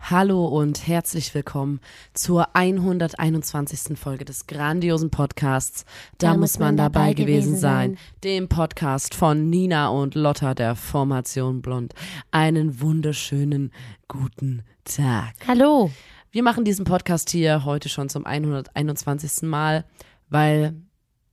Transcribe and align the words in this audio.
Hallo 0.00 0.46
und 0.46 0.86
herzlich 0.86 1.34
willkommen 1.34 1.80
zur 2.14 2.56
121. 2.56 3.98
Folge 3.98 4.24
des 4.24 4.46
grandiosen 4.46 5.10
Podcasts. 5.10 5.84
Da, 6.16 6.36
muss 6.36 6.58
man 6.58 6.78
dabei 6.78 7.12
gewesen 7.12 7.56
sein. 7.56 7.98
Dem 8.24 8.48
Podcast 8.48 9.14
von 9.14 9.50
Nina 9.50 9.88
und 9.88 10.14
Lotta 10.14 10.54
der 10.54 10.76
Formation 10.76 11.60
Blond. 11.60 11.94
Einen 12.30 12.80
wunderschönen 12.80 13.70
guten 14.06 14.62
Tag. 14.84 15.34
Hallo. 15.46 15.90
Wir 16.30 16.42
machen 16.42 16.64
diesen 16.64 16.86
Podcast 16.86 17.28
hier 17.28 17.66
heute 17.66 17.90
schon 17.90 18.08
zum 18.08 18.24
121. 18.24 19.42
Mal, 19.42 19.84
weil 20.30 20.74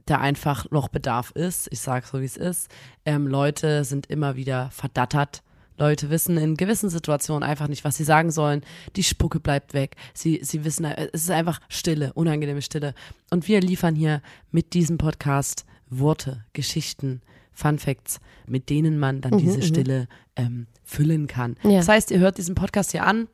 da 0.06 0.18
einfach 0.18 0.70
noch 0.72 0.90
Bedarf 0.90 1.32
ist. 1.32 1.68
Ich 1.72 1.80
sage 1.80 2.06
so, 2.06 2.20
wie 2.20 2.26
es 2.26 2.38
ist. 2.38 2.70
Ähm, 3.06 3.28
Leute 3.28 3.86
sind 3.86 4.08
immer 4.08 4.36
wieder 4.36 4.70
verdattert. 4.72 5.44
Leute 5.78 6.10
wissen 6.10 6.38
in 6.38 6.58
gewissen 6.58 6.90
Situationen 6.90 7.44
einfach 7.44 7.68
nicht, 7.68 7.84
was 7.84 7.98
sie 7.98 8.04
sagen 8.04 8.32
sollen. 8.32 8.62
Die 8.96 9.04
Spucke 9.04 9.40
bleibt 9.40 9.74
weg. 9.74 9.96
Sie, 10.14 10.40
sie 10.44 10.64
wissen, 10.64 10.86
es 10.86 11.24
ist 11.24 11.32
einfach 11.32 11.60
Stille, 11.70 12.14
unangenehme 12.14 12.62
Stille. 12.62 12.94
Und 13.30 13.48
wir 13.48 13.62
liefern 13.62 13.96
hier 13.96 14.22
mit 14.52 14.74
diesem 14.74 14.98
Podcast 14.98 15.66
Worte, 15.90 16.46
Geschichten, 16.54 17.22
Fun 17.52 17.80
Facts, 17.80 18.20
mit 18.48 18.70
denen 18.70 19.00
man 19.00 19.22
dann 19.22 19.38
diese 19.38 19.62
Stille 19.62 20.08
ähm, 20.36 20.68
füllen 20.84 21.28
kann. 21.28 21.56
Ja. 21.64 21.78
Das 21.78 21.88
heißt, 21.88 22.12
ihr 22.12 22.20
hört 22.20 22.38
diesen 22.38 22.56
Podcast 22.56 22.92
hier 22.92 23.06
an 23.06 23.28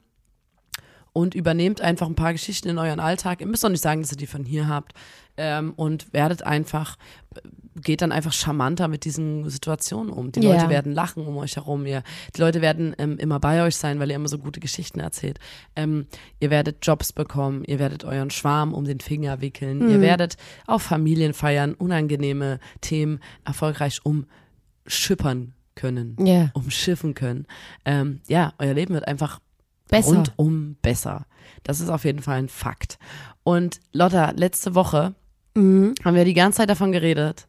und 1.13 1.35
übernehmt 1.35 1.81
einfach 1.81 2.07
ein 2.07 2.15
paar 2.15 2.31
Geschichten 2.31 2.69
in 2.69 2.77
euren 2.77 2.99
Alltag. 2.99 3.41
Ihr 3.41 3.47
müsst 3.47 3.63
doch 3.63 3.69
nicht 3.69 3.83
sagen, 3.83 4.01
dass 4.01 4.11
ihr 4.11 4.17
die 4.17 4.27
von 4.27 4.45
hier 4.45 4.67
habt. 4.67 4.93
Ähm, 5.37 5.73
und 5.75 6.13
werdet 6.13 6.43
einfach, 6.43 6.97
geht 7.75 8.01
dann 8.01 8.11
einfach 8.11 8.33
charmanter 8.33 8.87
mit 8.87 9.05
diesen 9.05 9.49
Situationen 9.49 10.11
um. 10.11 10.31
Die 10.31 10.41
Ja. 10.41 10.51
Leute 10.53 10.69
werden 10.69 10.91
lachen 10.91 11.25
um 11.25 11.37
euch 11.37 11.55
herum. 11.55 11.85
Ihr, 11.85 12.03
die 12.35 12.41
Leute 12.41 12.61
werden 12.61 12.93
ähm, 12.97 13.17
immer 13.17 13.39
bei 13.39 13.63
euch 13.63 13.75
sein, 13.77 13.99
weil 13.99 14.09
ihr 14.09 14.15
immer 14.17 14.27
so 14.27 14.37
gute 14.39 14.59
Geschichten 14.59 14.99
erzählt. 14.99 15.39
Ähm, 15.75 16.07
ihr 16.39 16.49
werdet 16.49 16.85
Jobs 16.85 17.13
bekommen, 17.13 17.63
ihr 17.65 17.79
werdet 17.79 18.03
euren 18.03 18.29
Schwarm 18.29 18.73
um 18.73 18.83
den 18.85 18.99
Finger 18.99 19.39
wickeln, 19.41 19.79
Mhm. 19.79 19.89
ihr 19.89 20.01
werdet 20.01 20.35
auf 20.67 20.81
Familienfeiern 20.83 21.73
unangenehme 21.73 22.59
Themen 22.81 23.19
erfolgreich 23.45 24.01
umschippern 24.85 25.53
können, 25.75 26.15
Ja. 26.19 26.49
umschiffen 26.53 27.13
können. 27.13 27.45
Ähm, 27.85 28.19
ja, 28.27 28.53
euer 28.59 28.73
Leben 28.73 28.93
wird 28.93 29.07
einfach 29.07 29.39
Besser. 29.89 30.15
rundum 30.15 30.75
besser. 30.81 31.25
Das 31.63 31.79
ist 31.79 31.89
auf 31.89 32.03
jeden 32.05 32.21
Fall 32.21 32.37
ein 32.39 32.49
Fakt. 32.49 32.97
Und 33.43 33.79
Lotta, 33.93 34.31
letzte 34.31 34.75
Woche 34.75 35.13
Mhm. 35.55 35.95
haben 36.03 36.15
wir 36.15 36.25
die 36.25 36.33
ganze 36.33 36.57
Zeit 36.57 36.69
davon 36.69 36.91
geredet, 36.91 37.47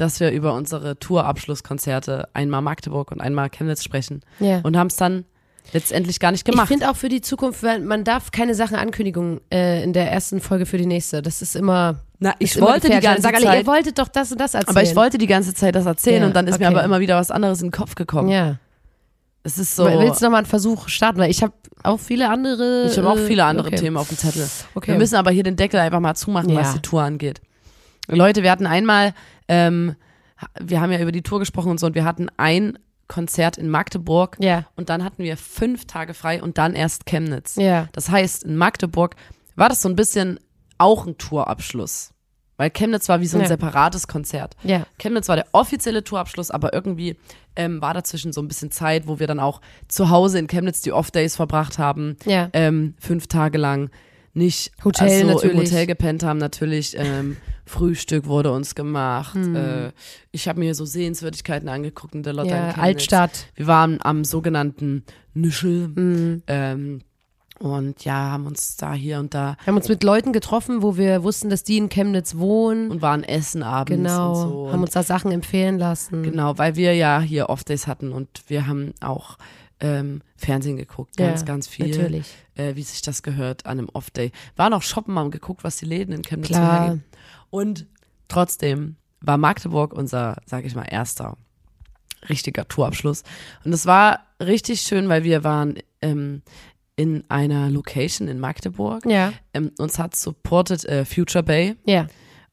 dass 0.00 0.20
wir 0.20 0.30
über 0.30 0.54
unsere 0.54 0.98
Tourabschlusskonzerte 0.98 2.28
einmal 2.34 2.62
Magdeburg 2.62 3.10
und 3.12 3.20
einmal 3.20 3.50
Chemnitz 3.50 3.84
sprechen 3.84 4.20
Ja. 4.38 4.60
und 4.62 4.76
haben 4.76 4.88
es 4.88 4.96
dann 4.96 5.24
letztendlich 5.72 6.18
gar 6.20 6.32
nicht 6.32 6.46
Ich 6.46 6.50
gemacht. 6.52 6.68
finde 6.68 6.90
auch 6.90 6.96
für 6.96 7.08
die 7.08 7.20
Zukunft, 7.20 7.62
weil 7.62 7.80
man 7.80 8.04
darf 8.04 8.30
keine 8.30 8.54
Sachen 8.54 8.76
Ankündigung 8.76 9.40
äh, 9.52 9.82
in 9.84 9.92
der 9.92 10.10
ersten 10.10 10.40
Folge 10.40 10.66
für 10.66 10.78
die 10.78 10.86
nächste. 10.86 11.22
Das 11.22 11.42
ist 11.42 11.54
immer. 11.56 12.00
Na, 12.18 12.34
ich 12.38 12.60
wollte 12.60 12.90
die 12.90 13.00
ganze 13.00 13.22
Sag 13.22 13.34
alle, 13.34 13.44
Zeit, 13.44 13.60
ihr 13.62 13.66
wolltet 13.66 13.98
doch 13.98 14.08
das 14.08 14.30
und 14.32 14.40
das 14.40 14.54
erzählen. 14.54 14.76
aber 14.76 14.82
ich 14.82 14.94
wollte 14.96 15.16
die 15.18 15.26
ganze 15.26 15.54
Zeit 15.54 15.74
das 15.74 15.86
erzählen 15.86 16.22
Ja, 16.22 16.26
und 16.26 16.36
dann 16.36 16.46
ist 16.48 16.58
mir 16.58 16.66
okay. 16.66 16.74
aber 16.74 16.84
immer 16.84 17.00
wieder 17.00 17.16
was 17.16 17.30
anderes 17.30 17.60
in 17.62 17.68
den 17.68 17.72
Kopf 17.72 17.94
gekommen. 17.94 18.28
Ja. 18.28 18.56
Es 19.42 19.56
ist 19.58 19.74
so. 19.74 19.84
Willst 19.86 20.20
du 20.20 20.26
nochmal 20.26 20.38
einen 20.40 20.46
Versuch 20.46 20.88
starten? 20.88 21.18
Weil 21.18 21.30
ich 21.30 21.42
habe 21.42 21.54
auch 21.82 21.98
viele 21.98 22.28
andere. 22.28 22.86
Ich 22.90 22.98
habe 22.98 23.08
auch 23.08 23.16
äh, 23.16 23.26
viele 23.26 23.44
andere 23.44 23.68
okay. 23.68 23.76
Themen 23.76 23.96
auf 23.96 24.08
dem 24.08 24.18
Zettel. 24.18 24.46
Okay. 24.74 24.92
Wir 24.92 24.98
müssen 24.98 25.14
aber 25.14 25.30
hier 25.30 25.44
den 25.44 25.56
Deckel 25.56 25.80
einfach 25.80 26.00
mal 26.00 26.14
zumachen, 26.14 26.54
was 26.54 26.68
Ja. 26.68 26.72
die 26.74 26.80
Tour 26.82 27.02
angeht. 27.02 27.40
Leute, 28.08 28.42
wir 28.42 28.50
hatten 28.50 28.66
einmal, 28.66 29.14
ähm, 29.50 29.96
wir 30.58 30.80
haben 30.80 30.90
ja 30.92 31.00
über 31.00 31.12
die 31.12 31.22
Tour 31.22 31.38
gesprochen 31.38 31.70
und 31.70 31.78
so, 31.80 31.86
und 31.86 31.94
wir 31.94 32.04
hatten 32.04 32.28
ein 32.38 32.78
Konzert 33.08 33.58
in 33.58 33.68
Magdeburg 33.68 34.36
Ja. 34.40 34.66
und 34.76 34.88
dann 34.88 35.02
hatten 35.04 35.22
wir 35.22 35.36
fünf 35.36 35.84
Tage 35.86 36.14
frei 36.14 36.40
und 36.42 36.56
dann 36.58 36.74
erst 36.74 37.06
Chemnitz. 37.06 37.56
Ja. 37.56 37.88
Das 37.92 38.08
heißt, 38.08 38.44
in 38.44 38.56
Magdeburg 38.56 39.16
war 39.56 39.68
das 39.68 39.82
so 39.82 39.88
ein 39.88 39.96
bisschen 39.96 40.38
auch 40.78 41.06
ein 41.06 41.18
Tourabschluss. 41.18 42.12
Weil 42.56 42.70
Chemnitz 42.70 43.08
war 43.08 43.20
wie 43.20 43.26
so 43.26 43.38
ein 43.38 43.42
Ja. 43.42 43.48
separates 43.48 44.06
Konzert. 44.06 44.54
Ja. 44.62 44.86
Chemnitz 44.98 45.28
war 45.28 45.36
der 45.36 45.46
offizielle 45.52 46.04
Tourabschluss, 46.04 46.50
aber 46.50 46.72
irgendwie 46.74 47.16
ähm, 47.56 47.80
war 47.82 47.94
dazwischen 47.94 48.32
so 48.34 48.40
ein 48.42 48.48
bisschen 48.48 48.70
Zeit, 48.70 49.06
wo 49.08 49.18
wir 49.18 49.26
dann 49.26 49.40
auch 49.40 49.60
zu 49.88 50.10
Hause 50.10 50.38
in 50.38 50.46
Chemnitz 50.46 50.80
die 50.82 50.92
Off-Days 50.92 51.36
verbracht 51.36 51.78
haben. 51.78 52.16
Ja. 52.26 52.48
Ähm, 52.52 52.94
fünf 53.00 53.26
Tage 53.26 53.58
lang 53.58 53.90
nicht 54.34 54.72
Hotel 54.84 55.08
also 55.08 55.20
im 55.22 55.26
natürlich. 55.28 55.70
Hotel 55.70 55.86
gepennt 55.86 56.22
haben. 56.22 56.38
Natürlich 56.38 56.96
ähm, 56.98 57.38
Frühstück 57.70 58.26
wurde 58.26 58.50
uns 58.52 58.74
gemacht. 58.74 59.36
Äh, 59.36 59.92
ich 60.32 60.48
habe 60.48 60.58
mir 60.60 60.74
so 60.74 60.84
Sehenswürdigkeiten 60.84 61.68
angeguckt 61.68 62.14
in 62.14 62.22
der 62.22 62.32
Lotte 62.32 62.50
in. 62.50 62.54
Ja. 62.56 62.70
Altstadt. 62.72 63.46
Wir 63.54 63.66
waren 63.66 63.98
am 64.02 64.24
sogenannten 64.24 65.04
Nüschel 65.34 65.88
Mhm. 65.88 66.42
ähm, 66.48 67.00
und 67.60 68.04
ja, 68.04 68.14
haben 68.32 68.46
uns 68.46 68.76
da 68.76 68.94
hier 68.94 69.18
und 69.18 69.34
da 69.34 69.56
Wir 69.60 69.66
haben 69.68 69.76
uns 69.76 69.88
mit 69.88 70.02
Leuten 70.02 70.32
getroffen, 70.32 70.82
wo 70.82 70.96
wir 70.96 71.22
wussten, 71.22 71.50
dass 71.50 71.62
die 71.62 71.76
in 71.76 71.88
Chemnitz 71.90 72.36
wohnen. 72.36 72.90
und 72.90 73.02
waren 73.02 73.22
essen 73.22 73.62
abends 73.62 73.96
genau. 73.96 74.30
und 74.30 74.48
so. 74.50 74.72
Haben 74.72 74.82
uns 74.82 74.92
da 74.92 75.02
Sachen 75.02 75.30
empfehlen 75.30 75.78
lassen. 75.78 76.22
Genau, 76.22 76.56
weil 76.58 76.74
wir 76.76 76.94
ja 76.94 77.20
hier 77.20 77.48
Off-Days 77.50 77.86
hatten 77.86 78.12
und 78.12 78.28
wir 78.48 78.66
haben 78.66 78.92
auch 79.00 79.36
ähm, 79.82 80.20
Fernsehen 80.36 80.76
geguckt, 80.76 81.16
ganz, 81.16 81.40
Ja, 81.40 81.46
ganz 81.46 81.66
viel. 81.68 81.88
natürlich. 81.88 82.26
Äh, 82.54 82.74
wie 82.76 82.82
sich 82.82 83.00
das 83.02 83.22
gehört 83.22 83.64
an 83.66 83.78
einem 83.78 83.88
Off-Day. 83.92 84.32
Waren 84.56 84.74
auch 84.74 84.82
shoppen, 84.82 85.18
haben 85.18 85.30
geguckt, 85.30 85.62
was 85.64 85.76
die 85.78 85.86
Läden 85.86 86.12
in 86.14 86.22
Chemnitz 86.22 86.48
Klar. 86.48 86.80
hergeben. 86.80 87.04
Und 87.50 87.86
trotzdem 88.28 88.96
war 89.20 89.36
Magdeburg 89.38 89.92
unser, 89.92 90.36
sag 90.46 90.64
ich 90.64 90.74
mal, 90.74 90.84
erster 90.84 91.36
richtiger 92.28 92.66
Tourabschluss. 92.68 93.22
Und 93.64 93.72
es 93.72 93.86
war 93.86 94.20
richtig 94.40 94.82
schön, 94.82 95.08
weil 95.08 95.24
wir 95.24 95.42
waren 95.44 95.78
ähm, 96.02 96.42
in 96.96 97.24
einer 97.28 97.70
Location 97.70 98.28
in 98.28 98.38
Magdeburg. 98.38 99.04
Ja. 99.06 99.32
Ähm, 99.54 99.72
uns 99.78 99.98
hat 99.98 100.14
supported 100.14 100.84
äh, 100.84 101.04
Future 101.04 101.42
Bay 101.42 101.76
Ja. 101.86 102.06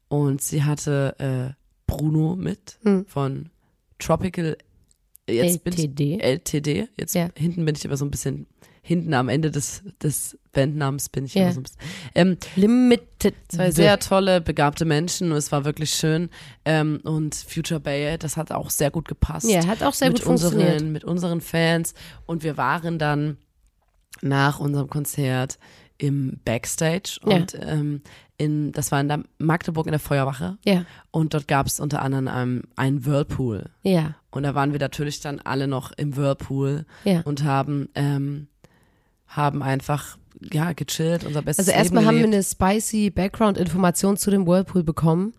und 0.08 0.42
sie 0.42 0.64
hatte 0.64 1.16
äh, 1.20 1.54
Bruno 1.86 2.36
mit 2.36 2.80
Hm. 2.84 3.06
von 3.08 3.50
Tropical 4.00 4.58
jetzt 5.30 5.64
bin 5.66 5.74
LTD. 5.74 6.16
ich, 6.16 6.24
LTD. 6.24 6.88
Jetzt 6.98 7.16
Ja. 7.16 7.28
hinten 7.38 7.66
bin 7.66 7.76
ich 7.76 7.86
aber 7.86 7.98
so 7.98 8.06
ein 8.06 8.12
bisschen 8.12 8.48
hinten 8.88 9.14
am 9.14 9.28
Ende 9.28 9.52
des, 9.52 9.84
des 10.02 10.38
Bandnamens 10.54 11.10
bin 11.10 11.26
ich 11.26 11.34
Ja. 11.34 11.44
immer 11.44 11.52
so 11.54 11.60
ein 11.60 11.64
bisschen. 11.64 11.80
Ähm, 12.16 12.38
Limited. 12.56 13.36
zwei 13.50 13.70
sehr 13.72 14.00
tolle, 14.00 14.40
begabte 14.40 14.86
Menschen 14.86 15.32
und 15.32 15.38
es 15.38 15.52
war 15.52 15.66
wirklich 15.66 15.90
schön. 15.92 16.30
Ähm, 16.64 17.02
und 17.04 17.36
Future 17.36 17.82
Bay, 17.82 18.18
das 18.18 18.38
hat 18.38 18.52
auch 18.54 18.70
sehr 18.70 18.90
gut 18.90 19.08
gepasst. 19.10 19.50
Ja, 19.50 19.68
hat 19.68 19.84
auch 19.84 19.94
sehr 19.94 20.08
mit 20.08 20.20
gut 20.20 20.26
funktioniert. 20.26 20.74
unseren, 20.76 20.92
mit 20.94 21.04
unseren 21.04 21.42
Fans. 21.42 21.94
Und 22.26 22.44
wir 22.44 22.56
waren 22.56 22.98
dann 22.98 23.38
nach 24.22 24.60
unserem 24.60 24.90
Konzert 24.90 25.60
im 25.98 26.40
Backstage 26.46 27.20
Ja. 27.26 27.36
und 27.36 27.58
ähm, 27.60 28.02
in, 28.38 28.72
das 28.72 28.92
war 28.92 29.02
in 29.02 29.08
der 29.08 29.24
Magdeburg 29.40 29.88
in 29.88 29.92
der 29.92 30.00
Feuerwache. 30.00 30.58
Ja. 30.64 30.86
Und 31.12 31.34
dort 31.34 31.48
gab 31.48 31.66
es 31.68 31.80
unter 31.80 32.02
anderem 32.04 32.30
ähm, 32.32 32.64
einen 32.76 33.06
Whirlpool. 33.06 33.66
Ja. 33.82 34.16
Und 34.30 34.44
da 34.44 34.54
waren 34.56 34.72
wir 34.74 34.80
natürlich 34.80 35.20
dann 35.22 35.40
alle 35.40 35.68
noch 35.68 35.92
im 35.94 36.16
Whirlpool 36.16 36.86
Ja. 37.04 37.22
und 37.22 37.44
haben, 37.44 37.90
ähm, 37.96 38.48
haben 39.28 39.62
einfach 39.62 40.18
ja, 40.54 40.74
gechillt, 40.74 41.24
unser 41.24 41.42
bestes 41.42 41.68
Also 41.68 41.78
erstmal 41.78 42.06
haben 42.06 42.18
wir 42.18 42.26
eine 42.26 42.44
spicy 42.44 43.10
Background-Information 43.10 44.18
zu 44.18 44.30
dem 44.32 44.46
Whirlpool 44.46 44.84
bekommen, 44.84 45.34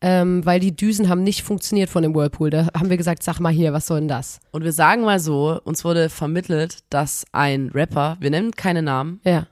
ähm, 0.00 0.44
weil 0.44 0.60
die 0.60 0.74
Düsen 0.74 1.08
haben 1.08 1.22
nicht 1.22 1.42
funktioniert 1.42 1.90
von 1.90 2.02
dem 2.02 2.14
Whirlpool. 2.14 2.50
Da 2.50 2.68
haben 2.76 2.90
wir 2.90 2.96
gesagt, 2.96 3.22
sag 3.22 3.40
mal 3.40 3.52
hier, 3.52 3.72
was 3.72 3.86
soll 3.86 4.00
denn 4.00 4.08
das? 4.08 4.40
Und 4.52 4.62
wir 4.62 4.72
sagen 4.72 5.02
mal 5.02 5.20
so, 5.20 5.60
uns 5.64 5.84
wurde 5.84 6.08
vermittelt, 6.08 6.78
dass 6.90 7.24
ein 7.32 7.70
Rapper, 7.74 8.16
wir 8.20 8.30
nennen 8.30 8.52
keine 8.52 8.82
Namen, 8.82 9.20
Ja, 9.24 9.46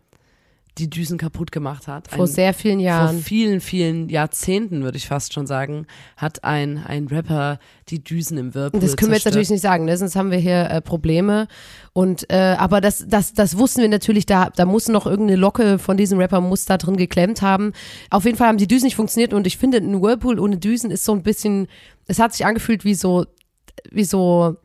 die 0.78 0.90
Düsen 0.90 1.18
kaputt 1.18 1.52
gemacht 1.52 1.86
hat. 1.86 2.08
vor 2.08 2.24
ein, 2.24 2.26
sehr 2.26 2.52
vielen 2.52 2.78
vor 2.78 2.84
Jahren. 2.84 3.20
vielen, 3.20 3.60
vielen 3.60 4.08
Jahrzehnten, 4.08 4.82
würde 4.82 4.96
ich 4.96 5.06
fast 5.06 5.32
schon 5.32 5.46
sagen, 5.46 5.86
hat 6.16 6.42
ein, 6.42 6.78
ein 6.84 7.06
Rapper 7.06 7.60
die 7.88 8.02
Düsen 8.02 8.38
im 8.38 8.54
Whirlpool 8.54 8.80
Das 8.80 8.96
können 8.96 9.12
wir 9.12 9.16
jetzt 9.16 9.24
natürlich 9.24 9.50
nicht 9.50 9.60
sagen, 9.60 9.84
ne? 9.84 9.96
sonst 9.96 10.16
haben 10.16 10.32
wir 10.32 10.38
hier 10.38 10.70
äh, 10.70 10.80
Probleme. 10.80 11.46
Und 11.92 12.28
äh, 12.28 12.56
aber 12.58 12.80
das, 12.80 13.04
das, 13.06 13.34
das 13.34 13.56
wussten 13.56 13.82
wir 13.82 13.88
natürlich, 13.88 14.26
da, 14.26 14.50
da 14.50 14.64
muss 14.64 14.88
noch 14.88 15.06
irgendeine 15.06 15.38
Locke 15.38 15.78
von 15.78 15.96
diesem 15.96 16.18
Rapper 16.18 16.40
muss 16.40 16.64
da 16.64 16.76
drin 16.76 16.96
geklemmt 16.96 17.40
haben. 17.40 17.72
Auf 18.10 18.24
jeden 18.24 18.36
Fall 18.36 18.48
haben 18.48 18.58
die 18.58 18.66
Düsen 18.66 18.86
nicht 18.86 18.96
funktioniert 18.96 19.32
und 19.32 19.46
ich 19.46 19.58
finde, 19.58 19.78
ein 19.78 20.02
Whirlpool 20.02 20.40
ohne 20.40 20.56
Düsen 20.56 20.90
ist 20.90 21.04
so 21.04 21.12
ein 21.12 21.22
bisschen, 21.22 21.68
es 22.06 22.18
hat 22.18 22.32
sich 22.32 22.46
angefühlt 22.46 22.84
wie 22.84 22.94
so, 22.94 23.26
wie 23.92 24.04
so, 24.04 24.56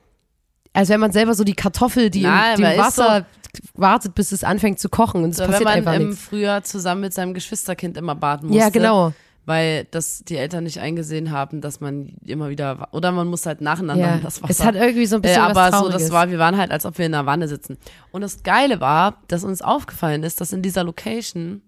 als 0.73 0.89
wenn 0.89 0.99
man 0.99 1.11
selber 1.11 1.35
so 1.35 1.43
die 1.43 1.53
Kartoffel, 1.53 2.09
die, 2.09 2.23
Nein, 2.23 2.57
im, 2.57 2.65
die 2.65 2.71
im 2.71 2.77
Wasser 2.79 3.27
wartet, 3.73 4.15
bis 4.15 4.31
es 4.31 4.43
anfängt 4.43 4.79
zu 4.79 4.89
kochen 4.89 5.23
und 5.23 5.31
es 5.31 5.37
So, 5.37 5.43
wenn 5.43 5.51
passiert 5.51 5.65
man 5.69 5.77
einfach 5.77 5.93
im 5.95 6.09
nichts. 6.09 6.23
Frühjahr 6.25 6.63
zusammen 6.63 7.01
mit 7.01 7.13
seinem 7.13 7.33
Geschwisterkind 7.33 7.97
immer 7.97 8.15
baden 8.15 8.47
musste. 8.49 8.59
Ja, 8.63 8.69
genau. 8.69 9.13
Weil 9.45 9.85
das 9.89 10.23
die 10.25 10.35
Eltern 10.37 10.65
nicht 10.65 10.79
eingesehen 10.79 11.31
haben, 11.31 11.59
dass 11.59 11.79
man 11.79 12.13
immer 12.23 12.49
wieder, 12.49 12.87
oder 12.91 13.11
man 13.11 13.27
muss 13.27 13.45
halt 13.47 13.61
nacheinander 13.61 14.05
Ja. 14.05 14.17
das 14.23 14.43
Wasser. 14.43 14.51
Es 14.51 14.63
hat 14.63 14.75
irgendwie 14.75 15.07
so 15.07 15.15
ein 15.15 15.23
Äh, 15.23 15.27
bisschen 15.29 15.41
was 15.43 15.57
aber 15.57 15.65
so, 15.77 15.83
Trauriges. 15.85 16.03
das 16.03 16.11
war, 16.11 16.29
wir 16.29 16.37
waren 16.37 16.57
halt, 16.57 16.71
als 16.71 16.85
ob 16.85 16.97
wir 16.99 17.05
in 17.07 17.13
einer 17.15 17.25
Wanne 17.25 17.47
sitzen. 17.47 17.77
Und 18.11 18.21
das 18.21 18.43
Geile 18.43 18.79
war, 18.79 19.17
dass 19.27 19.43
uns 19.43 19.61
aufgefallen 19.63 20.21
ist, 20.23 20.39
dass 20.39 20.53
in 20.53 20.61
dieser 20.61 20.83
Location 20.83 21.63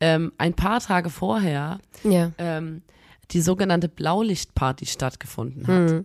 ähm, 0.00 0.32
ein 0.38 0.54
paar 0.54 0.80
Tage 0.80 1.10
vorher 1.10 1.78
ja. 2.04 2.30
ähm, 2.38 2.82
die 3.32 3.42
sogenannte 3.42 3.88
Blaulichtparty 3.88 4.86
stattgefunden 4.86 5.66
hat. 5.66 5.90
Hm. 5.90 6.04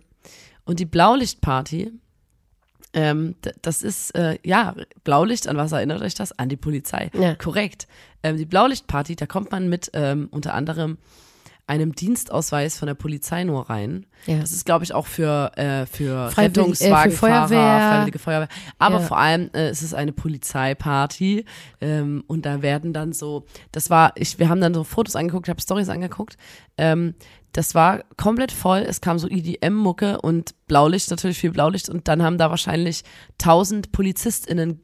Und 0.64 0.80
die 0.80 0.86
Blaulichtparty, 0.86 1.92
ähm, 2.94 3.34
das 3.62 3.82
ist, 3.82 4.14
äh, 4.14 4.38
ja, 4.44 4.74
Blaulicht, 5.04 5.48
an 5.48 5.56
was 5.56 5.72
erinnert 5.72 6.02
euch 6.02 6.14
das? 6.14 6.38
An 6.38 6.48
die 6.48 6.56
Polizei. 6.56 7.10
Ja. 7.14 7.34
Korrekt. 7.34 7.86
Ähm, 8.22 8.36
die 8.36 8.44
Blaulichtparty, 8.46 9.16
da 9.16 9.26
kommt 9.26 9.50
man 9.50 9.68
mit 9.68 9.90
ähm, 9.94 10.28
unter 10.30 10.54
anderem 10.54 10.98
einem 11.68 11.94
Dienstausweis 11.94 12.76
von 12.76 12.86
der 12.86 12.94
Polizei 12.94 13.44
nur 13.44 13.70
rein. 13.70 14.04
Ja. 14.26 14.40
Das 14.40 14.50
ist, 14.52 14.66
glaube 14.66 14.84
ich, 14.84 14.92
auch 14.92 15.06
für, 15.06 15.52
äh, 15.56 15.86
für 15.86 16.28
Freiwillig- 16.30 16.80
äh, 16.82 17.04
für 17.04 17.10
Feuerwehr. 17.12 17.48
Freiwillige 17.88 18.18
Feuerwehr. 18.18 18.48
Aber 18.78 18.96
Ja. 19.00 19.06
vor 19.06 19.18
allem 19.18 19.48
äh, 19.54 19.68
es 19.68 19.80
ist 19.80 19.94
eine 19.94 20.12
Polizeiparty 20.12 21.44
ähm, 21.80 22.24
und 22.26 22.46
da 22.46 22.62
werden 22.62 22.92
dann 22.92 23.12
so, 23.12 23.44
das 23.70 23.90
war, 23.90 24.12
ich, 24.16 24.38
wir 24.38 24.48
haben 24.48 24.60
dann 24.60 24.74
so 24.74 24.84
Fotos 24.84 25.16
angeguckt, 25.16 25.48
habe 25.48 25.60
Stories 25.60 25.88
angeguckt. 25.88 26.36
Ähm, 26.76 27.14
das 27.52 27.74
war 27.74 28.02
komplett 28.16 28.50
voll. 28.52 28.80
Es 28.80 29.00
kam 29.00 29.18
so 29.18 29.28
EDM-Mucke 29.28 30.20
und 30.20 30.54
Blaulicht, 30.66 31.10
natürlich 31.10 31.38
viel 31.38 31.50
Blaulicht. 31.50 31.88
Und 31.88 32.08
dann 32.08 32.22
haben 32.22 32.38
da 32.38 32.50
wahrscheinlich 32.50 33.02
tausend 33.38 33.92
PolizistInnen 33.92 34.80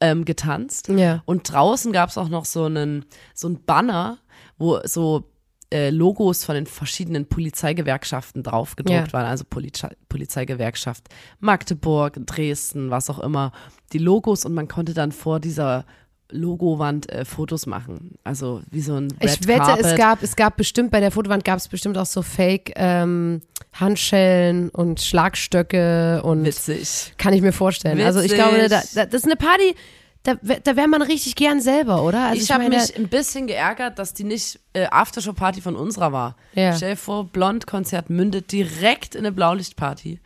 ähm, 0.00 0.24
getanzt. 0.24 0.88
Ja. 0.88 1.22
Und 1.26 1.52
draußen 1.52 1.92
gab 1.92 2.08
es 2.08 2.16
auch 2.18 2.28
noch 2.28 2.44
so 2.44 2.64
einen, 2.64 3.04
so 3.34 3.48
ein 3.48 3.62
Banner, 3.64 4.18
wo 4.56 4.80
so 4.84 5.24
äh, 5.70 5.90
Logos 5.90 6.44
von 6.44 6.54
den 6.54 6.66
verschiedenen 6.66 7.26
Polizeigewerkschaften 7.26 8.42
drauf 8.42 8.74
gedruckt 8.76 9.08
Ja. 9.08 9.12
waren. 9.12 9.26
Also 9.26 9.44
Polizei, 9.44 9.94
Polizeigewerkschaft 10.08 11.08
Magdeburg, 11.40 12.18
Dresden, 12.24 12.90
was 12.90 13.10
auch 13.10 13.18
immer. 13.18 13.52
Die 13.92 13.98
Logos 13.98 14.46
und 14.46 14.54
man 14.54 14.68
konnte 14.68 14.94
dann 14.94 15.12
vor 15.12 15.40
dieser 15.40 15.84
Logowand 16.30 17.10
äh, 17.10 17.24
Fotos 17.24 17.66
machen. 17.66 18.16
Also 18.24 18.62
wie 18.70 18.80
so 18.80 18.94
ein 18.94 19.10
Red 19.22 19.24
Ich 19.40 19.48
wette, 19.48 19.60
Carpet. 19.60 19.84
es 19.86 19.96
gab, 19.96 20.22
es 20.22 20.36
gab 20.36 20.56
bestimmt, 20.56 20.90
bei 20.90 21.00
der 21.00 21.10
Fotowand 21.10 21.44
gab 21.44 21.58
es 21.58 21.68
bestimmt 21.68 21.96
auch 21.96 22.06
so 22.06 22.22
Fake 22.22 22.72
ähm, 22.76 23.40
Handschellen 23.72 24.68
und 24.70 25.00
Schlagstöcke 25.00 26.22
und 26.22 26.44
Witzig. 26.44 27.14
kann 27.16 27.32
ich 27.32 27.40
mir 27.42 27.52
vorstellen. 27.52 28.00
Also 28.00 28.20
ich 28.20 28.32
Witzig. 28.32 28.38
glaube, 28.38 28.68
da, 28.68 28.82
da, 28.94 29.06
das 29.06 29.22
ist 29.22 29.24
eine 29.24 29.36
Party, 29.36 29.74
da, 30.22 30.34
da 30.34 30.76
wäre 30.76 30.88
man 30.88 31.00
richtig 31.00 31.34
gern 31.36 31.60
selber, 31.60 32.02
oder? 32.02 32.26
Also 32.26 32.42
ich 32.42 32.50
habe 32.50 32.64
meine, 32.64 32.76
mich 32.76 32.96
ein 32.96 33.08
bisschen 33.08 33.46
geärgert, 33.46 33.98
dass 33.98 34.12
die 34.12 34.24
nicht 34.24 34.60
äh, 34.74 34.86
Aftershow-Party 34.90 35.62
von 35.62 35.76
unserer 35.76 36.12
war. 36.12 36.36
Ja. 36.54 36.76
Stell 36.76 36.90
dir 36.90 36.96
vor, 36.96 37.24
Blond-Konzert 37.24 38.10
mündet 38.10 38.52
direkt 38.52 39.14
in 39.14 39.20
eine 39.20 39.32
Blaulichtparty. 39.32 40.20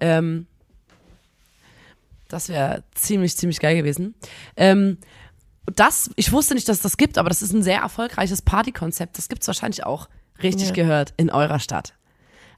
Ähm, 0.00 0.46
das 2.28 2.48
wäre 2.48 2.82
ziemlich, 2.94 3.36
ziemlich 3.36 3.60
geil 3.60 3.76
gewesen. 3.76 4.14
Ähm, 4.56 4.98
das, 5.74 6.10
ich 6.16 6.32
wusste 6.32 6.54
nicht, 6.54 6.68
dass 6.68 6.76
es 6.78 6.82
das 6.82 6.96
gibt, 6.96 7.18
aber 7.18 7.28
das 7.28 7.42
ist 7.42 7.52
ein 7.52 7.62
sehr 7.62 7.80
erfolgreiches 7.80 8.42
Partykonzept. 8.42 9.18
Das 9.18 9.28
gibt 9.28 9.42
es 9.42 9.48
wahrscheinlich 9.48 9.84
auch 9.84 10.08
richtig 10.42 10.68
Ja. 10.68 10.74
gehört 10.74 11.12
in 11.16 11.30
eurer 11.30 11.58
Stadt. 11.58 11.94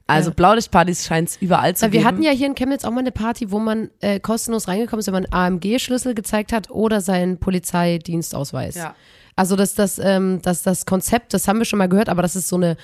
Also 0.07 0.29
Ja. 0.31 0.35
Blaulichtpartys 0.35 1.05
scheint 1.05 1.29
es 1.29 1.37
überall 1.37 1.75
zu 1.75 1.85
Na, 1.85 1.91
wir 1.91 1.99
geben. 1.99 2.07
hatten 2.07 2.23
ja 2.23 2.31
hier 2.31 2.47
in 2.47 2.55
Chemnitz 2.55 2.83
auch 2.83 2.91
mal 2.91 2.99
eine 3.01 3.11
Party, 3.11 3.51
wo 3.51 3.59
man 3.59 3.89
äh, 4.01 4.19
kostenlos 4.19 4.67
reingekommen 4.67 4.99
ist, 5.01 5.07
wenn 5.07 5.13
man 5.13 5.27
AMG-Schlüssel 5.31 6.15
gezeigt 6.15 6.51
hat 6.51 6.69
oder 6.71 6.99
seinen 7.01 7.39
Polizeidienstausweis. 7.39 8.75
Ja. 8.75 8.95
Also 9.35 9.55
das, 9.55 9.73
das, 9.75 9.99
ähm, 9.99 10.41
das, 10.41 10.63
das 10.63 10.85
Konzept, 10.85 11.33
das 11.33 11.47
haben 11.47 11.59
wir 11.59 11.65
schon 11.65 11.79
mal 11.79 11.87
gehört, 11.89 12.09
aber 12.09 12.21
dass 12.21 12.35
es 12.35 12.47
so 12.49 12.55
eine 12.57 12.75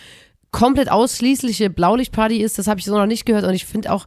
komplett 0.52 0.90
ausschließliche 0.90 1.70
Blaulichtparty 1.70 2.38
ist, 2.42 2.58
das 2.58 2.68
habe 2.68 2.80
ich 2.80 2.86
so 2.86 2.96
noch 2.98 3.08
nicht 3.08 3.26
gehört 3.26 3.44
und 3.44 3.54
ich 3.54 3.66
finde 3.66 3.92
auch, 3.92 4.06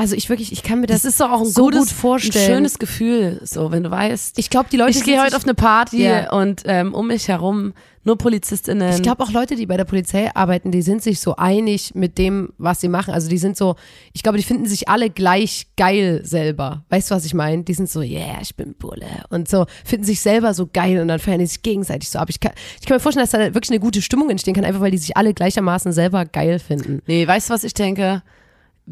also 0.00 0.16
ich 0.16 0.30
wirklich, 0.30 0.50
ich 0.50 0.62
kann 0.62 0.80
mir 0.80 0.86
das, 0.86 1.02
das 1.02 1.12
ist 1.12 1.20
doch 1.20 1.30
auch 1.30 1.40
ein 1.40 1.46
so 1.50 1.64
gutes, 1.64 1.88
gut 1.88 1.90
vorstellen. 1.90 2.44
ein 2.46 2.54
schönes 2.54 2.78
Gefühl, 2.78 3.38
so 3.44 3.70
wenn 3.70 3.82
du 3.82 3.90
weißt, 3.90 4.38
ich 4.38 4.48
glaube, 4.48 4.70
die 4.72 4.78
Leute 4.78 4.96
ich 4.96 5.04
gehe 5.04 5.22
heute 5.22 5.36
auf 5.36 5.44
eine 5.44 5.52
Party 5.52 6.04
Ja. 6.04 6.32
und 6.32 6.62
ähm, 6.64 6.94
um 6.94 7.08
mich 7.08 7.28
herum 7.28 7.74
nur 8.02 8.16
PolizistInnen. 8.16 8.94
Ich 8.94 9.02
glaube 9.02 9.22
auch 9.22 9.30
Leute, 9.30 9.56
die 9.56 9.66
bei 9.66 9.76
der 9.76 9.84
Polizei 9.84 10.34
arbeiten, 10.34 10.70
die 10.70 10.80
sind 10.80 11.02
sich 11.02 11.20
so 11.20 11.36
einig 11.36 11.94
mit 11.94 12.16
dem, 12.16 12.48
was 12.56 12.80
sie 12.80 12.88
machen. 12.88 13.12
Also 13.12 13.28
die 13.28 13.36
sind 13.36 13.58
so, 13.58 13.76
ich 14.14 14.22
glaube, 14.22 14.38
die 14.38 14.44
finden 14.44 14.64
sich 14.64 14.88
alle 14.88 15.10
gleich 15.10 15.66
geil 15.76 16.22
selber. 16.24 16.82
Weißt 16.88 17.10
du, 17.10 17.14
was 17.14 17.26
ich 17.26 17.34
meine? 17.34 17.62
Die 17.64 17.74
sind 17.74 17.90
so, 17.90 18.00
yeah, 18.00 18.38
ich 18.40 18.56
bin 18.56 18.72
Bulle. 18.72 19.04
Und 19.28 19.50
so 19.50 19.66
finden 19.84 20.06
sich 20.06 20.22
selber 20.22 20.54
so 20.54 20.66
geil 20.72 20.98
und 21.02 21.08
dann 21.08 21.18
feiern 21.18 21.40
die 21.40 21.46
sich 21.46 21.60
gegenseitig 21.60 22.08
so 22.08 22.18
ab. 22.18 22.30
Ich 22.30 22.40
kann, 22.40 22.52
ich 22.80 22.86
kann 22.86 22.96
mir 22.96 23.00
vorstellen, 23.00 23.24
dass 23.24 23.32
da 23.32 23.52
wirklich 23.52 23.70
eine 23.70 23.80
gute 23.80 24.00
Stimmung 24.00 24.30
entstehen 24.30 24.54
kann, 24.54 24.64
einfach 24.64 24.80
weil 24.80 24.92
die 24.92 24.96
sich 24.98 25.18
alle 25.18 25.34
gleichermaßen 25.34 25.92
selber 25.92 26.24
geil 26.24 26.58
finden. 26.58 27.02
Nee, 27.06 27.26
weißt 27.26 27.50
du, 27.50 27.52
was 27.52 27.64
ich 27.64 27.74
denke? 27.74 28.22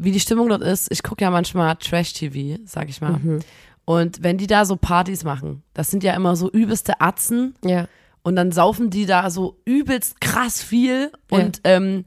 Wie 0.01 0.11
die 0.11 0.19
Stimmung 0.19 0.49
dort 0.49 0.61
ist, 0.61 0.91
ich 0.91 1.03
gucke 1.03 1.23
ja 1.23 1.31
manchmal 1.31 1.75
Trash-TV, 1.75 2.59
sag 2.65 2.89
ich 2.89 3.01
mal. 3.01 3.13
Mhm. 3.19 3.39
Und 3.85 4.23
wenn 4.23 4.37
die 4.37 4.47
da 4.47 4.65
so 4.65 4.75
Partys 4.75 5.23
machen, 5.23 5.63
das 5.73 5.89
sind 5.89 6.03
ja 6.03 6.13
immer 6.13 6.35
so 6.35 6.49
übelste 6.51 7.01
Atzen 7.01 7.55
Ja. 7.65 7.87
und 8.21 8.35
dann 8.35 8.51
saufen 8.51 8.89
die 8.91 9.05
da 9.05 9.29
so 9.29 9.57
übelst 9.65 10.21
krass 10.21 10.61
viel 10.61 11.11
und 11.31 11.61
ähm, 11.63 12.05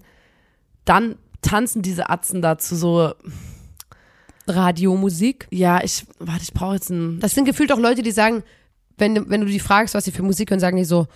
dann 0.84 1.16
tanzen 1.42 1.82
diese 1.82 2.08
Atzen 2.08 2.40
dazu 2.40 2.76
so, 2.76 3.12
Radiomusik. 4.48 5.46
ja, 5.50 5.82
ich, 5.84 6.04
warte, 6.18 6.42
ich 6.42 6.52
brauche 6.52 6.74
jetzt 6.74 6.90
ein, 6.90 7.20
Das 7.20 7.34
sind 7.34 7.44
gefühlt 7.44 7.72
auch 7.72 7.78
Leute, 7.78 8.02
die 8.02 8.10
sagen, 8.10 8.42
wenn, 8.98 9.14
du- 9.14 9.28
wenn 9.28 9.40
du 9.40 9.46
die 9.46 9.60
fragst, 9.60 9.94
was 9.94 10.04
sie 10.04 10.12
für 10.12 10.22
Musik 10.22 10.50
hören, 10.50 10.60
sagen 10.60 10.76
die 10.76 10.84
so, 10.84 11.06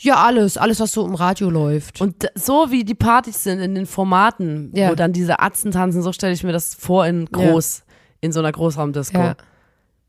ja, 0.00 0.16
alles, 0.24 0.56
alles, 0.56 0.80
was 0.80 0.92
so 0.92 1.06
im 1.06 1.14
Radio 1.14 1.50
läuft. 1.50 2.00
Und 2.00 2.28
so 2.34 2.70
wie 2.70 2.84
die 2.84 2.94
Partys 2.94 3.42
sind 3.44 3.60
in 3.60 3.74
den 3.74 3.86
Formaten, 3.86 4.70
Ja. 4.74 4.90
wo 4.90 4.94
dann 4.94 5.12
diese 5.12 5.40
Atzen 5.40 5.70
tanzen, 5.72 6.02
so 6.02 6.12
stelle 6.12 6.32
ich 6.32 6.42
mir 6.44 6.52
das 6.52 6.74
vor 6.74 7.06
in 7.06 7.26
groß, 7.26 7.82
in 8.20 8.32
so 8.32 8.40
einer 8.40 8.52
Großraumdisco. 8.52 9.18
Ja. 9.18 9.36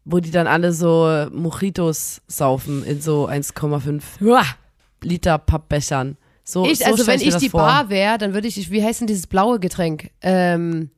Wo 0.06 0.20
die 0.20 0.32
dann 0.32 0.46
alle 0.48 0.72
so 0.72 1.28
Mojitos 1.32 2.22
saufen 2.28 2.84
in 2.86 3.02
so 3.02 3.28
1,5 3.28 4.04
Liter 5.02 5.38
Pappbechern. 5.40 6.18
So, 6.44 6.64
Ich, 6.66 6.78
so 6.80 6.86
also 6.86 7.08
wenn 7.08 7.22
ich 7.22 7.36
die 7.38 7.50
vor. 7.50 7.62
Bar 7.62 7.90
wäre, 7.90 8.20
dann 8.20 8.34
würde 8.36 8.48
ich, 8.48 8.70
wie 8.70 8.84
heißt 8.84 9.00
denn 9.02 9.08
dieses 9.08 9.26
blaue 9.26 9.60
Getränk? 9.60 10.12
Ähm, 10.22 10.92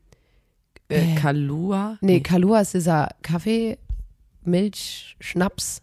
Äh, 0.89 1.15
Kalua? 1.15 1.97
nee, 2.01 2.19
Kalua 2.19 2.61
ist 2.61 2.73
dieser 2.73 3.09
Kaffee, 3.21 3.77
Milch, 4.43 5.15
Schnaps. 5.19 5.81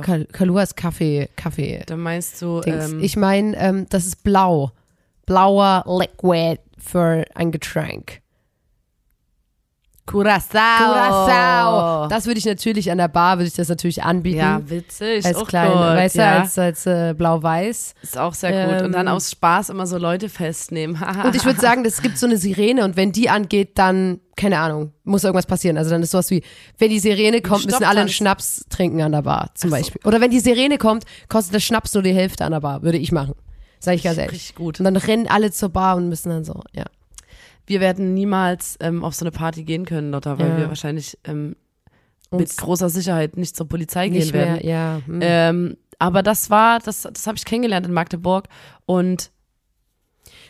Kal 0.00 0.24
Kalua 0.26 0.62
ist 0.62 0.76
Kaffee, 0.76 1.28
Kaffee. 1.36 1.82
Da 1.86 1.96
meinst 1.96 2.40
du, 2.40 2.62
ähm, 2.64 3.00
ich 3.00 3.16
meine, 3.16 3.56
ähm, 3.56 3.86
das 3.88 4.06
ist 4.06 4.22
blau. 4.22 4.72
Blauer 5.26 5.84
Liquid 5.86 6.60
für 6.78 7.24
ein 7.34 7.52
Getränk. 7.52 8.21
Curacao. 10.12 10.92
Curacao. 10.92 12.08
Das 12.08 12.26
würde 12.26 12.38
ich 12.38 12.44
natürlich 12.44 12.90
an 12.90 12.98
der 12.98 13.08
Bar, 13.08 13.38
würde 13.38 13.48
ich 13.48 13.54
das 13.54 13.68
natürlich 13.68 14.02
anbieten. 14.02 14.38
Ja, 14.38 14.60
witzig. 14.68 15.24
als 15.24 15.38
gut, 15.38 15.52
weißt 15.52 16.16
ja. 16.16 16.40
als, 16.40 16.58
als 16.58 16.86
äh, 16.86 17.14
blau-weiß. 17.16 17.94
Ist 18.02 18.18
auch 18.18 18.34
sehr 18.34 18.66
gut. 18.66 18.82
Und 18.82 18.92
dann 18.92 19.06
Ähm, 19.06 19.12
aus 19.12 19.30
Spaß 19.30 19.70
immer 19.70 19.86
so 19.86 19.98
Leute 19.98 20.28
festnehmen. 20.28 21.02
Und 21.24 21.34
ich 21.34 21.44
würde 21.44 21.60
sagen, 21.60 21.84
es 21.84 22.02
gibt 22.02 22.18
so 22.18 22.26
eine 22.26 22.36
Sirene 22.36 22.84
und 22.84 22.96
wenn 22.96 23.12
die 23.12 23.28
angeht, 23.28 23.78
dann, 23.78 24.20
keine 24.36 24.58
Ahnung, 24.58 24.92
muss 25.04 25.24
irgendwas 25.24 25.46
passieren. 25.46 25.76
Also 25.78 25.90
dann 25.90 26.02
ist 26.02 26.10
sowas 26.10 26.30
wie, 26.30 26.42
wenn 26.78 26.90
die 26.90 26.98
Sirene 26.98 27.40
kommt, 27.40 27.66
müssen 27.66 27.84
alle 27.84 28.00
einen. 28.00 28.08
Schnaps 28.08 28.64
trinken 28.68 29.00
an 29.02 29.12
der 29.12 29.22
Bar, 29.22 29.50
zum 29.54 29.70
so. 29.70 29.76
Beispiel. 29.76 30.00
Oder 30.04 30.20
wenn 30.20 30.30
die 30.30 30.40
Sirene 30.40 30.78
kommt, 30.78 31.04
kostet 31.28 31.54
der 31.54 31.60
Schnaps 31.60 31.94
nur 31.94 32.02
die 32.02 32.12
Hälfte 32.12 32.44
an 32.44 32.52
der 32.52 32.60
Bar, 32.60 32.82
würde 32.82 32.98
ich 32.98 33.12
machen. 33.12 33.34
Sag 33.78 33.94
ich 33.94 34.02
ganz 34.02 34.18
ehrlich. 34.18 34.34
Richtig 34.34 34.54
gut. 34.54 34.78
Und 34.78 34.84
dann 34.84 34.96
rennen 34.96 35.26
alle 35.28 35.50
zur 35.50 35.70
Bar 35.70 35.96
und 35.96 36.08
müssen 36.08 36.30
dann 36.30 36.44
so, 36.44 36.62
ja. 36.72 36.84
Wir 37.66 37.80
werden 37.80 38.14
niemals 38.14 38.76
ähm, 38.80 39.04
auf 39.04 39.14
so 39.14 39.24
eine 39.24 39.30
Party 39.30 39.64
gehen 39.64 39.84
können, 39.84 40.10
Lotta, 40.10 40.38
weil 40.38 40.48
Ja. 40.50 40.56
wir 40.58 40.68
wahrscheinlich 40.68 41.18
ähm, 41.24 41.56
mit 42.30 42.56
großer 42.56 42.88
Sicherheit 42.88 43.36
nicht 43.36 43.56
zur 43.56 43.68
Polizei 43.68 44.08
gehen 44.08 44.18
nicht 44.20 44.32
werden. 44.32 44.54
mehr, 44.54 44.64
ja. 44.64 45.00
hm. 45.06 45.18
Ähm, 45.22 45.76
aber 45.98 46.22
das 46.22 46.50
war, 46.50 46.78
das, 46.80 47.02
das 47.02 47.26
habe 47.26 47.36
ich 47.36 47.44
kennengelernt 47.44 47.86
in 47.86 47.92
Magdeburg 47.92 48.48
und 48.86 49.30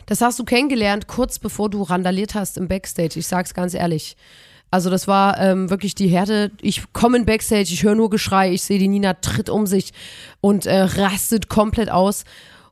Das 0.05 0.21
hast 0.21 0.37
du 0.39 0.43
kennengelernt, 0.43 1.07
kurz 1.07 1.39
bevor 1.39 1.69
du 1.69 1.81
randaliert 1.83 2.35
hast 2.35 2.57
im 2.57 2.67
Backstage. 2.67 3.19
Ich 3.19 3.27
sag's 3.27 3.53
ganz 3.53 3.73
ehrlich. 3.73 4.15
Also 4.71 4.89
das 4.89 5.07
war 5.07 5.39
ähm, 5.39 5.69
wirklich 5.69 5.93
die 5.95 6.07
Härte. 6.07 6.51
Ich 6.61 6.91
komme 6.93 7.17
in 7.17 7.25
Backstage, 7.25 7.69
ich 7.71 7.83
höre 7.83 7.95
nur 7.95 8.09
Geschrei, 8.09 8.51
ich 8.51 8.63
sehe 8.63 8.79
die 8.79 8.87
Nina 8.87 9.13
tritt 9.13 9.49
um 9.49 9.67
sich 9.67 9.91
und 10.41 10.65
äh, 10.65 10.79
rastet 10.81 11.47
komplett 11.47 11.89
aus. 11.91 12.23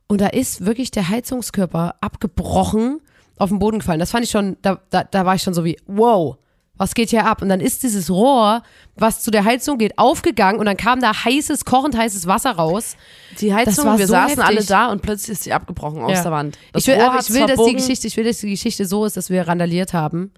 Und 0.08 0.20
da 0.20 0.26
ist 0.26 0.66
wirklich 0.66 0.90
der 0.90 1.08
Heizungskörper 1.08 1.94
abgebrochen 2.00 3.00
auf 3.38 3.48
den 3.50 3.58
Boden 3.58 3.78
gefallen. 3.78 4.00
Das 4.00 4.10
fand 4.10 4.24
ich 4.24 4.30
schon, 4.30 4.56
da, 4.62 4.80
da, 4.90 5.04
da 5.04 5.24
war 5.26 5.34
ich 5.34 5.42
schon 5.42 5.54
so 5.54 5.64
wie, 5.64 5.76
wow, 5.86 6.36
was 6.76 6.94
geht 6.94 7.10
hier 7.10 7.26
ab? 7.26 7.42
Und 7.42 7.48
dann 7.48 7.60
ist 7.60 7.82
dieses 7.82 8.10
Rohr, 8.10 8.62
was 8.96 9.22
zu 9.22 9.30
der 9.30 9.44
Heizung 9.44 9.78
geht, 9.78 9.98
aufgegangen 9.98 10.58
und 10.58 10.66
dann 10.66 10.76
kam 10.76 11.00
da 11.00 11.12
heißes, 11.24 11.64
kochend 11.64 11.96
heißes 11.96 12.26
Wasser 12.26 12.52
raus. 12.52 12.96
die 13.40 13.54
Heizung, 13.54 13.98
wir 13.98 14.06
so 14.06 14.12
saßen 14.12 14.40
alle 14.40 14.54
heftig. 14.56 14.68
da 14.68 14.90
und 14.90 15.02
plötzlich 15.02 15.32
ist 15.32 15.44
sie 15.44 15.52
abgebrochen 15.52 16.02
aus 16.02 16.12
Ja. 16.12 16.22
der 16.22 16.32
Wand. 16.32 16.58
Das 16.72 16.82
ich 16.82 16.88
will, 16.88 16.94
ich 16.96 17.32
will, 17.32 17.46
dass 17.46 17.64
die. 17.64 17.74
Geschichte, 17.74 18.06
ich 18.06 18.16
will, 18.16 18.24
dass 18.24 18.38
die 18.38 18.50
Geschichte 18.50 18.86
so 18.86 19.04
ist, 19.04 19.16
dass 19.16 19.30
wir 19.30 19.46
randaliert 19.46 19.92
haben, 19.92 20.32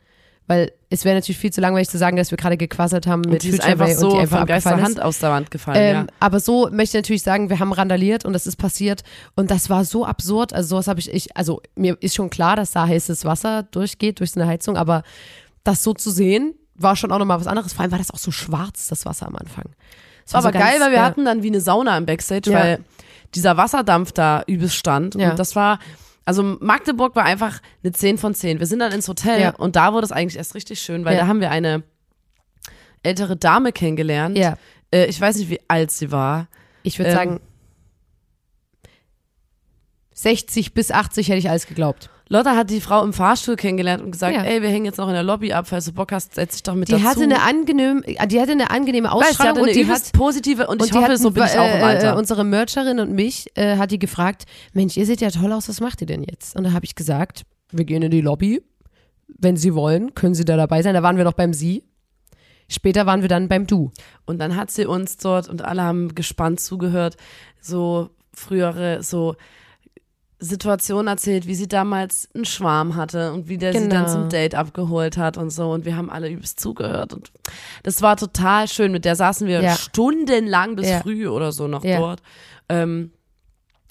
Weil 0.46 0.72
es 0.90 1.04
wäre 1.06 1.14
natürlich 1.14 1.38
viel 1.38 1.52
zu 1.52 1.62
langweilig 1.62 1.88
zu 1.88 1.96
sagen, 1.96 2.16
dass 2.18 2.30
wir 2.30 2.36
gerade 2.36 2.58
gequassert 2.58 3.06
haben 3.06 3.22
mit 3.22 3.42
Future 3.42 3.64
einfach 3.64 3.88
so 3.88 4.08
und 4.08 4.30
die 4.30 4.36
einfach 4.36 4.60
von 4.72 4.82
Hand 4.82 5.00
aus 5.00 5.18
der 5.18 5.30
Wand 5.30 5.50
gefallen, 5.50 5.76
Ähm, 5.80 5.94
ja. 5.94 6.06
Aber 6.20 6.38
so 6.38 6.68
möchte 6.70 6.98
ich 6.98 7.02
natürlich 7.02 7.22
sagen, 7.22 7.48
wir 7.48 7.58
haben 7.60 7.72
randaliert 7.72 8.26
und 8.26 8.34
das 8.34 8.46
ist 8.46 8.56
passiert 8.56 9.02
und 9.36 9.50
das 9.50 9.70
war 9.70 9.86
so 9.86 10.04
absurd. 10.04 10.52
Also 10.52 10.70
sowas 10.70 10.86
habe 10.86 11.00
ich, 11.00 11.10
ich, 11.12 11.34
also 11.36 11.62
mir 11.76 11.96
ist 12.00 12.14
schon 12.14 12.28
klar, 12.28 12.56
dass 12.56 12.72
da 12.72 12.86
heißes 12.86 13.24
Wasser 13.24 13.62
durchgeht 13.62 14.20
durch 14.20 14.32
so 14.32 14.40
eine 14.40 14.48
Heizung, 14.48 14.76
aber 14.76 15.02
das 15.64 15.82
so 15.82 15.94
zu 15.94 16.10
sehen, 16.10 16.54
war 16.74 16.94
schon 16.96 17.10
auch 17.10 17.18
nochmal 17.18 17.40
was 17.40 17.46
anderes. 17.46 17.72
Vor 17.72 17.82
allem 17.82 17.92
war 17.92 17.98
das 17.98 18.10
auch 18.10 18.18
so 18.18 18.30
schwarz, 18.30 18.88
das 18.88 19.06
Wasser 19.06 19.26
am 19.26 19.36
Anfang. 19.36 19.64
Das 20.24 20.34
war 20.34 20.40
aber 20.40 20.48
so 20.48 20.58
ganz, 20.58 20.64
geil, 20.72 20.80
weil 20.80 20.90
wir 20.90 20.98
ja. 20.98 21.04
hatten 21.04 21.24
dann 21.24 21.42
wie 21.42 21.48
eine 21.48 21.60
Sauna 21.60 21.96
im 21.96 22.04
Backstage, 22.04 22.50
Ja. 22.50 22.58
weil 22.58 22.78
dieser 23.34 23.56
Wasserdampf 23.56 24.12
da 24.12 24.42
übelst 24.46 24.76
stand. 24.76 25.14
Ja. 25.14 25.30
Und 25.30 25.38
das 25.38 25.56
war, 25.56 25.78
also 26.25 26.43
Magdeburg 26.43 27.14
war 27.16 27.25
einfach 27.25 27.61
eine 27.83 27.93
10 27.93 28.19
von 28.19 28.35
10. 28.35 28.59
Wir 28.59 28.66
sind 28.66 28.78
dann 28.78 28.93
ins 28.93 29.09
Hotel 29.09 29.40
Ja. 29.40 29.50
und 29.57 29.76
da 29.76 29.93
wurde 29.93 30.04
es 30.07 30.12
eigentlich 30.12 30.37
erst 30.37 30.54
richtig 30.54 30.81
schön, 30.81 31.04
weil 31.04 31.14
Ja. 31.14 31.21
da 31.23 31.26
haben 31.26 31.40
wir 31.40 31.50
eine 31.50 31.83
ältere 33.02 33.37
Dame 33.37 33.73
kennengelernt. 33.73 34.38
Ja. 34.38 34.57
Äh, 34.90 35.07
ich 35.07 35.21
weiß 35.21 35.37
nicht, 35.37 35.50
wie 35.50 35.61
alt 35.69 35.90
sie 35.90 36.11
war. 36.11 36.49
Ich 36.83 36.99
würde 36.99 37.11
Ähm, 37.11 37.16
sagen, 37.16 37.40
60 40.14 40.75
bis 40.75 40.90
80 40.90 41.28
hätte 41.28 41.38
ich 41.38 41.50
alles 41.50 41.66
geglaubt. 41.66 42.11
Lotta 42.28 42.57
hat 42.57 42.71
die 42.71 42.81
Frau 42.81 43.04
im 43.04 43.12
Fahrstuhl 43.12 43.54
kennengelernt 43.57 44.02
und 44.02 44.11
gesagt, 44.11 44.35
Ja. 44.35 44.43
ey, 44.45 44.62
wir 44.62 44.69
hängen 44.71 44.87
jetzt 44.87 44.97
noch 44.97 45.09
in 45.09 45.14
der 45.14 45.23
Lobby 45.23 45.52
ab, 45.52 45.66
falls 45.69 45.85
du 45.85 45.93
Bock 45.93 46.11
hast, 46.11 46.35
setz 46.35 46.52
dich 46.54 46.62
doch 46.62 46.75
mit 46.75 46.88
Die 46.88 46.93
dazu. 46.93 47.04
hatte 47.04 47.23
eine 47.23 47.43
angenehm, 47.43 48.02
die 48.07 48.40
hatte 48.40 48.52
eine 48.52 48.71
angenehme 48.71 49.09
Weißt, 49.09 49.31
Ausstrahlung 49.31 49.57
hatte 49.57 49.71
eine 49.71 49.71
und 49.71 49.76
die 49.76 49.87
hat 49.93 50.12
positive 50.12 50.66
und, 50.66 50.76
ich 50.76 50.83
und 50.83 50.95
die 50.95 50.99
hoffe, 50.99 51.12
hat, 51.12 51.19
so 51.19 51.31
bin 51.31 51.45
ich 51.45 51.59
auch 51.59 51.75
im 51.75 51.81
äh, 51.81 51.85
Alter. 51.85 52.14
Äh, 52.14 52.19
unsere 52.19 52.45
Mercherin 52.45 52.99
und 52.99 53.12
mich 53.12 53.47
äh, 53.57 53.76
hat 53.76 53.90
die 53.90 53.99
gefragt, 53.99 54.45
Mensch, 54.73 54.97
ihr 54.97 55.04
seht 55.04 55.21
ja 55.21 55.31
toll 55.31 55.52
aus, 55.52 55.69
was 55.69 55.81
macht 55.81 56.00
ihr 56.00 56.07
denn 56.07 56.23
jetzt? 56.23 56.57
Und 56.57 56.64
da 56.64 56.73
habe 56.73 56.85
ich 56.87 56.95
gesagt, 56.95 57.43
wir 57.71 57.85
gehen 57.85 58.02
in 58.02 58.11
die 58.11 58.23
Lobby. 58.23 58.62
Wenn 59.26 59.57
Sie 59.57 59.75
wollen, 59.75 60.14
können 60.14 60.35
Sie 60.35 60.45
da 60.45 60.57
dabei 60.57 60.83
sein. 60.83 60.95
Da 60.95 61.02
waren 61.02 61.16
wir 61.16 61.25
noch 61.25 61.33
beim 61.33 61.52
Sie. 61.52 61.83
Später 62.69 63.04
waren 63.07 63.21
wir 63.21 63.28
dann 63.28 63.49
beim 63.49 63.66
Du. 63.66 63.90
Und 64.25 64.38
dann 64.38 64.57
hat 64.57 64.71
sie 64.71 64.87
uns 64.87 65.16
dort 65.19 65.49
und 65.49 65.62
alle 65.62 65.83
haben 65.83 66.14
gespannt 66.14 66.61
zugehört, 66.61 67.16
so 67.61 68.11
frühere, 68.33 69.02
so 69.02 69.37
Situationen 70.44 71.06
erzählt, 71.08 71.46
wie 71.46 71.54
sie 71.54 71.68
damals 71.68 72.28
einen 72.34 72.44
Schwarm 72.44 72.96
hatte 72.96 73.32
und 73.32 73.48
wie 73.48 73.58
der 73.58 73.72
sie 73.72 73.88
dann 73.88 74.04
Genau. 74.04 74.12
zum 74.12 74.28
Date 74.28 74.54
abgeholt 74.54 75.16
hat 75.16 75.36
und 75.38 75.50
so. 75.50 75.70
Und 75.70 75.84
wir 75.84 75.96
haben 75.96 76.10
alle 76.10 76.28
übelst 76.28 76.60
zugehört. 76.60 77.12
Und 77.14 77.32
das 77.82 78.02
war 78.02 78.16
total 78.16 78.68
schön. 78.68 78.92
Mit 78.92 79.04
der 79.04 79.16
saßen 79.16 79.46
wir 79.46 79.60
Ja. 79.62 79.74
stundenlang 79.74 80.76
bis 80.76 80.88
Ja. 80.88 81.00
früh 81.00 81.28
oder 81.28 81.52
so 81.52 81.66
noch 81.66 81.84
Ja. 81.84 81.98
dort. 81.98 82.22
Ähm, 82.68 83.10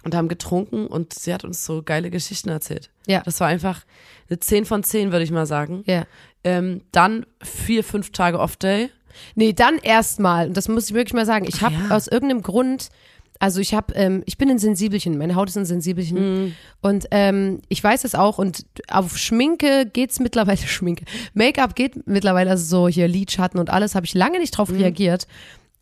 und 0.03 0.15
haben 0.15 0.27
getrunken 0.27 0.87
und 0.87 1.13
sie 1.13 1.33
hat 1.33 1.43
uns 1.45 1.65
so 1.65 1.81
geile 1.81 2.09
Geschichten 2.09 2.49
erzählt. 2.49 2.89
Ja. 3.07 3.21
Das 3.23 3.39
war 3.39 3.47
einfach 3.47 3.81
eine 4.29 4.37
10 4.39 4.65
von 4.65 4.83
10, 4.83 5.11
würde 5.11 5.23
ich 5.23 5.31
mal 5.31 5.45
sagen. 5.45 5.83
Ja. 5.87 6.05
Ähm, 6.43 6.81
dann 6.91 7.25
vier, 7.41 7.83
fünf 7.85 8.11
Tage 8.11 8.39
Off-Day. 8.39 8.89
Nee, 9.35 9.53
dann 9.53 9.77
erstmal, 9.77 10.47
und 10.47 10.57
das 10.57 10.67
muss 10.67 10.89
ich 10.89 10.93
wirklich 10.93 11.13
mal 11.13 11.25
sagen, 11.25 11.45
ich 11.47 11.61
habe 11.61 11.75
ja. 11.87 11.95
aus 11.95 12.07
irgendeinem 12.07 12.41
Grund, 12.41 12.89
also 13.39 13.59
ich 13.59 13.73
habe, 13.73 13.93
ähm, 13.95 14.23
ich 14.25 14.37
bin 14.37 14.49
ein 14.49 14.59
Sensibelchen, 14.59 15.17
meine 15.17 15.35
Haut 15.35 15.49
ist 15.49 15.57
ein 15.57 15.65
Sensibelchen 15.65 16.17
und 16.81 17.07
ähm, 17.11 17.61
ich 17.67 17.83
weiß 17.83 18.03
es 18.03 18.15
auch 18.15 18.37
und 18.37 18.65
auf 18.89 19.17
Schminke 19.17 19.85
geht's 19.91 20.19
mittlerweile, 20.19 20.57
Schminke, 20.65 21.05
Make-up 21.33 21.75
geht 21.75 22.07
mittlerweile, 22.07 22.51
also 22.51 22.65
so 22.65 22.87
hier 22.87 23.07
Lidschatten 23.07 23.59
und 23.59 23.69
alles, 23.69 23.95
habe 23.95 24.05
ich 24.05 24.13
lange 24.13 24.39
nicht 24.39 24.51
drauf 24.51 24.71
reagiert. 24.71 25.27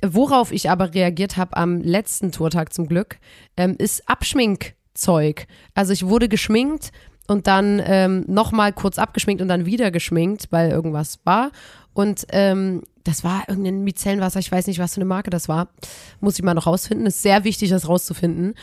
Worauf 0.04 0.52
ich 0.52 0.70
aber 0.72 0.96
reagiert 0.96 1.38
habe 1.38 1.56
am 1.58 1.82
letzten 1.82 2.32
Tourtag 2.32 2.74
zum 2.74 2.88
Glück, 2.88 3.20
ähm, 3.56 3.76
ist 3.78 4.10
Abschminkzeug. 4.10 5.46
Also 5.76 5.94
ich 5.94 6.08
wurde 6.08 6.28
geschminkt 6.28 6.92
und 7.28 7.48
dann 7.48 7.82
ähm, 7.86 8.26
nochmal 8.28 8.74
kurz 8.74 8.98
abgeschminkt 8.98 9.42
und 9.42 9.48
dann 9.48 9.66
wieder 9.66 9.92
geschminkt, 9.92 10.48
weil 10.50 10.72
irgendwas 10.72 11.20
war. 11.24 11.52
Und 11.94 12.26
ähm, 12.30 12.84
das 13.04 13.24
war 13.24 13.44
irgendein 13.48 13.84
Micellenwasser, 13.84 14.40
ich 14.40 14.52
weiß 14.52 14.68
nicht, 14.68 14.80
was 14.80 14.94
für 14.94 14.98
eine 15.02 15.06
Marke 15.06 15.30
das 15.30 15.50
war. 15.50 15.70
Muss 16.20 16.38
ich 16.38 16.44
mal 16.44 16.54
noch 16.54 16.68
rausfinden. 16.68 17.06
Ist 17.08 17.22
sehr 17.22 17.44
wichtig, 17.44 17.70
das 17.70 17.88
rauszufinden. 17.90 18.54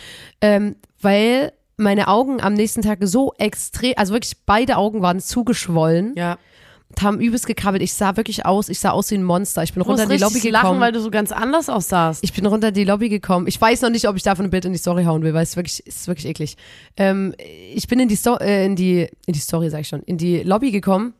Ähm, 0.41 0.77
weil 1.01 1.53
meine 1.77 2.09
Augen 2.09 2.41
am 2.41 2.55
nächsten 2.55 2.83
Tag 2.83 2.99
so 3.03 3.33
extrem, 3.39 3.95
also 3.97 4.13
wirklich 4.13 4.37
beide 4.47 4.77
Augen 4.77 5.03
waren 5.03 5.21
zugeschwollen, 5.21 6.15
Ja. 6.17 6.39
haben 7.01 7.21
übelst 7.21 7.47
gekrabbelt. 7.47 7.83
Ich 7.83 7.93
sah 7.93 8.17
wirklich 8.17 8.47
aus, 8.47 8.69
ich 8.69 8.81
sah 8.81 8.91
aus 8.91 9.11
wie 9.11 9.17
ein 9.17 9.23
Monster. 9.23 9.63
Ich 9.63 9.75
bin 9.75 9.83
Du 9.83 9.89
runter 9.89 10.05
in 10.05 10.09
die 10.09 10.17
Lobby 10.17 10.41
gekommen. 10.41 10.53
lachen, 10.53 10.81
weil 10.81 10.93
du 10.93 11.01
so 11.01 11.11
ganz 11.11 11.31
anders 11.33 11.69
aussahst. 11.69 12.25
Ich 12.25 12.33
bin 12.33 12.47
runter 12.47 12.69
in 12.69 12.75
die 12.75 12.85
Lobby 12.85 13.09
gekommen. 13.11 13.47
Ich 13.47 13.61
weiß 13.61 13.83
noch 13.83 13.91
nicht, 13.91 14.09
ob 14.09 14.17
ich 14.17 14.23
davon 14.23 14.47
ein 14.47 14.51
Bild 14.51 14.65
in 14.65 14.73
die 14.73 14.79
Story 14.79 15.05
hauen 15.05 15.23
will, 15.23 15.35
weil 15.35 15.43
es 15.43 15.55
wirklich, 15.57 15.83
es 15.87 15.97
ist 15.97 16.09
wirklich 16.09 16.27
eklig. 16.27 16.57
Ähm, 16.97 17.35
ich 17.75 17.87
bin 17.89 18.01
in 18.01 18.09
die, 18.09 18.17
Sto 18.17 18.37
äh, 18.39 18.65
in 18.65 18.75
die, 18.75 19.09
in 19.27 19.33
die 19.35 19.39
Story, 19.41 19.69
sag 19.71 19.81
ich 19.83 19.89
schon, 19.89 20.03
in 20.05 20.17
die 20.17 20.39
Lobby 20.43 20.71
gekommen 20.71 21.13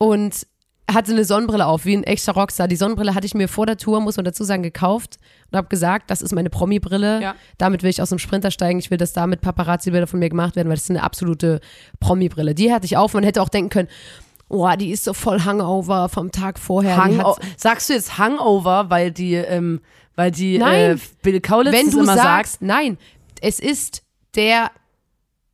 und 0.00 0.46
hatte 0.90 1.12
eine 1.12 1.24
Sonnenbrille 1.24 1.66
auf, 1.66 1.84
wie 1.84 1.96
ein 1.96 2.02
echter 2.02 2.32
Rockstar. 2.32 2.66
Die 2.66 2.74
Sonnenbrille 2.74 3.14
hatte 3.14 3.24
ich 3.26 3.34
mir 3.34 3.46
vor 3.46 3.64
der 3.66 3.76
Tour, 3.76 4.00
muss 4.00 4.16
man 4.16 4.24
dazu 4.24 4.42
sagen, 4.42 4.62
gekauft 4.64 5.18
und 5.52 5.56
habe 5.56 5.68
gesagt, 5.68 6.10
das 6.10 6.20
ist 6.20 6.32
meine 6.34 6.50
Promi-Brille. 6.50 7.22
Ja. 7.22 7.34
Damit 7.58 7.84
will 7.84 7.90
ich 7.90 8.02
aus 8.02 8.08
dem 8.08 8.18
Sprinter 8.18 8.50
steigen. 8.50 8.80
Ich 8.80 8.90
will, 8.90 8.98
dass 8.98 9.12
damit 9.12 9.40
Paparazzi-Bilder 9.40 10.08
von 10.08 10.18
mir 10.18 10.30
gemacht 10.30 10.56
werden, 10.56 10.68
weil 10.68 10.74
das 10.74 10.84
ist 10.84 10.90
eine 10.90 11.04
absolute 11.04 11.60
Promi-Brille. 12.00 12.56
Die 12.56 12.72
hatte 12.72 12.86
ich 12.86 12.96
auf. 12.96 13.14
Man 13.14 13.22
hätte 13.22 13.40
auch 13.40 13.48
denken 13.50 13.70
können, 13.70 13.88
oh, 14.48 14.68
die 14.76 14.90
ist 14.90 15.04
so 15.04 15.12
voll 15.12 15.42
Hangover 15.44 16.08
vom 16.08 16.32
Tag 16.32 16.58
vorher. 16.58 16.96
Hat- 16.96 17.40
Sagst 17.56 17.88
du 17.88 17.92
jetzt 17.92 18.18
Hangover, 18.18 18.90
weil 18.90 19.12
die, 19.12 19.34
ähm, 19.34 19.80
weil 20.16 20.32
die 20.32 20.58
Nein. 20.58 20.96
Äh, 20.96 20.98
Bill 21.22 21.40
Kaulitz 21.40 21.72
wenn 21.72 21.90
du 21.90 22.00
immer 22.00 22.16
sagst, 22.16 22.54
sagt? 22.54 22.62
nein, 22.62 22.98
es 23.40 23.60
ist 23.60 24.02
der, 24.34 24.72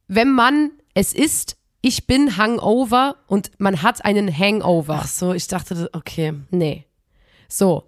wenn 0.09 0.33
man, 0.33 0.71
es 0.95 1.12
ist, 1.12 1.57
ich 1.87 2.09
bin 2.09 2.37
Hangover 2.37 3.14
und 3.28 3.52
man 3.59 3.81
hat 3.81 4.05
einen 4.05 4.37
Hangover. 4.37 5.02
Ach 5.02 5.07
so, 5.07 5.33
ich 5.33 5.47
dachte, 5.47 5.88
okay. 5.93 6.35
Nee. 6.50 6.85
So. 7.49 7.85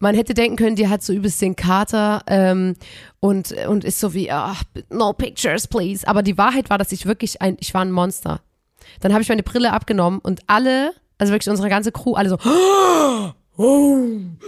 Man 0.00 0.14
hätte 0.14 0.34
denken 0.34 0.56
können, 0.56 0.76
die 0.76 0.88
hat 0.88 1.02
so 1.02 1.14
übelst 1.14 1.40
den 1.40 1.56
Kater 1.56 2.22
ähm, 2.26 2.74
und, 3.20 3.52
und 3.66 3.84
ist 3.84 4.00
so 4.00 4.12
wie, 4.12 4.30
ah, 4.30 4.54
no 4.90 5.14
pictures, 5.14 5.66
please. 5.66 6.06
Aber 6.06 6.22
die 6.22 6.36
Wahrheit 6.36 6.68
war, 6.68 6.76
dass 6.76 6.92
ich 6.92 7.06
wirklich 7.06 7.40
ein, 7.40 7.56
ich 7.58 7.72
war 7.72 7.80
ein 7.80 7.90
Monster. 7.90 8.42
Dann 9.00 9.14
habe 9.14 9.22
ich 9.22 9.30
meine 9.30 9.42
Brille 9.42 9.72
abgenommen 9.72 10.20
und 10.20 10.42
alle, 10.46 10.92
also 11.16 11.32
wirklich 11.32 11.48
unsere 11.48 11.70
ganze 11.70 11.90
Crew, 11.90 12.16
alle 12.16 12.28
so, 12.28 12.36
und 13.56 14.38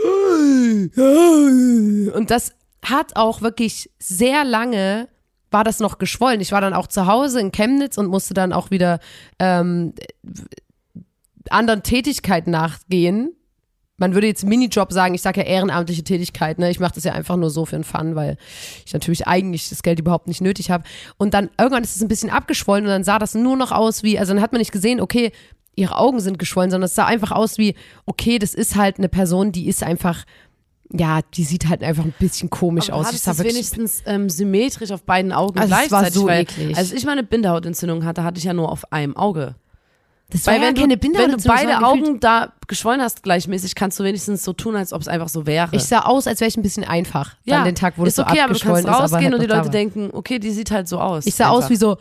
das 2.28 2.52
hat 2.84 3.16
auch 3.16 3.40
wirklich 3.40 3.90
sehr 3.98 4.44
lange 4.44 5.08
war 5.50 5.64
das 5.64 5.80
noch 5.80 5.98
geschwollen. 5.98 6.40
Ich 6.40 6.52
war 6.52 6.60
dann 6.60 6.74
auch 6.74 6.86
zu 6.86 7.06
Hause 7.06 7.40
in 7.40 7.52
Chemnitz 7.52 7.98
und 7.98 8.06
musste 8.06 8.34
dann 8.34 8.52
auch 8.52 8.70
wieder 8.70 9.00
ähm, 9.38 9.94
anderen 11.48 11.82
Tätigkeiten 11.82 12.50
nachgehen. 12.50 13.34
Man 13.96 14.14
würde 14.14 14.28
jetzt 14.28 14.46
Minijob 14.46 14.92
sagen, 14.92 15.14
ich 15.14 15.20
sage 15.20 15.40
ja 15.40 15.46
ehrenamtliche 15.46 16.02
Tätigkeit, 16.02 16.58
ne? 16.58 16.70
Ich 16.70 16.80
mache 16.80 16.94
das 16.94 17.04
ja 17.04 17.12
einfach 17.12 17.36
nur 17.36 17.50
so 17.50 17.66
für 17.66 17.76
den 17.76 17.84
Fun, 17.84 18.14
weil 18.14 18.38
ich 18.86 18.94
natürlich 18.94 19.26
eigentlich 19.26 19.68
das 19.68 19.82
Geld 19.82 19.98
überhaupt 19.98 20.26
nicht 20.26 20.40
nötig 20.40 20.70
habe. 20.70 20.84
Und 21.18 21.34
dann 21.34 21.50
irgendwann 21.58 21.82
ist 21.82 21.96
es 21.96 22.02
ein 22.02 22.08
bisschen 22.08 22.30
abgeschwollen 22.30 22.84
und 22.86 22.90
dann 22.90 23.04
sah 23.04 23.18
das 23.18 23.34
nur 23.34 23.58
noch 23.58 23.72
aus 23.72 24.02
wie, 24.02 24.18
also 24.18 24.32
dann 24.32 24.42
hat 24.42 24.52
man 24.52 24.60
nicht 24.60 24.72
gesehen, 24.72 25.02
okay, 25.02 25.32
ihre 25.76 25.98
Augen 25.98 26.20
sind 26.20 26.38
geschwollen, 26.38 26.70
sondern 26.70 26.86
es 26.86 26.94
sah 26.94 27.04
einfach 27.04 27.30
aus 27.30 27.58
wie, 27.58 27.74
okay, 28.06 28.38
das 28.38 28.54
ist 28.54 28.76
halt 28.76 28.98
eine 28.98 29.10
Person, 29.10 29.52
die 29.52 29.68
ist 29.68 29.82
einfach, 29.82 30.24
ja, 30.92 31.20
die 31.34 31.44
sieht 31.44 31.68
halt 31.68 31.82
einfach 31.82 32.04
ein 32.04 32.14
bisschen 32.18 32.50
komisch 32.50 32.90
Aber 32.90 33.00
aus. 33.00 33.10
Ich 33.12 33.16
es 33.16 33.26
wirklich, 33.26 33.54
wenigstens 33.54 34.02
ähm, 34.06 34.28
symmetrisch 34.28 34.90
auf 34.90 35.02
beiden 35.02 35.32
Augen 35.32 35.58
Also 35.58 35.72
es 35.72 35.90
war 35.90 36.00
gleichzeitig? 36.02 36.14
so 36.14 36.26
weil, 36.26 36.42
eklig. 36.42 36.76
Als 36.76 36.92
ich 36.92 37.04
meine 37.04 37.22
Bindehautentzündung 37.22 38.04
hatte, 38.04 38.24
hatte 38.24 38.38
ich 38.38 38.44
ja 38.44 38.52
nur 38.52 38.70
auf 38.72 38.92
einem 38.92 39.16
Auge. 39.16 39.54
das 40.30 40.46
war 40.46 40.54
Weil 40.54 40.62
ja 40.62 40.68
wenn, 40.68 40.74
keine 40.74 40.96
du, 40.96 41.12
wenn 41.14 41.30
du 41.30 41.42
beide 41.44 41.72
war 41.72 41.84
Augen 41.88 42.18
da 42.18 42.52
geschwollen 42.66 43.00
hast 43.00 43.22
gleichmäßig, 43.22 43.74
kannst 43.76 44.00
du 44.00 44.04
wenigstens 44.04 44.42
so 44.42 44.52
tun, 44.52 44.74
als 44.74 44.92
ob 44.92 45.00
es 45.00 45.08
einfach 45.08 45.28
so 45.28 45.46
wäre. 45.46 45.68
Ich 45.72 45.84
sah 45.84 46.00
aus, 46.00 46.26
als 46.26 46.40
wäre 46.40 46.48
ich 46.48 46.56
ein 46.56 46.62
bisschen 46.62 46.84
einfach. 46.84 47.36
Dann 47.46 47.64
den 47.64 47.74
Tag, 47.76 47.94
wo 47.96 48.04
ist 48.04 48.18
das 48.18 48.26
so 48.26 48.30
okay, 48.30 48.40
aber 48.40 48.48
du 48.48 48.54
abgeschwollen 48.56 48.84
kannst 48.84 48.98
ist, 48.98 49.12
rausgehen 49.12 49.32
halt 49.32 49.34
und 49.34 49.40
die 49.42 49.46
Leute 49.46 49.64
war. 49.64 49.70
denken, 49.70 50.10
okay, 50.12 50.38
die 50.40 50.50
sieht 50.50 50.72
halt 50.72 50.88
so 50.88 50.98
aus. 50.98 51.26
Ich 51.26 51.34
sah 51.36 51.48
aus 51.50 51.64
Einfach. 51.64 51.70
wie 51.70 51.76
so, 51.76 51.98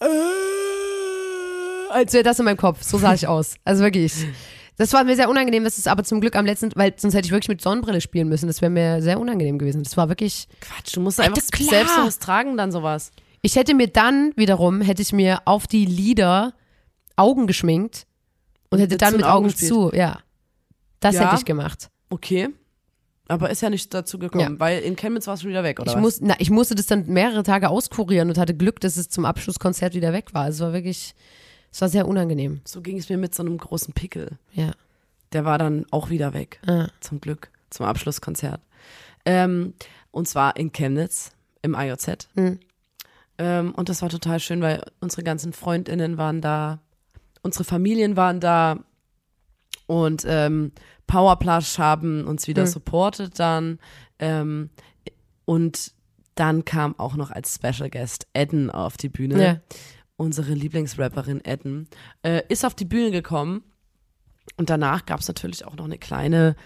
äh, 0.00 0.06
als 1.90 2.12
wäre 2.12 2.24
das 2.24 2.38
in 2.38 2.44
meinem 2.44 2.58
Kopf. 2.58 2.82
So 2.82 2.98
sah 2.98 3.14
ich 3.14 3.26
aus. 3.26 3.54
Also 3.64 3.82
wirklich. 3.82 4.12
Das 4.78 4.92
war 4.92 5.02
mir 5.04 5.16
sehr 5.16 5.28
unangenehm, 5.28 5.64
das 5.64 5.76
ist 5.76 5.88
aber 5.88 6.04
zum 6.04 6.20
Glück 6.20 6.36
am 6.36 6.46
letzten, 6.46 6.70
weil 6.76 6.94
sonst 6.96 7.14
hätte 7.14 7.26
ich 7.26 7.32
wirklich 7.32 7.48
mit 7.48 7.60
Sonnenbrille 7.60 8.00
spielen 8.00 8.28
müssen. 8.28 8.46
Das 8.46 8.62
wäre 8.62 8.70
mir 8.70 9.02
sehr 9.02 9.18
unangenehm 9.20 9.58
gewesen. 9.58 9.82
Das 9.82 9.96
war 9.96 10.08
wirklich. 10.08 10.48
Quatsch, 10.60 10.96
du 10.96 11.00
musst 11.00 11.20
einfach 11.20 11.42
klar. 11.50 11.68
selbstbewusst 11.68 12.22
tragen 12.22 12.56
dann 12.56 12.70
sowas. 12.72 13.10
Ich 13.42 13.56
hätte 13.56 13.74
mir 13.74 13.88
dann 13.88 14.32
wiederum, 14.36 14.80
hätte 14.80 15.02
ich 15.02 15.12
mir 15.12 15.40
auf 15.46 15.66
die 15.66 15.84
Lider 15.84 16.54
Augen 17.16 17.46
geschminkt 17.48 18.06
und 18.70 18.78
hätte 18.78 18.96
dann 18.96 19.14
mit 19.14 19.24
Augen 19.24 19.46
Augen 19.46 19.54
zu, 19.56 19.90
ja. 19.92 20.20
Das 21.00 21.14
Ja. 21.16 21.26
hätte 21.26 21.36
ich 21.40 21.44
gemacht. 21.44 21.88
Okay. 22.10 22.48
Aber 23.28 23.50
ist 23.50 23.60
ja 23.60 23.70
nicht 23.70 23.92
dazu 23.92 24.18
gekommen, 24.18 24.54
Ja. 24.54 24.60
weil 24.60 24.80
in 24.80 24.96
Chemnitz 24.96 25.26
war 25.26 25.34
es 25.34 25.42
schon 25.42 25.50
wieder 25.50 25.62
weg, 25.62 25.80
oder 25.80 25.90
Ich, 25.90 25.96
was? 25.96 26.02
muss, 26.02 26.20
na, 26.22 26.34
ich 26.38 26.50
musste 26.50 26.74
das 26.74 26.86
dann 26.86 27.06
mehrere 27.06 27.42
Tage 27.42 27.68
auskurieren 27.68 28.28
und 28.30 28.38
hatte 28.38 28.54
Glück, 28.54 28.80
dass 28.80 28.96
es 28.96 29.08
zum 29.10 29.24
Abschlusskonzert 29.24 29.94
wieder 29.94 30.12
weg 30.12 30.32
war. 30.34 30.48
Es 30.48 30.60
war 30.60 30.72
wirklich, 30.72 31.14
es 31.72 31.80
war 31.80 31.88
sehr 31.88 32.08
unangenehm. 32.08 32.60
so 32.64 32.80
ging 32.80 32.98
es 32.98 33.08
mir 33.08 33.16
mit 33.18 33.34
so 33.34 33.42
einem 33.42 33.58
großen 33.58 33.94
Pickel. 33.94 34.38
Ja. 34.52 34.72
Der 35.32 35.44
war 35.44 35.58
dann 35.58 35.84
auch 35.90 36.08
wieder 36.10 36.32
weg. 36.32 36.60
Ah. 36.66 36.88
Zum 37.00 37.20
Glück. 37.20 37.50
Zum 37.70 37.84
Abschlusskonzert. 37.86 38.60
Ähm, 39.26 39.74
und 40.10 40.26
zwar 40.26 40.56
in 40.56 40.72
Chemnitz 40.72 41.32
im 41.62 41.74
IOZ. 41.74 42.28
Mhm. 42.34 42.58
Ähm, 43.36 43.74
und 43.74 43.88
das 43.90 44.00
war 44.02 44.08
total 44.08 44.40
schön, 44.40 44.62
weil 44.62 44.82
unsere 45.00 45.22
ganzen 45.22 45.52
FreundInnen 45.52 46.16
waren 46.18 46.40
da. 46.40 46.80
unsere 47.42 47.64
Familien 47.64 48.16
waren 48.16 48.40
da 48.40 48.78
und 49.86 50.24
ähm, 50.26 50.72
Powerplush 51.06 51.78
haben 51.78 52.26
uns 52.26 52.46
wieder 52.48 52.62
Hm. 52.64 52.70
supportet 52.70 53.38
dann. 53.38 53.78
Ähm, 54.18 54.70
und 55.44 55.92
dann 56.34 56.64
kam 56.64 56.98
auch 56.98 57.14
noch 57.16 57.30
als 57.30 57.54
Special 57.54 57.88
Guest 57.90 58.26
Edden 58.32 58.70
auf 58.70 58.96
die 58.96 59.08
Bühne. 59.08 59.42
Ja. 59.42 59.60
Unsere 60.20 60.52
Lieblingsrapperin 60.52 61.44
Edden 61.44 61.86
äh, 62.22 62.42
ist 62.48 62.64
auf 62.66 62.74
die 62.74 62.84
Bühne 62.84 63.12
gekommen. 63.12 63.62
Und 64.56 64.68
danach 64.68 65.06
gab 65.06 65.20
es 65.20 65.28
natürlich 65.28 65.64
auch 65.64 65.76
noch 65.76 65.84
eine 65.84 65.96
kleine, 65.96 66.56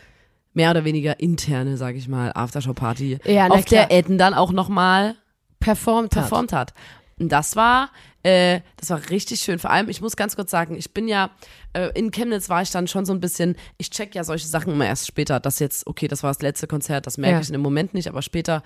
mehr 0.55 0.71
oder 0.71 0.85
weniger 0.85 1.21
interne, 1.21 1.77
sag 1.77 1.95
ich 1.95 2.09
mal, 2.09 2.33
Aftershow-Party, 2.35 3.19
Ja, 3.27 3.49
auf 3.49 3.67
der 3.67 3.87
klar. 3.87 3.91
Edden 3.99 4.17
dann 4.17 4.33
auch 4.33 4.53
nochmal 4.53 5.17
Performt 5.61 6.17
hat. 6.17 6.23
performt 6.23 6.53
hat. 6.55 6.73
Und 7.19 7.31
das 7.31 7.55
war, 7.55 7.91
äh, 8.23 8.61
das 8.79 8.89
war 8.89 9.11
richtig 9.11 9.41
schön. 9.41 9.59
Vor 9.59 9.71
allem, 9.71 9.91
ich 9.91 10.01
muss 10.01 10.17
ganz 10.17 10.35
kurz 10.35 10.51
sagen, 10.51 10.75
ich 10.75 10.95
bin 10.95 11.07
ja, 11.07 11.31
äh, 11.75 11.91
in 11.95 12.11
Chemnitz 12.11 12.49
war 12.49 12.63
ich 12.63 12.71
dann 12.71 12.89
schon 12.89 13.05
so 13.05 13.13
ein 13.13 13.21
bisschen, 13.21 13.57
ich 13.77 13.91
check 13.91 14.15
ja 14.15 14.25
solche 14.25 14.47
Sachen 14.49 14.73
immer 14.73 14.87
erst 14.87 15.07
später. 15.07 15.41
Das 15.41 15.59
jetzt, 15.59 15.87
okay, 15.87 16.09
das 16.09 16.23
war 16.23 16.31
das 16.31 16.41
letzte 16.41 16.67
Konzert, 16.67 17.07
das 17.07 17.19
merke 17.19 17.35
Ja. 17.35 17.41
ich 17.43 17.49
in 17.49 17.53
dem 17.53 17.61
Moment 17.61 17.93
nicht, 17.93 18.09
aber 18.09 18.23
später, 18.23 18.63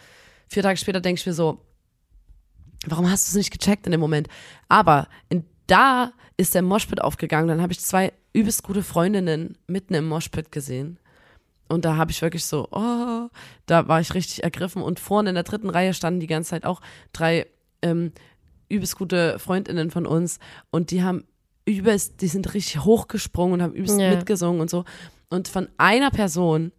vier 0.46 0.62
Tage 0.62 0.76
später 0.78 1.00
denke 1.00 1.18
ich 1.20 1.26
mir 1.26 1.32
so, 1.34 1.60
warum 2.86 3.10
hast 3.10 3.26
du 3.26 3.30
es 3.30 3.34
nicht 3.36 3.50
gecheckt 3.50 3.86
in 3.86 3.92
dem 3.92 4.00
Moment? 4.00 4.28
Aber 4.68 5.08
in, 5.28 5.44
da 5.66 6.12
ist 6.36 6.54
der 6.54 6.62
Moshpit 6.62 7.00
aufgegangen, 7.00 7.48
dann 7.48 7.62
habe 7.62 7.72
ich 7.72 7.80
zwei 7.80 8.12
übelst 8.32 8.62
gute 8.62 8.82
Freundinnen 8.82 9.56
mitten 9.66 9.94
im 9.94 10.06
Moshpit 10.08 10.52
gesehen. 10.52 10.98
Und 11.68 11.84
da 11.84 11.96
habe 11.96 12.12
ich 12.12 12.22
wirklich 12.22 12.44
so, 12.44 12.68
oh, 12.70 13.28
da 13.66 13.88
war 13.88 14.00
ich 14.00 14.14
richtig 14.14 14.44
ergriffen. 14.44 14.82
Und 14.82 15.00
vorne 15.00 15.30
in 15.30 15.34
der 15.34 15.44
dritten 15.44 15.68
Reihe 15.70 15.94
standen 15.94 16.20
die 16.20 16.26
ganze 16.28 16.50
Zeit 16.50 16.64
auch 16.64 16.80
drei 17.12 17.46
ähm, 17.82 18.12
übelst 18.68 18.96
gute 18.96 19.38
Freundinnen 19.38 19.90
von 19.90 20.06
uns. 20.06 20.38
Und 20.70 20.90
die 20.90 21.02
haben 21.02 21.24
übelst, 21.64 22.20
die 22.20 22.28
sind 22.28 22.54
richtig 22.54 22.84
hochgesprungen 22.84 23.54
und 23.54 23.62
haben 23.62 23.74
übelst 23.74 23.98
Ja. 23.98 24.10
mitgesungen 24.10 24.60
und 24.60 24.70
so. 24.70 24.84
Und 25.28 25.48
von 25.48 25.68
einer 25.76 26.10
Person, 26.10 26.70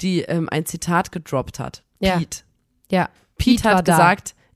die 0.00 0.20
ähm, 0.22 0.48
ein 0.48 0.66
Zitat 0.66 1.10
gedroppt 1.10 1.58
hat, 1.58 1.82
Ja. 1.98 2.18
Pete. 2.18 2.44
Ja. 2.90 3.08
Pete, 3.38 3.64
war 3.64 3.76
hat 3.78 3.88
da. 3.88 3.96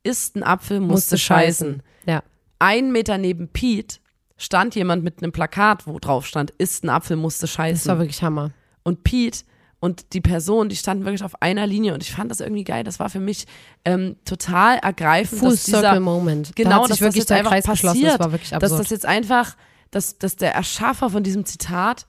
Isst 0.07 0.37
ein 0.37 0.43
Apfel, 0.43 0.81
musste, 0.81 1.19
scheißen. 1.19 1.83
Ja. 2.07 2.23
Ein 2.59 2.93
Meter 2.93 3.19
neben 3.19 3.49
Pete 3.49 3.99
stand 4.37 4.75
jemand 4.75 5.03
mit 5.05 5.23
einem 5.23 5.33
Plakat, 5.33 5.87
wo 5.87 5.99
drauf 5.99 6.27
stand, 6.27 6.51
isst 6.53 6.85
ein 6.85 6.91
Apfel, 6.91 7.17
musste 7.17 7.43
Das 7.47 7.59
war 7.59 7.67
scheißen. 7.67 7.99
wirklich 7.99 8.23
Hammer. 8.23 8.53
Und 8.83 9.03
Pete 9.05 9.41
und 9.81 10.13
die 10.15 10.21
Person, 10.21 10.69
die 10.69 10.77
standen 10.77 11.05
wirklich 11.05 11.23
auf 11.23 11.43
einer 11.43 11.67
Linie 11.67 11.95
und 11.95 12.03
ich 12.03 12.13
fand 12.13 12.31
das 12.31 12.41
irgendwie 12.41 12.65
geil. 12.65 12.85
Das 12.85 12.99
war 12.99 13.11
für 13.11 13.21
mich 13.21 13.47
ähm, 13.85 14.17
total 14.25 14.79
ergreifend, 14.79 15.41
Full 15.41 15.51
dass 15.51 15.65
dieser, 15.65 15.81
Circle 15.81 16.01
Moment. 16.01 16.49
da 16.49 16.53
genau, 16.55 16.83
hat 16.83 16.91
dass 16.91 16.97
sich 16.99 17.01
wirklich 17.03 17.25
das 17.25 17.31
jetzt 17.31 17.39
einfach 17.39 17.51
Kreis 17.53 17.65
passiert, 17.65 18.13
Das 18.15 18.19
war 18.21 18.33
wirklich 18.33 18.51
dass 18.51 18.63
absurd. 18.63 18.81
das 18.81 18.91
jetzt 18.91 19.07
einfach, 19.07 19.57
dass, 19.91 20.19
dass 20.19 20.37
der 20.37 20.55
Erschaffer 20.55 21.11
von 21.11 21.23
diesem 21.23 21.45
Zitat, 21.45 22.07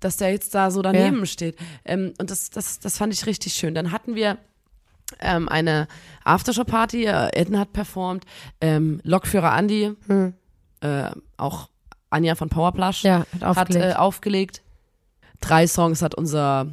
dass 0.00 0.16
der 0.18 0.30
jetzt 0.32 0.54
da 0.54 0.70
so 0.70 0.82
daneben 0.82 1.24
steht. 1.26 1.56
Ähm, 1.84 2.12
und 2.18 2.30
das, 2.30 2.50
das, 2.50 2.80
das 2.80 2.98
fand 2.98 3.12
ich 3.14 3.24
richtig 3.26 3.54
schön. 3.54 3.74
Dann 3.74 3.92
hatten 3.92 4.14
wir 4.14 4.38
ähm, 5.20 5.48
eine 5.48 5.86
Aftershow-Party, 6.24 7.04
äh, 7.04 7.28
Edna 7.32 7.60
hat 7.60 7.72
performt, 7.72 8.24
ähm, 8.60 9.00
Lokführer 9.04 9.56
Andy, 9.56 9.92
äh, 10.80 11.10
auch 11.36 11.68
Anja 12.10 12.34
von 12.34 12.48
Powerplush 12.48 13.02
Hm. 13.02 13.08
ja, 13.10 13.18
hat 13.40 13.56
hat 13.56 13.58
aufgelegt. 13.68 13.84
äh, 13.84 13.94
aufgelegt. 13.94 14.62
Drei 15.40 15.66
Songs 15.66 16.02
hat 16.02 16.14
unser 16.14 16.66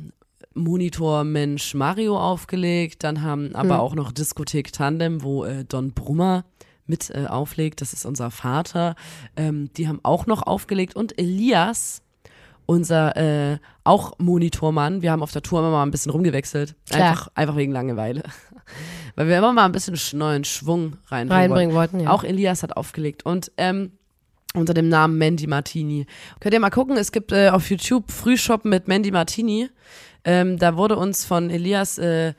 Monitor-Mensch 0.54 1.74
Mario 1.74 2.18
aufgelegt. 2.20 3.04
Dann 3.04 3.22
haben 3.22 3.56
aber 3.56 3.75
Hm. 3.75 3.80
auch 3.80 3.96
noch 3.96 4.12
Diskothek 4.12 4.72
Tandem, 4.72 5.24
wo 5.24 5.44
äh, 5.46 5.66
Don 5.66 5.94
Brummer 5.94 6.46
mit 6.86 7.10
äh, 7.12 7.25
auflegt. 7.28 7.82
Das 7.82 7.94
ist 7.94 8.06
unser 8.06 8.32
Vater. 8.32 8.96
Ähm, 9.36 9.70
die 9.75 9.88
haben 9.88 10.00
auch 10.04 10.25
noch 10.25 10.44
aufgelegt. 10.44 10.96
Und 10.96 11.18
Elias, 11.18 12.02
unser 12.65 13.15
äh, 13.53 13.58
auch 13.84 14.13
Monitormann. 14.20 15.01
Wir 15.01 15.12
haben 15.12 15.24
auf 15.24 15.32
der 15.32 15.41
Tour 15.41 15.60
immer 15.60 15.72
mal 15.72 15.84
ein 15.84 15.91
bisschen 15.91 16.12
rumgewechselt. 16.12 16.75
Klar. 16.89 17.10
Einfach, 17.12 17.27
einfach 17.36 17.55
wegen 17.55 17.72
Langeweile. 17.72 18.24
Weil 19.15 19.27
wir 19.27 19.38
immer 19.38 19.53
mal 19.53 19.65
ein 19.65 19.72
bisschen 19.72 19.96
sch- 19.96 20.15
neuen 20.15 20.43
Schwung 20.43 20.98
reinbringen, 21.08 21.29
wollten. 21.29 21.32
reinbringen 21.34 21.76
wollten. 21.76 21.99
Ja. 21.99 22.10
Auch 22.12 22.23
Elias 22.23 22.63
hat 22.63 22.78
aufgelegt. 22.78 23.26
Und 23.26 23.52
ähm, 23.58 23.91
unter 24.56 24.73
dem 24.73 24.88
Namen 24.88 25.17
Mandy 25.17 25.47
Martini. 25.47 26.06
Könnt 26.39 26.54
ihr 26.54 26.60
mal 26.60 26.69
gucken, 26.69 26.95
es 26.97 27.12
gibt 27.12 27.32
äh, 27.32 27.49
auf 27.49 27.69
YouTube 27.69 28.12
Frühshoppen 28.12 28.69
mit 28.69 28.88
Mandy 28.88 29.12
Martini. 29.12 29.69
Ähm, 30.23 30.58
da 30.58 30.78
wurde 30.78 30.95
uns 30.95 31.26
von 31.26 31.49
Elias 31.49 31.97
äh, 31.97 32.34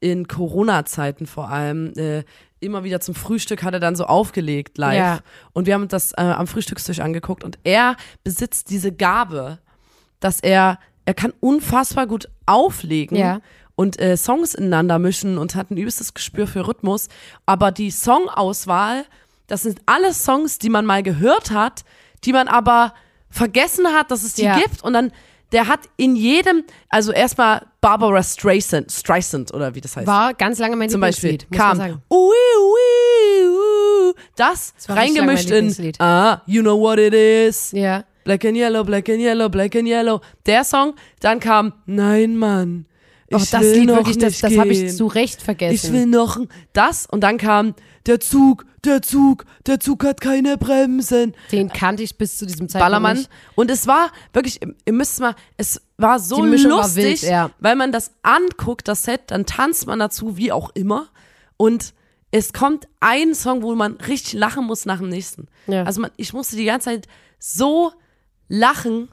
in 0.00 0.26
Corona-Zeiten 0.28 1.26
vor 1.26 1.50
allem 1.50 1.92
äh, 1.96 2.24
immer 2.62 2.84
wieder 2.84 3.00
zum 3.00 3.14
Frühstück 3.14 3.62
hat 3.62 3.74
er 3.74 3.80
dann 3.80 3.96
so 3.96 4.04
aufgelegt 4.04 4.78
live. 4.78 4.96
Ja. 4.98 5.18
Und 5.52 5.66
wir 5.66 5.74
haben 5.74 5.82
uns 5.82 5.90
das 5.90 6.12
äh, 6.12 6.20
am 6.22 6.46
Frühstückstisch 6.46 7.00
angeguckt 7.00 7.44
und 7.44 7.58
er 7.64 7.96
besitzt 8.24 8.70
diese 8.70 8.92
Gabe, 8.92 9.58
dass 10.20 10.40
er, 10.40 10.78
er 11.04 11.14
kann 11.14 11.32
unfassbar 11.40 12.06
gut 12.06 12.28
auflegen 12.46 13.16
Ja. 13.16 13.40
und 13.74 13.98
äh, 14.00 14.16
Songs 14.16 14.54
ineinander 14.54 14.98
mischen 14.98 15.38
und 15.38 15.54
hat 15.54 15.70
ein 15.70 15.76
übelstes 15.76 16.14
Gespür 16.14 16.46
für 16.46 16.66
Rhythmus. 16.66 17.08
Aber 17.46 17.72
die 17.72 17.90
Songauswahl, 17.90 19.04
das 19.46 19.62
sind 19.62 19.80
alles 19.86 20.24
Songs, 20.24 20.58
die 20.58 20.70
man 20.70 20.86
mal 20.86 21.02
gehört 21.02 21.50
hat, 21.50 21.84
die 22.24 22.32
man 22.32 22.48
aber 22.48 22.94
vergessen 23.28 23.86
hat, 23.88 24.10
dass 24.10 24.22
es 24.22 24.34
die 24.34 24.42
Ja. 24.44 24.58
gibt. 24.58 24.82
Und 24.84 24.92
dann, 24.92 25.10
der 25.52 25.68
hat 25.68 25.80
in 25.96 26.16
jedem, 26.16 26.64
also 26.88 27.12
erstmal 27.12 27.66
Barbara 27.80 28.22
Streisand, 28.22 28.90
Streisand 28.90 29.52
oder 29.52 29.74
wie 29.74 29.80
das 29.80 29.96
heißt. 29.96 30.06
War 30.06 30.34
ganz 30.34 30.58
lange 30.58 30.76
mein 30.76 30.88
zum 30.90 31.00
Beispiel 31.00 31.38
kam 31.50 31.78
ui, 31.78 31.98
ui, 32.10 33.48
ui, 33.48 34.14
das, 34.36 34.74
reingemischt 34.88 35.50
in. 35.50 35.92
Ah, 35.98 36.40
you 36.46 36.62
know 36.62 36.78
what 36.78 36.98
it 36.98 37.14
is. 37.14 37.72
Ja. 37.72 38.04
Black 38.24 38.44
and 38.44 38.56
Yellow, 38.56 38.84
Black 38.84 39.08
and 39.08 39.18
Yellow, 39.18 39.48
Black 39.48 39.74
and 39.74 39.88
Yellow. 39.88 40.20
Der 40.46 40.64
Song, 40.64 40.94
dann 41.20 41.40
kam 41.40 41.72
Nein, 41.86 42.36
Mann. 42.36 42.86
Ich 43.36 43.42
Oh, 43.42 43.46
das 43.50 43.62
will 43.62 43.80
Lied 43.80 43.88
noch 43.88 43.96
wirklich, 43.96 44.18
das, 44.18 44.40
das 44.40 44.56
habe 44.56 44.72
ich 44.72 44.96
zu 44.96 45.06
Recht 45.06 45.42
vergessen. 45.42 45.74
Ich 45.74 45.92
will 45.92 46.06
noch 46.06 46.38
das 46.72 47.06
und 47.06 47.20
dann 47.22 47.38
kam 47.38 47.74
der 48.06 48.20
Zug, 48.20 48.64
der 48.84 49.00
Zug, 49.02 49.44
der 49.66 49.78
Zug 49.78 50.04
hat 50.04 50.20
keine 50.20 50.58
Bremsen. 50.58 51.34
Den 51.52 51.68
kannte 51.68 52.02
ich 52.02 52.18
bis 52.18 52.36
zu 52.36 52.46
diesem 52.46 52.68
Zeitpunkt 52.68 52.84
Ballermann. 52.84 53.18
nicht. 53.18 53.30
Und 53.54 53.70
es 53.70 53.86
war 53.86 54.10
wirklich, 54.32 54.60
ihr 54.62 54.92
müsst 54.92 55.20
mal, 55.20 55.34
es 55.56 55.80
war 55.98 56.18
so 56.18 56.42
Mischung 56.42 56.72
war 56.72 56.82
lustig, 56.82 57.22
wild, 57.22 57.22
ja. 57.22 57.50
weil 57.60 57.76
man 57.76 57.92
das 57.92 58.12
anguckt, 58.22 58.88
das 58.88 59.04
Set, 59.04 59.22
dann 59.28 59.46
tanzt 59.46 59.86
man 59.86 59.98
dazu, 59.98 60.36
wie 60.36 60.50
auch 60.50 60.70
immer. 60.74 61.08
Und 61.56 61.94
es 62.32 62.52
kommt 62.52 62.88
ein 63.00 63.34
Song, 63.34 63.62
wo 63.62 63.74
man 63.74 63.92
richtig 63.94 64.32
lachen 64.32 64.64
muss 64.64 64.84
nach 64.84 64.98
dem 64.98 65.10
nächsten. 65.10 65.46
Ja. 65.68 65.84
Also 65.84 66.00
man, 66.00 66.10
ich 66.16 66.32
musste 66.32 66.56
die 66.56 66.64
ganze 66.64 66.86
Zeit 66.86 67.06
so 67.38 67.92
lachen, 68.48 69.08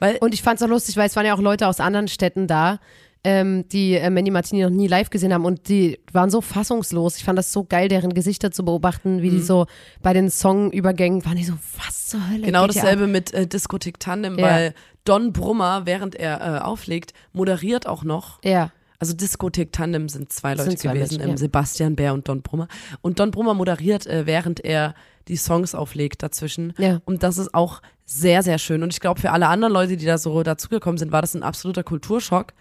weil 0.00 0.16
Und 0.16 0.34
ich 0.34 0.42
fand 0.42 0.58
es 0.58 0.62
auch 0.64 0.70
lustig, 0.70 0.96
weil 0.96 1.06
es 1.06 1.14
waren 1.14 1.26
ja 1.26 1.34
auch 1.34 1.40
Leute 1.40 1.68
aus 1.68 1.78
anderen 1.78 2.08
Städten 2.08 2.46
da, 2.46 2.80
ähm, 3.22 3.68
die 3.68 3.94
äh, 3.96 4.08
Mandy 4.10 4.30
Martini 4.30 4.62
noch 4.62 4.70
nie 4.70 4.86
live 4.86 5.10
gesehen 5.10 5.32
haben 5.34 5.44
und 5.44 5.68
die 5.68 5.98
waren 6.12 6.30
so 6.30 6.40
fassungslos. 6.40 7.16
Ich 7.16 7.24
fand 7.24 7.38
das 7.38 7.52
so 7.52 7.64
geil, 7.64 7.88
deren 7.88 8.14
Gesichter 8.14 8.50
zu 8.50 8.64
beobachten, 8.64 9.20
wie 9.22 9.30
Mhm. 9.30 9.34
die 9.36 9.42
so 9.42 9.66
bei 10.02 10.12
den 10.14 10.30
Songübergängen 10.30 11.24
waren 11.24 11.36
die 11.36 11.44
so, 11.44 11.52
was 11.84 12.06
zur 12.06 12.30
Hölle? 12.30 12.46
Genau 12.46 12.66
dasselbe 12.66 13.06
mit 13.06 13.32
äh, 13.34 13.46
Diskothek 13.46 14.00
Tandem, 14.00 14.38
Ja. 14.38 14.46
weil 14.46 14.74
Don 15.04 15.32
Brummer, 15.32 15.82
während 15.86 16.14
er 16.14 16.40
äh, 16.40 16.58
auflegt, 16.60 17.12
moderiert 17.32 17.86
auch 17.86 18.04
noch. 18.04 18.38
Ja. 18.42 18.70
Also 18.98 19.14
Diskothek 19.14 19.72
Tandem 19.72 20.08
sind 20.10 20.32
zwei 20.32 20.52
Leute 20.54 20.70
Sind 20.70 20.78
zwei 20.78 20.92
gewesen, 20.92 21.14
Menschen, 21.14 21.22
ähm, 21.24 21.30
ja. 21.30 21.36
Sebastian 21.38 21.96
Bär 21.96 22.12
und 22.14 22.28
Don 22.28 22.42
Brummer. 22.42 22.68
Und 23.00 23.18
Don 23.18 23.30
Brummer 23.30 23.54
moderiert, 23.54 24.06
äh, 24.06 24.26
während 24.26 24.60
er 24.64 24.94
die 25.28 25.36
Songs 25.36 25.74
auflegt 25.74 26.22
dazwischen. 26.22 26.74
Ja. 26.78 27.00
Und 27.04 27.22
das 27.22 27.38
ist 27.38 27.54
auch 27.54 27.80
sehr, 28.04 28.42
sehr 28.42 28.58
schön. 28.58 28.82
Und 28.82 28.92
ich 28.92 29.00
glaube, 29.00 29.20
für 29.20 29.30
alle 29.30 29.46
anderen 29.48 29.72
Leute, 29.72 29.96
die 29.96 30.04
da 30.04 30.18
so 30.18 30.42
dazugekommen 30.42 30.98
sind, 30.98 31.12
war 31.12 31.20
das 31.22 31.34
ein 31.34 31.42
absoluter 31.42 31.82
Kulturschock. 31.82 32.52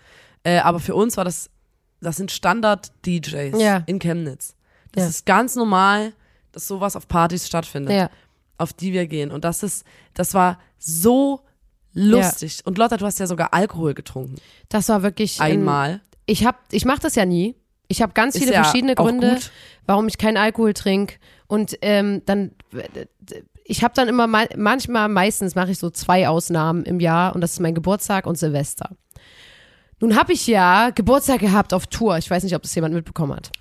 Äh, 0.44 0.60
aber 0.60 0.80
für 0.80 0.96
uns 0.96 1.18
war 1.18 1.26
das, 1.26 1.50
das 2.02 2.16
sind 2.18 2.32
Standard-DJs 2.32 3.62
Ja. 3.62 3.84
in 3.86 4.00
Chemnitz. 4.00 4.56
Das 4.92 5.04
Ja. 5.04 5.10
ist 5.10 5.26
ganz 5.26 5.56
normal, 5.56 6.14
dass 6.52 6.68
sowas 6.68 6.96
auf 6.96 7.08
Partys 7.08 7.46
stattfindet 7.48 7.94
Ja. 7.94 8.10
auf 8.58 8.74
die 8.74 8.94
wir 8.94 9.06
gehen. 9.08 9.32
Und 9.32 9.44
das 9.46 9.64
ist, 9.64 9.86
das 10.14 10.34
war 10.34 10.60
so 10.78 11.42
lustig. 11.94 12.62
Und 12.66 12.78
Lotta, 12.78 12.98
du 12.98 13.06
hast 13.06 13.20
ja 13.20 13.28
sogar 13.28 13.54
Alkohol 13.54 13.94
getrunken. 13.94 14.36
Das 14.70 14.90
war 14.90 15.04
wirklich 15.04 15.42
ein- 15.42 15.54
Einmal. 15.60 16.02
Ich 16.26 16.46
hab, 16.46 16.58
ich 16.72 16.86
mache 16.86 17.00
das 17.02 17.16
ja 17.16 17.26
nie. 17.26 17.56
Ich 17.88 18.02
habe 18.04 18.14
ganz 18.14 18.36
Ist 18.36 18.42
viele 18.44 18.54
verschiedene 18.54 18.94
Gründe, 18.96 19.32
gut. 19.34 19.52
warum 19.88 20.08
ich 20.08 20.18
keinen 20.20 20.38
Alkohol 20.38 20.74
trinke. 20.74 21.16
Und 21.48 21.78
ähm, 21.82 22.22
dann, 22.26 22.52
ich 23.64 23.84
habe 23.84 23.96
dann 23.96 24.08
immer, 24.08 24.28
mal- 24.28 24.50
manchmal, 24.56 25.10
meistens 25.10 25.56
mache 25.56 25.72
ich 25.72 25.80
so 25.80 25.90
zwei 25.90 26.28
Ausnahmen 26.30 26.84
im 26.86 27.00
Jahr 27.00 27.34
und 27.34 27.42
das 27.42 27.54
ist 27.54 27.60
mein 27.60 27.74
Geburtstag 27.74 28.28
und 28.28 28.38
Silvester. 28.38 28.92
Nun 30.00 30.16
habe 30.16 30.34
ich 30.34 30.48
ja 30.48 30.90
Geburtstag 30.92 31.40
gehabt 31.40 31.74
auf 31.74 31.88
Tour. 31.88 32.18
Ich 32.18 32.30
weiß 32.30 32.44
nicht, 32.44 32.56
ob 32.56 32.62
das 32.62 32.74
jemand 32.76 32.94
mitbekommen 32.94 33.34
hat. 33.36 33.52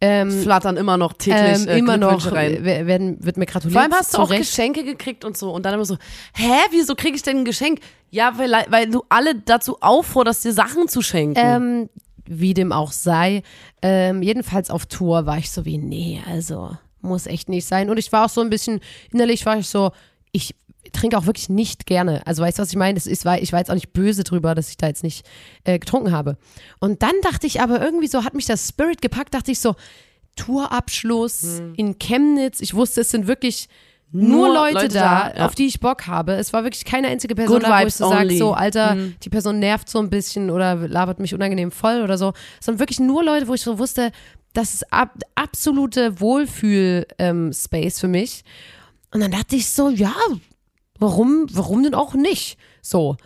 Ähm, 0.00 0.30
Flattern 0.42 0.76
immer 0.76 0.96
noch 0.96 1.12
täglich 1.12 1.62
ähm, 1.62 1.68
äh, 1.68 1.78
immer 1.78 1.96
noch 1.96 2.32
rein. 2.32 2.58
wer- 2.62 2.86
werden, 2.88 3.24
wird 3.24 3.36
mir 3.36 3.46
gratuliert. 3.46 3.74
Vor 3.74 3.82
allem 3.82 3.92
hast 3.92 4.14
du 4.14 4.18
auch 4.18 4.30
Recht. 4.30 4.40
Geschenke 4.40 4.82
gekriegt 4.84 5.24
und 5.24 5.36
so. 5.36 5.52
Und 5.52 5.64
dann 5.64 5.74
immer 5.74 5.84
so, 5.84 5.96
hä, 6.34 6.52
wieso 6.72 6.96
kriege 6.96 7.14
ich 7.14 7.22
denn 7.22 7.38
ein 7.38 7.44
Geschenk? 7.44 7.78
Ja, 8.10 8.36
weil, 8.36 8.50
weil 8.68 8.90
du 8.90 9.04
alle 9.08 9.36
dazu 9.36 9.76
aufforderst, 9.80 10.44
dir 10.44 10.52
Sachen 10.52 10.88
zu 10.88 11.02
schenken. 11.02 11.38
Ähm, 11.40 11.88
wie 12.24 12.52
dem 12.54 12.72
auch 12.72 12.90
sei. 12.90 13.42
Ähm, 13.80 14.22
jedenfalls 14.22 14.70
auf 14.70 14.86
Tour 14.86 15.26
war 15.26 15.38
ich 15.38 15.50
so 15.52 15.64
wie, 15.64 15.78
nee, 15.78 16.20
also 16.28 16.76
muss 17.00 17.26
echt 17.26 17.48
nicht 17.48 17.66
sein. 17.66 17.88
Und 17.88 17.96
ich 17.98 18.10
war 18.12 18.24
auch 18.26 18.28
so 18.30 18.40
ein 18.40 18.50
bisschen, 18.50 18.80
innerlich 19.12 19.46
war 19.46 19.56
ich 19.58 19.68
so, 19.68 19.92
ich 20.32 20.54
trinke 20.92 21.16
auch 21.18 21.26
wirklich 21.26 21.48
nicht 21.48 21.86
gerne. 21.86 22.26
Also 22.26 22.42
weißt 22.42 22.58
du, 22.58 22.62
was 22.62 22.70
ich 22.70 22.76
meine? 22.76 22.94
Das 22.94 23.06
ist, 23.06 23.24
ich 23.26 23.52
war 23.52 23.58
jetzt 23.58 23.70
auch 23.70 23.74
nicht 23.74 23.92
böse 23.92 24.24
drüber, 24.24 24.54
dass 24.54 24.70
ich 24.70 24.76
da 24.76 24.86
jetzt 24.86 25.02
nicht 25.02 25.26
äh, 25.64 25.78
getrunken 25.78 26.12
habe. 26.12 26.36
Und 26.78 27.02
dann 27.02 27.14
dachte 27.22 27.46
ich 27.46 27.60
aber 27.60 27.80
irgendwie 27.82 28.08
so, 28.08 28.24
hat 28.24 28.34
mich 28.34 28.46
das 28.46 28.68
Spirit 28.68 29.02
gepackt, 29.02 29.34
dachte 29.34 29.50
ich 29.50 29.58
so, 29.60 29.74
Tourabschluss 30.36 31.42
Hm. 31.58 31.74
in 31.76 31.98
Chemnitz. 31.98 32.60
Ich 32.60 32.74
wusste, 32.74 33.02
es 33.02 33.10
sind 33.10 33.26
wirklich 33.26 33.68
nur, 34.14 34.48
Nur 34.48 34.54
Leute, 34.54 34.74
Leute 34.74 34.88
da, 34.94 35.32
ja. 35.34 35.46
auf 35.46 35.54
die 35.54 35.66
ich 35.66 35.80
Bock 35.80 36.06
habe. 36.06 36.32
Es 36.34 36.52
war 36.52 36.64
wirklich 36.64 36.84
keine 36.84 37.08
einzige 37.08 37.34
Person 37.34 37.60
Good 37.60 37.68
da, 37.68 37.80
wo 37.82 37.86
ich 37.86 37.94
so 37.94 38.08
sage, 38.10 38.36
so, 38.36 38.52
Alter, 38.52 38.94
Mhm. 38.94 39.14
die 39.22 39.30
Person 39.30 39.58
nervt 39.58 39.88
so 39.88 39.98
ein 40.00 40.10
bisschen 40.10 40.50
oder 40.50 40.74
labert 40.74 41.18
mich 41.18 41.34
unangenehm 41.34 41.70
voll 41.70 42.02
oder 42.02 42.18
so. 42.18 42.34
Sondern 42.60 42.80
wirklich 42.80 43.00
nur 43.00 43.24
Leute, 43.24 43.48
wo 43.48 43.54
ich 43.54 43.62
so 43.62 43.78
wusste, 43.78 44.12
das 44.52 44.74
ist 44.74 44.92
ab, 44.92 45.14
absolute 45.34 46.20
Wohlfühl-Space 46.20 48.00
für 48.00 48.08
mich. 48.08 48.44
Und 49.12 49.20
dann 49.20 49.30
dachte 49.30 49.56
ich 49.56 49.68
so, 49.68 49.88
ja, 49.90 50.14
warum, 51.02 51.46
warum 51.50 51.82
denn 51.82 51.94
auch 51.94 52.14
nicht? 52.14 52.56
So. 52.80 53.16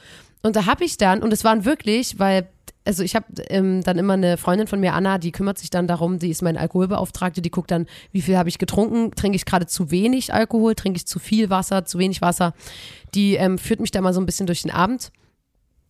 Und 0.43 0.57
da 0.57 0.67
habe 0.67 0.85
ich 0.85 0.97
dann, 0.97 1.23
und 1.23 1.33
es 1.33 1.45
waren 1.45 1.65
wirklich, 1.65 2.19
weil, 2.19 2.49
also 2.85 3.03
ich 3.03 3.15
habe 3.15 3.27
ähm, 3.49 3.83
dann 3.83 3.99
immer 3.99 4.15
eine 4.15 4.37
Freundin 4.37 4.67
von 4.67 4.81
mir, 4.81 4.95
Anna, 4.95 5.19
die 5.19 5.33
kümmert 5.33 5.59
sich 5.59 5.71
dann 5.71 5.87
darum, 5.87 6.19
die 6.19 6.31
ist 6.31 6.43
meine 6.43 6.59
Alkoholbeauftragte, 6.61 7.43
die 7.43 7.51
guckt 7.51 7.71
dann, 7.71 7.87
wie 8.13 8.23
viel 8.23 8.37
habe 8.37 8.49
ich 8.49 8.59
getrunken, 8.59 9.13
trinke 9.13 9.37
ich 9.37 9.45
gerade 9.45 9.67
zu 9.67 9.91
wenig 9.91 10.33
Alkohol, 10.33 10.75
trinke 10.75 10.97
ich 10.97 11.07
zu 11.07 11.19
viel 11.19 11.51
Wasser, 11.51 11.85
zu 11.85 11.99
wenig 11.99 12.23
Wasser. 12.23 12.55
Die 13.15 13.35
ähm, 13.35 13.59
führt 13.59 13.81
mich 13.81 13.91
da 13.91 14.01
mal 14.01 14.15
so 14.15 14.21
ein 14.21 14.27
bisschen 14.27 14.47
durch 14.47 14.63
den 14.63 14.71
Abend. 14.71 15.11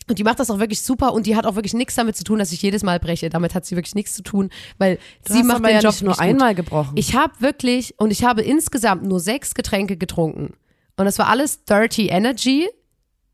Und 0.09 0.18
die 0.18 0.25
macht 0.25 0.38
das 0.38 0.51
auch 0.51 0.61
wirklich 0.61 0.83
super 0.83 1.12
und 1.12 1.27
die 1.27 1.35
hat 1.35 1.46
auch 1.46 1.57
wirklich 1.57 1.75
nichts 1.75 1.96
damit 1.96 2.16
zu 2.16 2.22
tun, 2.22 2.38
dass 2.38 2.53
ich 2.53 2.62
jedes 2.62 2.85
Mal 2.85 3.01
breche. 3.01 3.29
Damit 3.29 3.55
hat 3.55 3.66
sie 3.66 3.75
wirklich 3.75 3.96
nichts 3.96 4.14
zu 4.14 4.22
tun, 4.22 4.51
weil 4.79 4.99
Du 5.25 5.33
sie 5.33 5.42
macht 5.42 5.57
aber 5.57 5.68
den 5.68 5.77
ja 5.77 5.81
Job 5.81 5.92
nicht 5.92 6.05
nur 6.05 6.20
einmal 6.20 6.55
gebrochen. 6.55 6.92
Ich 6.96 7.16
habe 7.16 7.33
wirklich, 7.40 7.94
und 7.99 8.12
ich 8.12 8.25
habe 8.25 8.42
insgesamt 8.42 9.03
nur 9.03 9.18
sechs 9.18 9.55
Getränke 9.55 9.96
getrunken. 9.96 10.55
Und 10.96 11.04
das 11.04 11.18
war 11.18 11.28
alles 11.28 11.64
Dirty 11.64 12.09
Energy, 12.09 12.68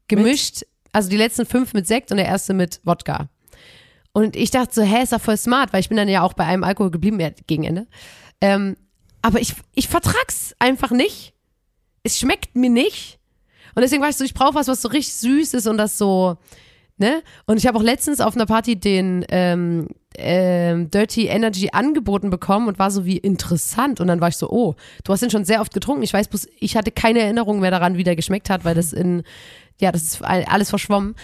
gemischt, 0.08 0.62
also 0.92 1.08
die 1.08 1.16
letzten 1.16 1.46
fünf 1.46 1.72
mit 1.74 1.86
Sekt 1.86 2.10
und 2.10 2.18
der 2.18 2.26
erste 2.26 2.54
mit 2.54 2.80
Wodka. 2.84 3.28
Und 4.12 4.36
ich 4.36 4.50
dachte 4.50 4.74
so, 4.74 4.82
hä, 4.82 5.02
ist 5.02 5.12
doch 5.12 5.20
voll 5.20 5.36
smart, 5.36 5.72
weil 5.72 5.80
ich 5.80 5.88
bin 5.88 5.96
dann 5.96 6.08
ja 6.08 6.22
auch 6.22 6.34
bei 6.34 6.44
einem 6.44 6.64
Alkohol 6.64 6.90
geblieben 6.90 7.18
gegen 7.46 7.64
Ende. 7.64 7.86
Ähm, 8.40 8.76
aber 9.22 9.40
ich, 9.40 9.54
ich 9.74 9.88
vertrag's 9.88 10.54
einfach 10.58 10.90
nicht. 10.90 11.32
Es 12.02 12.18
schmeckt 12.18 12.54
mir 12.54 12.68
nicht. 12.68 13.18
Und 13.74 13.82
deswegen 13.82 14.02
war 14.02 14.10
ich 14.10 14.16
so, 14.16 14.24
ich 14.24 14.34
brauche 14.34 14.54
was, 14.54 14.68
was 14.68 14.82
so 14.82 14.88
richtig 14.88 15.14
süß 15.14 15.54
ist 15.54 15.66
und 15.66 15.78
das 15.78 15.96
so, 15.96 16.36
ne? 17.02 17.22
Und 17.46 17.58
ich 17.58 17.66
habe 17.66 17.76
auch 17.76 17.82
letztens 17.82 18.20
auf 18.20 18.34
einer 18.34 18.46
Party 18.46 18.76
den 18.76 19.26
ähm, 19.28 19.88
ähm, 20.16 20.90
Dirty 20.90 21.26
Energy 21.26 21.70
angeboten 21.72 22.30
bekommen 22.30 22.68
und 22.68 22.78
war 22.78 22.90
so 22.90 23.04
wie 23.04 23.18
interessant. 23.18 24.00
Und 24.00 24.06
dann 24.06 24.20
war 24.20 24.28
ich 24.28 24.36
so, 24.36 24.48
oh, 24.50 24.74
du 25.04 25.12
hast 25.12 25.20
den 25.20 25.30
schon 25.30 25.44
sehr 25.44 25.60
oft 25.60 25.74
getrunken. 25.74 26.02
Ich 26.02 26.14
weiß 26.14 26.28
bloß, 26.28 26.48
ich 26.58 26.76
hatte 26.76 26.90
keine 26.90 27.20
Erinnerung 27.20 27.60
mehr 27.60 27.70
daran, 27.70 27.96
wie 27.96 28.04
der 28.04 28.16
geschmeckt 28.16 28.48
hat, 28.48 28.64
weil 28.64 28.74
das 28.74 28.92
in, 28.92 29.22
ja, 29.80 29.92
das 29.92 30.02
ist 30.02 30.22
alles 30.22 30.70
verschwommen. 30.70 31.14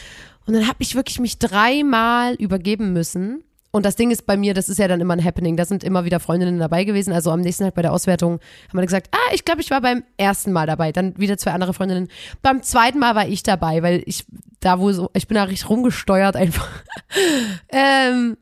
Und 0.47 0.55
dann 0.55 0.67
habe 0.67 0.79
ich 0.81 0.95
wirklich 0.95 1.21
mich 1.21 1.39
dreimal 1.39 2.35
übergeben 2.35 2.93
müssen. 2.93 3.45
Und 3.71 3.85
das 3.85 3.97
Ding 3.97 4.11
ist 4.11 4.25
bei 4.25 4.39
mir, 4.39 4.55
das 4.55 4.71
ist 4.71 4.79
ja 4.79 4.89
dann 4.89 5.01
immer 5.01 5.15
ein 5.15 5.23
Happening. 5.23 5.57
Da 5.57 5.67
sind 5.67 5.85
immer 5.85 6.07
wieder 6.07 6.21
Freundinnen 6.21 6.59
dabei 6.59 6.85
gewesen. 6.85 7.13
Also 7.13 7.31
am 7.31 7.43
nächsten 7.43 7.65
Tag 7.65 7.75
bei 7.75 7.83
der 7.83 7.93
Auswertung 7.93 8.41
haben 8.69 8.79
wir 8.79 8.87
gesagt, 8.87 9.09
ah, 9.13 9.35
ich 9.35 9.45
glaube, 9.45 9.61
ich 9.61 9.71
war 9.71 9.83
beim 9.83 10.03
ersten 10.17 10.53
Mal 10.53 10.67
dabei. 10.67 10.91
Dann 10.91 11.17
wieder 11.19 11.37
zwei 11.37 11.53
andere 11.53 11.75
Freundinnen. 11.75 12.09
Beim 12.41 12.63
zweiten 12.63 12.99
Mal 12.99 13.15
war 13.15 13.29
ich 13.29 13.43
dabei, 13.43 13.83
weil 13.83 14.03
ich 14.07 14.25
da 14.61 14.79
wo 14.79 14.93
so, 14.93 15.11
ich 15.15 15.29
bin 15.29 15.37
da 15.37 15.45
richtig 15.45 15.71
rumgesteuert 15.71 16.37
einfach. 16.37 16.69
ähm, 17.69 18.37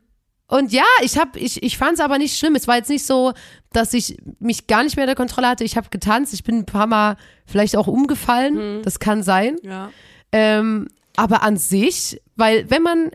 und 0.47 0.71
ja, 0.71 0.85
ich 1.01 1.17
habe, 1.17 1.37
ich, 1.39 1.61
ich 1.61 1.77
fand 1.77 1.95
es 1.95 1.99
aber 1.99 2.17
nicht 2.17 2.37
schlimm. 2.37 2.55
Es 2.55 2.67
war 2.67 2.77
jetzt 2.77 2.89
nicht 2.89 3.05
so, 3.05 3.33
dass 3.73 3.93
ich 3.93 4.17
mich 4.39 4.67
gar 4.67 4.83
nicht 4.83 4.95
mehr 4.95 5.03
in 5.03 5.09
der 5.09 5.15
Kontrolle 5.15 5.47
hatte. 5.47 5.65
Ich 5.65 5.75
habe 5.75 5.89
getanzt, 5.89 6.33
ich 6.33 6.43
bin 6.43 6.59
ein 6.59 6.65
paar 6.65 6.87
Mal 6.87 7.17
vielleicht 7.45 7.75
auch 7.75 7.87
umgefallen. 7.87 8.81
Das 8.83 8.99
kann 8.99 9.23
sein. 9.23 9.57
ja. 9.63 9.91
Ähm, 10.33 10.87
aber 11.17 11.41
an 11.41 11.57
sich, 11.57 12.21
weil 12.35 12.69
wenn 12.69 12.83
man, 12.83 13.11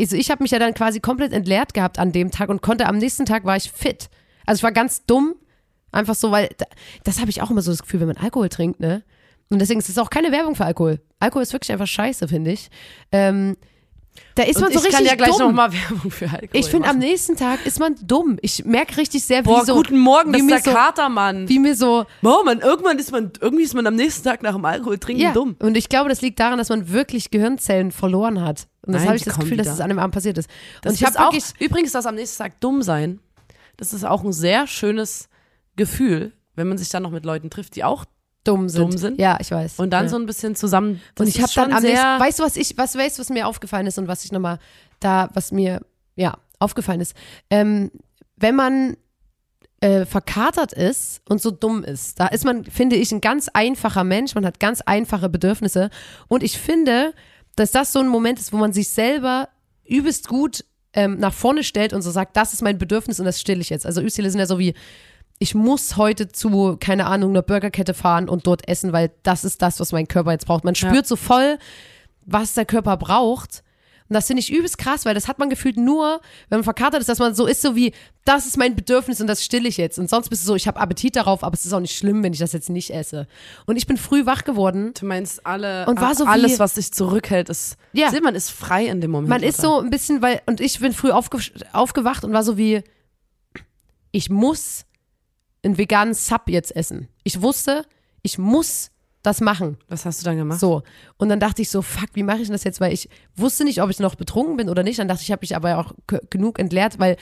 also 0.00 0.16
ich 0.16 0.30
habe 0.30 0.42
mich 0.42 0.50
ja 0.50 0.58
dann 0.58 0.74
quasi 0.74 0.98
komplett 0.98 1.32
entleert 1.32 1.74
gehabt 1.74 1.98
an 1.98 2.10
dem 2.10 2.30
Tag 2.30 2.48
und 2.48 2.62
konnte 2.62 2.86
am 2.86 2.96
nächsten 2.96 3.26
Tag 3.26 3.44
war 3.44 3.56
ich 3.56 3.70
fit. 3.70 4.08
Also 4.46 4.60
ich 4.60 4.62
war 4.62 4.72
ganz 4.72 5.04
dumm, 5.04 5.34
einfach 5.92 6.14
so, 6.14 6.30
weil 6.30 6.48
da, 6.56 6.64
das 7.04 7.20
habe 7.20 7.30
ich 7.30 7.42
auch 7.42 7.50
immer 7.50 7.62
so 7.62 7.70
das 7.70 7.82
Gefühl, 7.82 8.00
wenn 8.00 8.08
man 8.08 8.16
Alkohol 8.16 8.48
trinkt, 8.48 8.80
ne? 8.80 9.02
Und 9.54 9.60
deswegen 9.60 9.80
ist 9.80 9.88
es 9.88 9.98
auch 9.98 10.10
keine 10.10 10.32
Werbung 10.32 10.54
für 10.54 10.64
Alkohol. 10.64 11.00
Alkohol 11.20 11.42
ist 11.42 11.52
wirklich 11.52 11.72
einfach 11.72 11.86
scheiße, 11.86 12.28
finde 12.28 12.52
ich. 12.52 12.68
Ähm, 13.12 13.56
da 14.34 14.42
ist 14.42 14.56
Und 14.56 14.62
man 14.62 14.72
so 14.72 14.78
ich 14.78 14.84
richtig 14.86 14.98
kann 14.98 15.06
ja 15.06 15.14
gleich 15.14 15.30
dumm. 15.30 15.48
nochmal 15.48 15.72
Werbung 15.90 16.10
für 16.10 16.26
Alkohol 16.26 16.48
ich 16.52 16.66
finde, 16.66 16.88
am 16.88 16.98
nächsten 16.98 17.36
Tag 17.36 17.64
ist 17.66 17.78
man 17.78 17.94
dumm. 18.02 18.38
Ich 18.42 18.64
merke 18.64 18.96
richtig 18.96 19.24
sehr, 19.24 19.40
wie 19.40 19.48
Boah, 19.48 19.64
so, 19.64 19.74
guten 19.74 19.98
Morgen, 19.98 20.32
das 20.32 20.42
wie 20.42 20.44
ist 20.46 20.50
mir 20.50 20.60
der 20.60 20.64
so, 20.64 20.72
Katermann. 20.72 21.48
wie 21.48 21.58
mir 21.58 21.76
so, 21.76 22.04
Boah, 22.22 22.44
man, 22.44 22.60
irgendwann 22.60 22.98
ist 22.98 23.12
man, 23.12 23.30
irgendwie 23.40 23.64
ist 23.64 23.74
man 23.74 23.86
am 23.86 23.94
nächsten 23.94 24.24
Tag 24.24 24.42
nach 24.42 24.54
dem 24.54 24.64
Alkohol 24.64 24.98
trinken 24.98 25.22
ja. 25.22 25.32
dumm. 25.32 25.56
Und 25.60 25.76
ich 25.76 25.88
glaube, 25.88 26.08
das 26.08 26.20
liegt 26.20 26.40
daran, 26.40 26.58
dass 26.58 26.68
man 26.68 26.90
wirklich 26.90 27.30
Gehirnzellen 27.30 27.92
verloren 27.92 28.40
hat. 28.40 28.66
Und 28.82 28.92
das 28.94 29.06
habe 29.06 29.16
ich 29.16 29.22
das 29.22 29.38
Gefühl, 29.38 29.56
dass 29.56 29.66
wieder. 29.66 29.74
es 29.74 29.80
an 29.80 29.88
dem 29.88 29.98
Abend 29.98 30.14
passiert 30.14 30.36
ist. 30.36 30.50
Das 30.82 30.92
und 30.92 31.00
ich 31.00 31.06
habe 31.06 31.28
auch, 31.28 31.34
übrigens, 31.58 31.92
das 31.92 32.06
am 32.06 32.16
nächsten 32.16 32.42
Tag 32.42 32.60
dumm 32.60 32.82
sein, 32.82 33.20
das 33.76 33.92
ist 33.92 34.04
auch 34.04 34.24
ein 34.24 34.32
sehr 34.32 34.66
schönes 34.66 35.28
Gefühl, 35.76 36.32
wenn 36.54 36.68
man 36.68 36.78
sich 36.78 36.88
dann 36.88 37.02
noch 37.02 37.10
mit 37.10 37.24
Leuten 37.24 37.50
trifft, 37.50 37.76
die 37.76 37.84
auch 37.84 38.04
dumm 38.44 38.68
sind. 38.68 38.82
dumm 38.82 38.98
sind. 38.98 39.20
Ja, 39.20 39.38
ich 39.40 39.50
weiß. 39.50 39.78
und 39.78 39.90
dann 39.90 40.04
ja. 40.04 40.10
so 40.10 40.16
ein 40.16 40.26
bisschen 40.26 40.54
zusammen. 40.54 41.00
und 41.18 41.26
ich 41.26 41.40
habe 41.40 41.52
dann 41.54 41.72
am 41.72 41.82
nächsten, 41.82 42.20
weißt 42.20 42.38
du, 42.38 42.42
was 42.44 42.56
ich, 42.56 42.76
was 42.76 42.96
weißt, 42.96 43.18
was 43.18 43.30
mir 43.30 43.48
aufgefallen 43.48 43.86
ist 43.86 43.98
und 43.98 44.06
was 44.06 44.24
ich 44.24 44.32
nochmal 44.32 44.58
da, 45.00 45.30
was 45.34 45.50
mir, 45.52 45.80
ja, 46.14 46.36
aufgefallen 46.58 47.00
ist. 47.00 47.14
Ähm, 47.50 47.90
wenn 48.36 48.54
man 48.54 48.96
äh, 49.80 50.06
verkatert 50.06 50.72
ist 50.72 51.22
und 51.28 51.40
so 51.40 51.50
dumm 51.50 51.84
ist, 51.84 52.20
da 52.20 52.26
ist 52.28 52.44
man, 52.44 52.64
finde 52.64 52.96
ich, 52.96 53.12
ein 53.12 53.20
ganz 53.20 53.48
einfacher 53.52 54.04
Mensch, 54.04 54.34
man 54.34 54.46
hat 54.46 54.60
ganz 54.60 54.80
einfache 54.80 55.28
Bedürfnisse 55.28 55.90
und 56.28 56.42
ich 56.42 56.58
finde, 56.58 57.12
dass 57.56 57.70
das 57.70 57.92
so 57.92 58.00
ein 58.00 58.08
Moment 58.08 58.38
ist, 58.38 58.52
wo 58.52 58.56
man 58.56 58.72
sich 58.72 58.88
selber 58.88 59.48
übelst 59.86 60.28
gut 60.28 60.64
ähm, 60.94 61.18
nach 61.18 61.34
vorne 61.34 61.64
stellt 61.64 61.92
und 61.92 62.02
so 62.02 62.10
sagt, 62.10 62.36
das 62.36 62.52
ist 62.52 62.62
mein 62.62 62.78
Bedürfnis 62.78 63.18
und 63.18 63.26
das 63.26 63.40
stille 63.40 63.60
ich 63.60 63.70
jetzt. 63.70 63.84
Also 63.84 64.00
Übstile 64.00 64.30
sind 64.30 64.40
ja 64.40 64.46
so 64.46 64.58
wie, 64.58 64.74
ich 65.38 65.54
muss 65.54 65.96
heute 65.96 66.28
zu, 66.28 66.76
keine 66.78 67.06
Ahnung, 67.06 67.30
einer 67.30 67.42
Burgerkette 67.42 67.92
fahren 67.94 68.28
und 68.28 68.46
dort 68.46 68.68
essen, 68.68 68.92
weil 68.92 69.10
das 69.24 69.44
ist 69.44 69.60
das, 69.62 69.80
was 69.80 69.92
mein 69.92 70.08
Körper 70.08 70.32
jetzt 70.32 70.46
braucht. 70.46 70.64
Man 70.64 70.74
spürt 70.74 71.06
so 71.06 71.16
voll, 71.16 71.58
was 72.24 72.54
der 72.54 72.64
Körper 72.64 72.96
braucht. 72.96 73.62
Und 74.08 74.14
das 74.14 74.26
finde 74.26 74.40
ich 74.40 74.52
übelst 74.52 74.76
krass, 74.76 75.06
weil 75.06 75.14
das 75.14 75.28
hat 75.28 75.38
man 75.38 75.48
gefühlt 75.48 75.78
nur, 75.78 76.20
wenn 76.50 76.58
man 76.58 76.64
verkatert 76.64 77.00
ist, 77.00 77.08
dass 77.08 77.18
man 77.18 77.34
so 77.34 77.46
ist, 77.46 77.62
so 77.62 77.74
wie, 77.74 77.92
das 78.26 78.44
ist 78.46 78.58
mein 78.58 78.76
Bedürfnis 78.76 79.18
und 79.22 79.26
das 79.26 79.42
stille 79.42 79.66
ich 79.66 79.78
jetzt. 79.78 79.98
Und 79.98 80.10
sonst 80.10 80.28
bist 80.28 80.42
du 80.42 80.46
so, 80.46 80.54
ich 80.54 80.68
habe 80.68 80.78
Appetit 80.78 81.16
darauf, 81.16 81.42
aber 81.42 81.54
es 81.54 81.64
ist 81.64 81.72
auch 81.72 81.80
nicht 81.80 81.96
schlimm, 81.96 82.22
wenn 82.22 82.34
ich 82.34 82.38
das 82.38 82.52
jetzt 82.52 82.68
nicht 82.68 82.90
esse. 82.90 83.26
Und 83.64 83.76
ich 83.76 83.86
bin 83.86 83.96
früh 83.96 84.26
wach 84.26 84.44
geworden. 84.44 84.92
Du 84.98 85.06
meinst 85.06 85.44
alle, 85.46 85.86
Und 85.86 86.00
war 86.02 86.14
so 86.14 86.24
wie- 86.24 86.28
alles, 86.28 86.58
was 86.58 86.74
dich 86.74 86.92
zurückhält, 86.92 87.48
ist. 87.48 87.76
Ja. 87.94 88.10
Seht, 88.10 88.22
man 88.22 88.34
ist 88.34 88.50
frei 88.50 88.86
in 88.86 89.00
dem 89.00 89.10
Moment. 89.10 89.30
Man 89.30 89.42
ist 89.42 89.60
so 89.60 89.80
ein 89.80 89.88
bisschen, 89.88 90.20
weil, 90.20 90.42
und 90.44 90.60
ich 90.60 90.78
bin 90.80 90.92
früh 90.92 91.10
aufge, 91.10 91.38
aufgewacht 91.72 92.24
und 92.24 92.32
war 92.34 92.42
so 92.44 92.58
wie, 92.58 92.82
ich 94.12 94.28
muss 94.28 94.84
einen 95.64 95.78
veganen 95.78 96.14
Sub 96.14 96.48
jetzt 96.48 96.74
essen. 96.74 97.08
Ich 97.22 97.40
wusste, 97.42 97.84
ich 98.22 98.38
muss 98.38 98.90
das 99.22 99.40
machen. 99.40 99.78
Was 99.88 100.04
hast 100.04 100.20
du 100.20 100.24
dann 100.24 100.36
gemacht? 100.36 100.60
So. 100.60 100.82
Und 101.16 101.30
dann 101.30 101.40
dachte 101.40 101.62
ich 101.62 101.70
so, 101.70 101.82
fuck, 101.82 102.10
wie 102.12 102.22
mache 102.22 102.42
ich 102.42 102.48
das 102.48 102.62
jetzt? 102.64 102.80
Weil 102.80 102.92
ich 102.92 103.08
wusste 103.36 103.64
nicht, 103.64 103.80
ob 103.82 103.90
ich 103.90 103.98
noch 103.98 104.14
betrunken 104.14 104.56
bin 104.56 104.68
oder 104.68 104.82
nicht. 104.82 104.98
Dann 104.98 105.08
dachte 105.08 105.22
ich, 105.22 105.28
ich 105.28 105.32
habe 105.32 105.42
mich 105.42 105.56
aber 105.56 105.78
auch 105.78 105.92
genug 106.30 106.58
entleert, 106.58 106.98
weil 106.98 107.16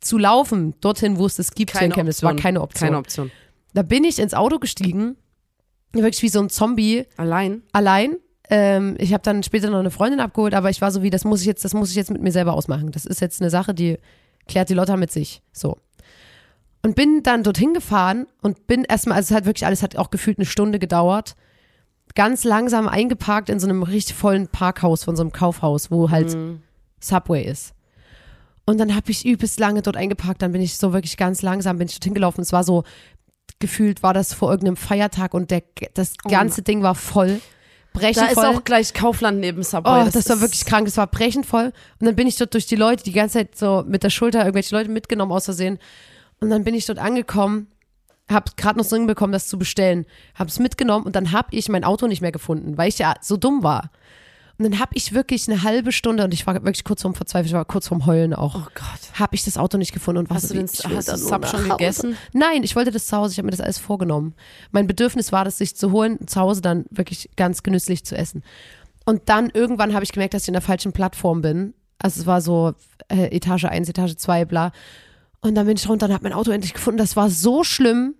zu 0.00 0.18
laufen 0.18 0.74
dorthin, 0.80 1.16
wo 1.18 1.26
es 1.26 1.36
das 1.36 1.52
gibt, 1.52 1.72
keine 1.72 1.94
Chemnitz, 1.94 2.22
war 2.22 2.36
keine 2.36 2.60
Option. 2.60 2.88
Keine 2.88 2.98
Option. 2.98 3.30
Da 3.72 3.82
bin 3.82 4.04
ich 4.04 4.18
ins 4.18 4.34
Auto 4.34 4.58
gestiegen, 4.58 5.16
wirklich 5.92 6.22
wie 6.22 6.28
so 6.28 6.40
ein 6.40 6.50
Zombie, 6.50 7.06
Allein? 7.16 7.62
allein. 7.72 8.16
Ähm, 8.50 8.96
ich 8.98 9.14
habe 9.14 9.22
dann 9.22 9.42
später 9.42 9.70
noch 9.70 9.78
eine 9.78 9.90
Freundin 9.90 10.20
abgeholt, 10.20 10.54
aber 10.54 10.68
ich 10.68 10.82
war 10.82 10.90
so 10.90 11.02
wie, 11.02 11.10
das 11.10 11.24
muss 11.24 11.40
ich 11.40 11.46
jetzt, 11.46 11.64
das 11.64 11.72
muss 11.72 11.90
ich 11.90 11.96
jetzt 11.96 12.10
mit 12.10 12.20
mir 12.20 12.32
selber 12.32 12.52
ausmachen. 12.52 12.92
Das 12.92 13.06
ist 13.06 13.20
jetzt 13.20 13.40
eine 13.40 13.48
Sache, 13.48 13.72
die 13.72 13.98
klärt 14.46 14.68
die 14.68 14.74
Lotta 14.74 14.96
mit 14.96 15.10
sich. 15.10 15.42
So. 15.52 15.78
Und 16.84 16.94
bin 16.96 17.22
dann 17.22 17.42
dorthin 17.42 17.72
gefahren 17.74 18.26
und 18.42 18.66
bin 18.66 18.84
erstmal, 18.84 19.16
also 19.16 19.32
es 19.34 19.36
hat 19.36 19.46
wirklich 19.46 19.66
alles, 19.66 19.82
hat 19.82 19.96
auch 19.96 20.10
gefühlt 20.10 20.38
eine 20.38 20.44
Stunde 20.46 20.78
gedauert. 20.78 21.34
Ganz 22.14 22.44
langsam 22.44 22.86
eingeparkt 22.88 23.48
in 23.48 23.58
so 23.58 23.66
einem 23.66 23.82
richtig 23.82 24.14
vollen 24.14 24.48
Parkhaus 24.48 25.02
von 25.04 25.16
so 25.16 25.22
einem 25.22 25.32
Kaufhaus, 25.32 25.90
wo 25.90 26.10
halt 26.10 26.36
Subway 27.00 27.42
ist. 27.42 27.72
Und 28.66 28.78
dann 28.78 28.94
habe 28.94 29.10
ich 29.10 29.24
übelst 29.26 29.58
lange 29.58 29.82
dort 29.82 29.96
eingeparkt, 29.96 30.42
dann 30.42 30.52
bin 30.52 30.60
ich 30.62 30.76
so 30.76 30.92
wirklich 30.92 31.16
ganz 31.16 31.42
langsam, 31.42 31.78
bin 31.78 31.88
ich 31.88 31.94
dorthin 31.94 32.14
gelaufen. 32.14 32.40
Es 32.42 32.52
war 32.52 32.64
so, 32.64 32.84
gefühlt 33.58 34.02
war 34.02 34.14
das 34.14 34.32
vor 34.34 34.50
irgendeinem 34.50 34.76
Feiertag 34.76 35.34
und 35.34 35.50
der, 35.50 35.62
das 35.94 36.16
ganze 36.18 36.62
Ding 36.62 36.82
war 36.82 36.94
voll. 36.94 37.40
Brechend 37.92 38.16
Da 38.24 38.26
ist 38.26 38.34
voll. 38.34 38.46
auch 38.46 38.64
gleich 38.64 38.92
Kaufland 38.92 39.40
neben 39.40 39.62
Subway. 39.62 40.02
Oh, 40.02 40.10
das, 40.10 40.28
war 40.28 40.36
ist- 40.36 40.42
wirklich 40.42 40.64
krank. 40.64 40.84
Das 40.86 40.96
war 40.96 41.06
brechend 41.06 41.46
voll. 41.46 41.72
Und 42.00 42.06
dann 42.06 42.16
bin 42.16 42.26
ich 42.26 42.36
dort 42.36 42.52
durch 42.54 42.66
die 42.66 42.76
Leute 42.76 43.04
die 43.04 43.12
ganze 43.12 43.38
Zeit 43.38 43.56
so 43.56 43.84
mit 43.86 44.02
der 44.02 44.10
Schulter 44.10 44.40
irgendwelche 44.40 44.74
Leute 44.74 44.90
mitgenommen 44.90 45.30
aus 45.32 45.44
Versehen. 45.44 45.78
Und 46.44 46.50
dann 46.50 46.64
bin 46.64 46.74
ich 46.74 46.86
dort 46.86 46.98
angekommen, 46.98 47.68
hab 48.28 48.56
gerade 48.56 48.78
noch 48.78 48.84
so 48.84 48.96
hinbekommen, 48.96 49.32
das 49.32 49.48
zu 49.48 49.58
bestellen, 49.58 50.06
hab's 50.34 50.58
mitgenommen 50.58 51.04
und 51.06 51.16
dann 51.16 51.32
hab 51.32 51.52
ich 51.52 51.68
mein 51.68 51.84
Auto 51.84 52.06
nicht 52.06 52.20
mehr 52.22 52.32
gefunden, 52.32 52.76
weil 52.78 52.88
ich 52.88 52.98
ja 52.98 53.14
so 53.20 53.36
dumm 53.36 53.62
war. 53.62 53.90
Und 54.56 54.64
dann 54.70 54.78
hab 54.78 54.90
ich 54.94 55.12
wirklich 55.12 55.50
eine 55.50 55.62
halbe 55.64 55.90
Stunde 55.90 56.22
und 56.24 56.32
ich 56.32 56.46
war 56.46 56.54
wirklich 56.54 56.84
kurz 56.84 57.02
vorm 57.02 57.14
Verzweifeln, 57.14 57.48
ich 57.48 57.52
war 57.54 57.64
kurz 57.64 57.88
vorm 57.88 58.06
Heulen 58.06 58.32
auch. 58.34 58.54
Oh 58.54 58.68
Gott. 58.74 59.18
habe 59.18 59.34
ich 59.34 59.42
das 59.44 59.58
Auto 59.58 59.78
nicht 59.78 59.92
gefunden 59.92 60.18
und 60.20 60.30
war 60.30 60.36
Hast 60.36 60.48
so 60.48 60.54
du 60.54 60.60
den- 60.60 60.68
wie, 60.68 60.72
ich 60.72 60.96
hast 60.96 61.08
das 61.08 61.22
Sub 61.22 61.44
schon 61.46 61.60
Hause. 61.60 61.70
gegessen? 61.70 62.16
Nein, 62.32 62.62
ich 62.62 62.76
wollte 62.76 62.92
das 62.92 63.06
zu 63.08 63.16
Hause, 63.16 63.32
ich 63.32 63.38
habe 63.38 63.46
mir 63.46 63.50
das 63.50 63.60
alles 63.60 63.78
vorgenommen. 63.78 64.34
Mein 64.70 64.86
Bedürfnis 64.86 65.32
war, 65.32 65.44
das 65.44 65.58
sich 65.58 65.74
zu 65.76 65.90
holen, 65.90 66.24
zu 66.28 66.40
Hause 66.40 66.60
dann 66.62 66.84
wirklich 66.90 67.30
ganz 67.36 67.62
genüsslich 67.64 68.04
zu 68.04 68.16
essen. 68.16 68.42
Und 69.04 69.22
dann 69.28 69.50
irgendwann 69.52 69.92
habe 69.92 70.04
ich 70.04 70.12
gemerkt, 70.12 70.34
dass 70.34 70.42
ich 70.42 70.48
in 70.48 70.54
der 70.54 70.62
falschen 70.62 70.92
Plattform 70.92 71.42
bin. 71.42 71.74
Also 71.98 72.20
es 72.20 72.26
war 72.26 72.40
so 72.40 72.74
äh, 73.08 73.34
Etage 73.36 73.64
1, 73.64 73.88
Etage 73.88 74.14
2, 74.16 74.44
bla. 74.44 74.70
Und 75.44 75.56
dann 75.56 75.66
bin 75.66 75.76
ich 75.76 75.86
runter 75.86 76.06
und 76.06 76.12
habe 76.14 76.24
mein 76.24 76.32
Auto 76.32 76.52
endlich 76.52 76.72
gefunden. 76.72 76.96
Das 76.96 77.16
war 77.16 77.28
so 77.28 77.64
schlimm. 77.64 78.14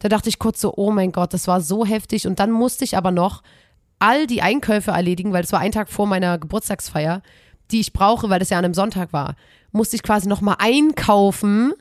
Da 0.00 0.08
dachte 0.08 0.28
ich 0.28 0.40
kurz 0.40 0.60
so, 0.60 0.74
oh 0.76 0.90
mein 0.90 1.12
Gott, 1.12 1.32
das 1.32 1.46
war 1.46 1.60
so 1.60 1.86
heftig. 1.86 2.26
Und 2.26 2.40
dann 2.40 2.50
musste 2.50 2.82
ich 2.82 2.96
aber 2.96 3.12
noch 3.12 3.44
all 4.00 4.26
die 4.26 4.42
Einkäufe 4.42 4.90
erledigen, 4.90 5.32
weil 5.32 5.42
das 5.42 5.52
war 5.52 5.60
ein 5.60 5.70
Tag 5.70 5.88
vor 5.88 6.08
meiner 6.08 6.36
Geburtstagsfeier, 6.36 7.22
die 7.70 7.78
ich 7.78 7.92
brauche, 7.92 8.28
weil 8.28 8.40
das 8.40 8.50
ja 8.50 8.58
an 8.58 8.64
einem 8.64 8.74
Sonntag 8.74 9.12
war. 9.12 9.36
Musste 9.70 9.94
ich 9.94 10.02
quasi 10.02 10.26
nochmal 10.26 10.56
einkaufen, 10.58 11.74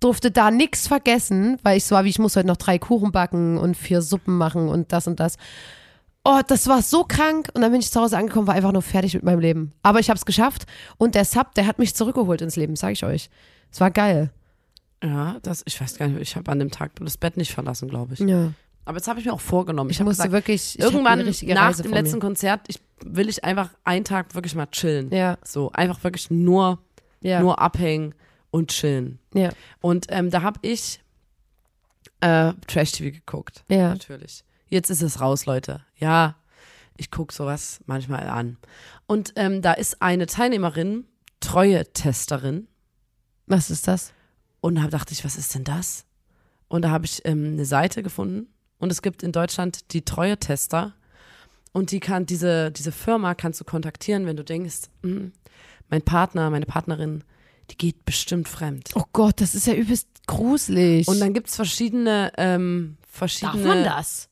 durfte 0.00 0.30
da 0.30 0.50
nichts 0.50 0.88
vergessen, 0.88 1.58
weil 1.62 1.76
ich 1.76 1.84
so 1.84 1.94
war, 1.94 2.04
wie 2.04 2.08
ich 2.08 2.18
muss 2.18 2.36
heute 2.36 2.48
noch 2.48 2.56
drei 2.56 2.78
Kuchen 2.78 3.12
backen 3.12 3.58
und 3.58 3.76
vier 3.76 4.00
Suppen 4.00 4.38
machen 4.38 4.70
und 4.70 4.94
das 4.94 5.06
und 5.06 5.20
das. 5.20 5.36
Oh, 6.24 6.40
das 6.48 6.68
war 6.68 6.80
so 6.80 7.04
krank. 7.04 7.50
Und 7.52 7.60
dann 7.60 7.70
bin 7.70 7.82
ich 7.82 7.92
zu 7.92 8.00
Hause 8.00 8.16
angekommen, 8.16 8.46
war 8.46 8.54
einfach 8.54 8.72
nur 8.72 8.80
fertig 8.80 9.12
mit 9.12 9.24
meinem 9.24 9.40
Leben. 9.40 9.74
Aber 9.82 10.00
ich 10.00 10.08
habe 10.08 10.16
es 10.16 10.24
geschafft. 10.24 10.64
Und 10.96 11.14
der 11.14 11.26
Sub, 11.26 11.54
der 11.54 11.66
hat 11.66 11.78
mich 11.78 11.94
zurückgeholt 11.94 12.40
ins 12.40 12.56
Leben, 12.56 12.76
sage 12.76 12.94
ich 12.94 13.04
euch. 13.04 13.28
Es 13.76 13.80
war 13.80 13.90
geil. 13.90 14.30
Ja, 15.04 15.38
das, 15.42 15.62
ich 15.66 15.78
weiß 15.78 15.98
gar 15.98 16.08
nicht, 16.08 16.18
ich 16.18 16.34
habe 16.34 16.50
an 16.50 16.58
dem 16.60 16.70
Tag 16.70 16.92
das 16.98 17.18
Bett 17.18 17.36
nicht 17.36 17.52
verlassen, 17.52 17.90
glaube 17.90 18.14
ich. 18.14 18.20
Ja. 18.20 18.54
Aber 18.86 18.96
jetzt 18.96 19.06
habe 19.06 19.20
ich 19.20 19.26
mir 19.26 19.34
auch 19.34 19.40
vorgenommen. 19.40 19.90
Ich 19.90 19.98
Ich, 19.98 20.02
musste 20.02 20.22
gesagt, 20.22 20.32
wirklich 20.32 20.78
ich 20.78 20.80
irgendwann 20.80 21.18
nach 21.18 21.66
Reise 21.66 21.82
dem 21.82 21.92
letzten 21.92 22.16
mir. 22.16 22.20
Konzert 22.20 22.62
ich, 22.68 22.80
will 23.04 23.28
ich 23.28 23.44
einfach 23.44 23.68
einen 23.84 24.06
Tag 24.06 24.34
wirklich 24.34 24.54
mal 24.54 24.64
chillen. 24.68 25.10
Ja, 25.10 25.36
So, 25.44 25.72
einfach 25.72 26.02
wirklich 26.04 26.30
nur, 26.30 26.78
ja, 27.20 27.42
nur 27.42 27.60
abhängen 27.60 28.14
und 28.50 28.70
chillen. 28.70 29.18
ja, 29.34 29.50
Und 29.82 30.06
ähm, 30.08 30.30
da 30.30 30.40
habe 30.40 30.58
ich 30.62 31.02
äh, 32.20 32.54
Trash-TV 32.66 33.14
geguckt. 33.14 33.62
ja. 33.68 33.90
Natürlich. 33.90 34.42
Jetzt 34.68 34.88
ist 34.88 35.02
es 35.02 35.20
raus, 35.20 35.44
Leute. 35.44 35.84
Ja, 35.96 36.36
ich 36.96 37.10
gucke 37.10 37.34
sowas 37.34 37.80
manchmal 37.84 38.26
an. 38.26 38.56
Und 39.06 39.34
ähm, 39.36 39.60
da 39.60 39.74
ist 39.74 40.00
eine 40.00 40.24
Teilnehmerin, 40.24 41.04
Treue-Testerin. 41.40 42.68
Was 43.46 43.70
ist 43.70 43.88
das? 43.88 44.12
Und 44.60 44.76
da 44.76 44.88
dachte 44.88 45.12
ich, 45.12 45.24
was 45.24 45.36
ist 45.36 45.54
denn 45.54 45.64
das? 45.64 46.04
Und 46.68 46.82
da 46.82 46.90
habe 46.90 47.04
ich 47.04 47.22
ähm, 47.24 47.44
eine 47.52 47.64
Seite 47.64 48.02
gefunden. 48.02 48.48
Und 48.78 48.90
es 48.90 49.02
gibt 49.02 49.22
in 49.22 49.32
Deutschland 49.32 49.92
die 49.92 50.04
Treue-Tester. 50.04 50.94
Und 51.72 51.90
die 51.90 52.00
kann, 52.00 52.26
diese, 52.26 52.72
diese 52.72 52.92
Firma 52.92 53.34
kannst 53.34 53.60
du 53.60 53.64
kontaktieren, 53.64 54.26
wenn 54.26 54.36
du 54.36 54.44
denkst, 54.44 54.88
hm, 55.02 55.32
mein 55.88 56.02
Partner, 56.02 56.50
meine 56.50 56.66
Partnerin, 56.66 57.22
die 57.70 57.76
geht 57.76 58.04
bestimmt 58.04 58.48
fremd. 58.48 58.90
Oh 58.94 59.04
Gott, 59.12 59.40
das 59.40 59.54
ist 59.54 59.66
ja 59.66 59.74
übelst 59.74 60.08
gruselig. 60.26 61.06
Und 61.08 61.20
dann 61.20 61.34
gibt 61.34 61.48
es 61.48 61.56
verschiedene, 61.56 62.32
ähm, 62.36 62.96
darf 63.00 63.10
verschiedene. 63.10 63.64
man 63.64 63.84
das? 63.84 64.28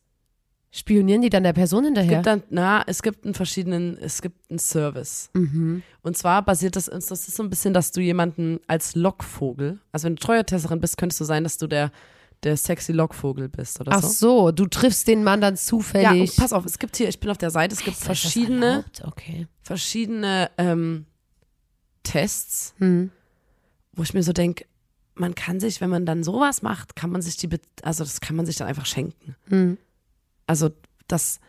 Spionieren 0.76 1.22
die 1.22 1.30
dann 1.30 1.44
der 1.44 1.52
Person 1.52 1.84
Es 1.84 1.88
hinterher? 1.88 2.10
gibt 2.16 2.26
dann, 2.26 2.42
na, 2.50 2.82
es 2.88 3.00
gibt 3.02 3.24
einen 3.24 3.34
verschiedenen, 3.34 3.96
es 3.98 4.20
gibt 4.20 4.50
einen 4.50 4.58
Service. 4.58 5.30
Mhm. 5.32 5.84
Und 6.02 6.16
zwar 6.16 6.44
basiert 6.44 6.74
das, 6.74 6.86
das 6.86 7.10
ist 7.10 7.36
so 7.36 7.44
ein 7.44 7.48
bisschen, 7.50 7.72
dass 7.72 7.92
du 7.92 8.00
jemanden 8.00 8.58
als 8.66 8.96
Lockvogel, 8.96 9.78
also 9.92 10.06
wenn 10.06 10.16
du 10.16 10.20
Treuetesterin 10.20 10.80
bist, 10.80 10.96
könntest 10.98 11.20
du 11.20 11.24
sein, 11.24 11.44
dass 11.44 11.58
du 11.58 11.68
der, 11.68 11.92
der 12.42 12.56
sexy 12.56 12.90
Lockvogel 12.90 13.48
bist 13.48 13.80
oder 13.80 13.92
Ach 13.94 14.02
so. 14.02 14.46
so, 14.48 14.50
du 14.50 14.66
triffst 14.66 15.06
den 15.06 15.22
Mann 15.22 15.40
dann 15.40 15.54
Ja, 15.54 15.60
zufällig. 15.60 16.20
und 16.30 16.36
pass 16.36 16.52
auf, 16.52 16.64
es 16.66 16.80
gibt 16.80 16.96
hier, 16.96 17.08
ich 17.08 17.20
bin 17.20 17.30
auf 17.30 17.38
der 17.38 17.50
Seite, 17.50 17.72
es 17.72 17.84
gibt 17.84 17.96
Ist 17.96 18.04
verschiedene? 18.04 18.84
Okay. 19.04 19.46
verschiedene 19.62 20.50
ähm, 20.58 21.06
Tests, 22.02 22.74
Hm. 22.78 23.10
wo 23.92 24.02
ich 24.02 24.12
mir 24.12 24.22
so 24.24 24.32
denke, 24.32 24.66
man 25.14 25.36
kann 25.36 25.60
sich, 25.60 25.80
wenn 25.80 25.90
man 25.90 26.04
dann 26.04 26.24
sowas 26.24 26.62
macht, 26.62 26.96
kann 26.96 27.10
man 27.10 27.22
sich 27.22 27.36
die, 27.36 27.48
also 27.82 28.02
das 28.02 28.20
kann 28.20 28.34
man 28.34 28.44
sich 28.46 28.56
dann 28.56 28.66
einfach 28.66 28.86
schenken. 28.86 29.36
Hm. 29.48 29.78
Also 30.46 30.70
das, 31.08 31.40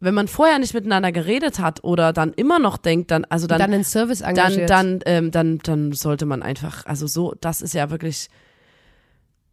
wenn 0.00 0.14
man 0.14 0.28
vorher 0.28 0.58
nicht 0.58 0.74
miteinander 0.74 1.12
geredet 1.12 1.58
hat 1.58 1.82
oder 1.84 2.12
dann 2.12 2.32
immer 2.32 2.58
noch 2.58 2.76
denkt, 2.76 3.10
dann, 3.10 3.24
also 3.24 3.46
Dann, 3.46 3.58
dann, 3.58 3.70
dann 3.70 3.80
in 3.80 3.84
Service 3.84 4.20
dann, 4.20 4.30
engagiert. 4.30 4.70
dann, 4.70 5.00
ähm, 5.06 5.30
dann, 5.30 5.58
dann 5.58 5.92
sollte 5.92 6.26
man 6.26 6.42
einfach, 6.42 6.86
also 6.86 7.06
so, 7.06 7.34
das 7.40 7.62
ist 7.62 7.74
ja 7.74 7.90
wirklich, 7.90 8.28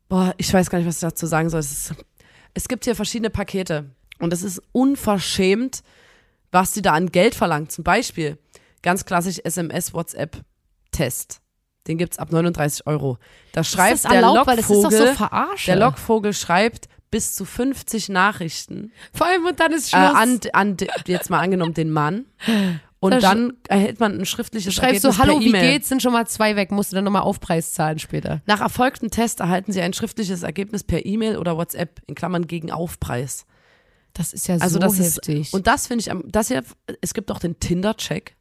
boah, 0.07 0.33
ich 0.37 0.53
weiß 0.53 0.69
gar 0.69 0.77
nicht, 0.77 0.87
was 0.87 0.95
ich 0.95 1.01
dazu 1.01 1.25
sagen 1.25 1.49
soll. 1.49 1.59
Es, 1.59 1.71
ist, 1.71 1.95
es 2.53 2.67
gibt 2.67 2.85
hier 2.85 2.95
verschiedene 2.95 3.29
Pakete 3.29 3.85
und 4.19 4.31
es 4.33 4.43
ist 4.43 4.61
unverschämt, 4.71 5.83
was 6.51 6.71
die 6.71 6.81
da 6.81 6.93
an 6.93 7.11
Geld 7.11 7.35
verlangt. 7.35 7.71
Zum 7.71 7.83
Beispiel 7.83 8.37
ganz 8.81 9.05
klassisch 9.05 9.39
SMS, 9.43 9.93
WhatsApp, 9.93 10.41
Test. 10.91 11.41
Den 11.87 11.97
gibt's 11.97 12.17
ab 12.17 12.31
39 12.31 12.87
Euro. 12.87 13.17
Da 13.51 13.63
schreibt 13.63 13.95
ist 13.95 14.05
das 14.05 14.11
der 14.11 14.21
erlaubt, 14.21 14.47
weil 14.47 14.57
das 14.57 14.69
ist 14.69 14.83
doch 14.83 14.91
so 14.91 15.05
verarsche. 15.07 15.65
der 15.67 15.75
Lockvogel 15.75 16.33
schreibt 16.33 16.87
bis 17.11 17.35
zu 17.35 17.45
50 17.45 18.09
Nachrichten 18.09 18.91
Vor 19.13 19.27
allem 19.27 19.45
und 19.45 19.59
dann 19.59 19.71
ist 19.71 19.93
äh, 19.93 19.97
Schluss. 19.97 20.15
an, 20.15 20.39
an, 20.53 20.77
jetzt 21.07 21.29
mal 21.29 21.39
angenommen 21.39 21.73
den 21.73 21.91
Mann. 21.91 22.25
Und 22.99 23.11
Da 23.11 23.19
dann 23.19 23.53
erhält 23.69 23.99
man 23.99 24.19
ein 24.19 24.25
schriftliches 24.25 24.73
Schreibst 24.73 25.05
Ergebnis 25.05 25.17
du, 25.17 25.21
hallo, 25.21 25.39
per 25.39 25.45
wie 25.45 25.51
geht's? 25.51 25.89
Sind 25.89 26.01
schon 26.01 26.13
mal 26.13 26.25
zwei 26.27 26.55
weg, 26.55 26.71
musst 26.71 26.91
du 26.91 26.95
dann 26.95 27.03
nochmal 27.05 27.21
Aufpreis 27.21 27.73
zahlen 27.73 27.99
später. 27.99 28.41
Nach 28.47 28.61
erfolgtem 28.61 29.11
Test 29.11 29.39
erhalten 29.41 29.71
Sie 29.71 29.81
ein 29.81 29.93
schriftliches 29.93 30.41
Ergebnis 30.43 30.83
per 30.83 31.05
E-Mail 31.05 31.37
oder 31.37 31.55
WhatsApp 31.55 32.01
in 32.07 32.15
Klammern 32.15 32.47
gegen 32.47 32.71
Aufpreis. 32.71 33.45
Das 34.13 34.33
ist 34.33 34.47
ja 34.47 34.55
Also 34.55 34.75
so 34.75 34.79
das 34.79 34.97
heftig. 34.97 35.41
ist 35.41 35.53
und 35.53 35.67
das 35.67 35.87
finde 35.87 36.01
ich 36.01 36.09
am 36.11 36.23
das 36.25 36.47
hier 36.47 36.63
es 37.01 37.13
gibt 37.13 37.29
auch 37.31 37.39
den 37.39 37.59
Tinder-Check. 37.59 38.35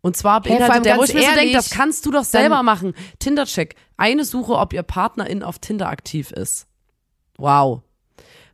Und 0.00 0.16
zwar 0.16 0.42
Hey, 0.44 0.58
beinhaltet 0.58 0.86
der, 0.86 0.96
wo 0.96 1.02
ich 1.04 1.12
mir 1.12 1.22
so 1.28 1.34
denke, 1.34 1.52
das 1.52 1.70
kannst 1.70 2.06
du 2.06 2.10
doch 2.12 2.24
selber 2.24 2.62
machen. 2.62 2.94
Tinder-Check. 3.18 3.74
Eine 3.98 4.24
Suche, 4.24 4.54
ob 4.54 4.72
Ihr 4.72 4.82
Partnerin 4.82 5.42
auf 5.42 5.58
Tinder 5.58 5.88
aktiv 5.88 6.30
ist. 6.30 6.66
Wow. 7.40 7.82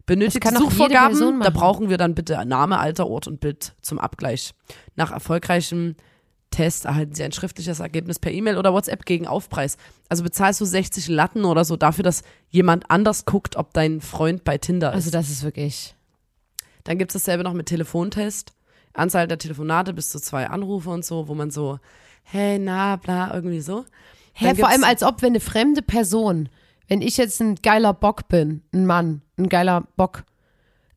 Benötigt 0.06 0.46
Suchvorgaben, 0.56 1.40
da 1.40 1.50
brauchen 1.50 1.88
wir 1.88 1.96
dann 1.98 2.14
bitte 2.14 2.44
Name, 2.46 2.78
Alter, 2.78 3.08
Ort 3.08 3.26
und 3.26 3.40
Bild 3.40 3.74
zum 3.82 3.98
Abgleich. 3.98 4.54
Nach 4.94 5.10
erfolgreichem 5.10 5.96
Test 6.50 6.84
erhalten 6.84 7.14
Sie 7.14 7.24
ein 7.24 7.32
schriftliches 7.32 7.80
Ergebnis 7.80 8.20
per 8.20 8.30
E-Mail 8.30 8.56
oder 8.56 8.72
WhatsApp 8.72 9.04
gegen 9.04 9.26
Aufpreis. 9.26 9.76
Also 10.08 10.22
bezahlst 10.22 10.60
du 10.60 10.64
60 10.64 11.08
Latten 11.08 11.44
oder 11.44 11.64
so 11.64 11.76
dafür, 11.76 12.04
dass 12.04 12.22
jemand 12.50 12.88
anders 12.88 13.24
guckt, 13.24 13.56
ob 13.56 13.74
dein 13.74 14.00
Freund 14.00 14.44
bei 14.44 14.58
Tinder 14.58 14.90
ist. 14.90 14.94
also 14.94 15.10
das 15.10 15.28
ist 15.28 15.42
wirklich. 15.42 15.96
Dann 16.84 16.98
gibt 16.98 17.10
es 17.14 17.22
dasselbe 17.22 17.42
noch 17.42 17.52
mit 17.52 17.66
Telefontest. 17.66 18.52
Anzahl 18.92 19.26
der 19.26 19.38
Telefonate 19.38 19.92
bis 19.92 20.08
zu 20.08 20.20
zwei 20.20 20.48
Anrufe 20.48 20.88
und 20.90 21.04
so, 21.04 21.28
wo 21.28 21.34
man 21.34 21.50
so, 21.50 21.78
hey, 22.22 22.58
na, 22.58 22.96
bla, 22.96 23.34
irgendwie 23.34 23.60
so. 23.60 23.84
Hä, 24.32 24.46
Dann 24.46 24.56
vor 24.56 24.68
allem 24.68 24.84
als 24.84 25.02
ob, 25.02 25.20
wenn 25.22 25.30
eine 25.32 25.40
fremde 25.40 25.82
Person, 25.82 26.48
wenn 26.88 27.02
ich 27.02 27.16
jetzt 27.16 27.40
ein 27.40 27.56
geiler 27.56 27.92
Bock 27.92 28.28
bin, 28.28 28.62
ein 28.72 28.86
Mann, 28.86 29.22
ein 29.38 29.48
geiler 29.48 29.86
Bock, 29.96 30.24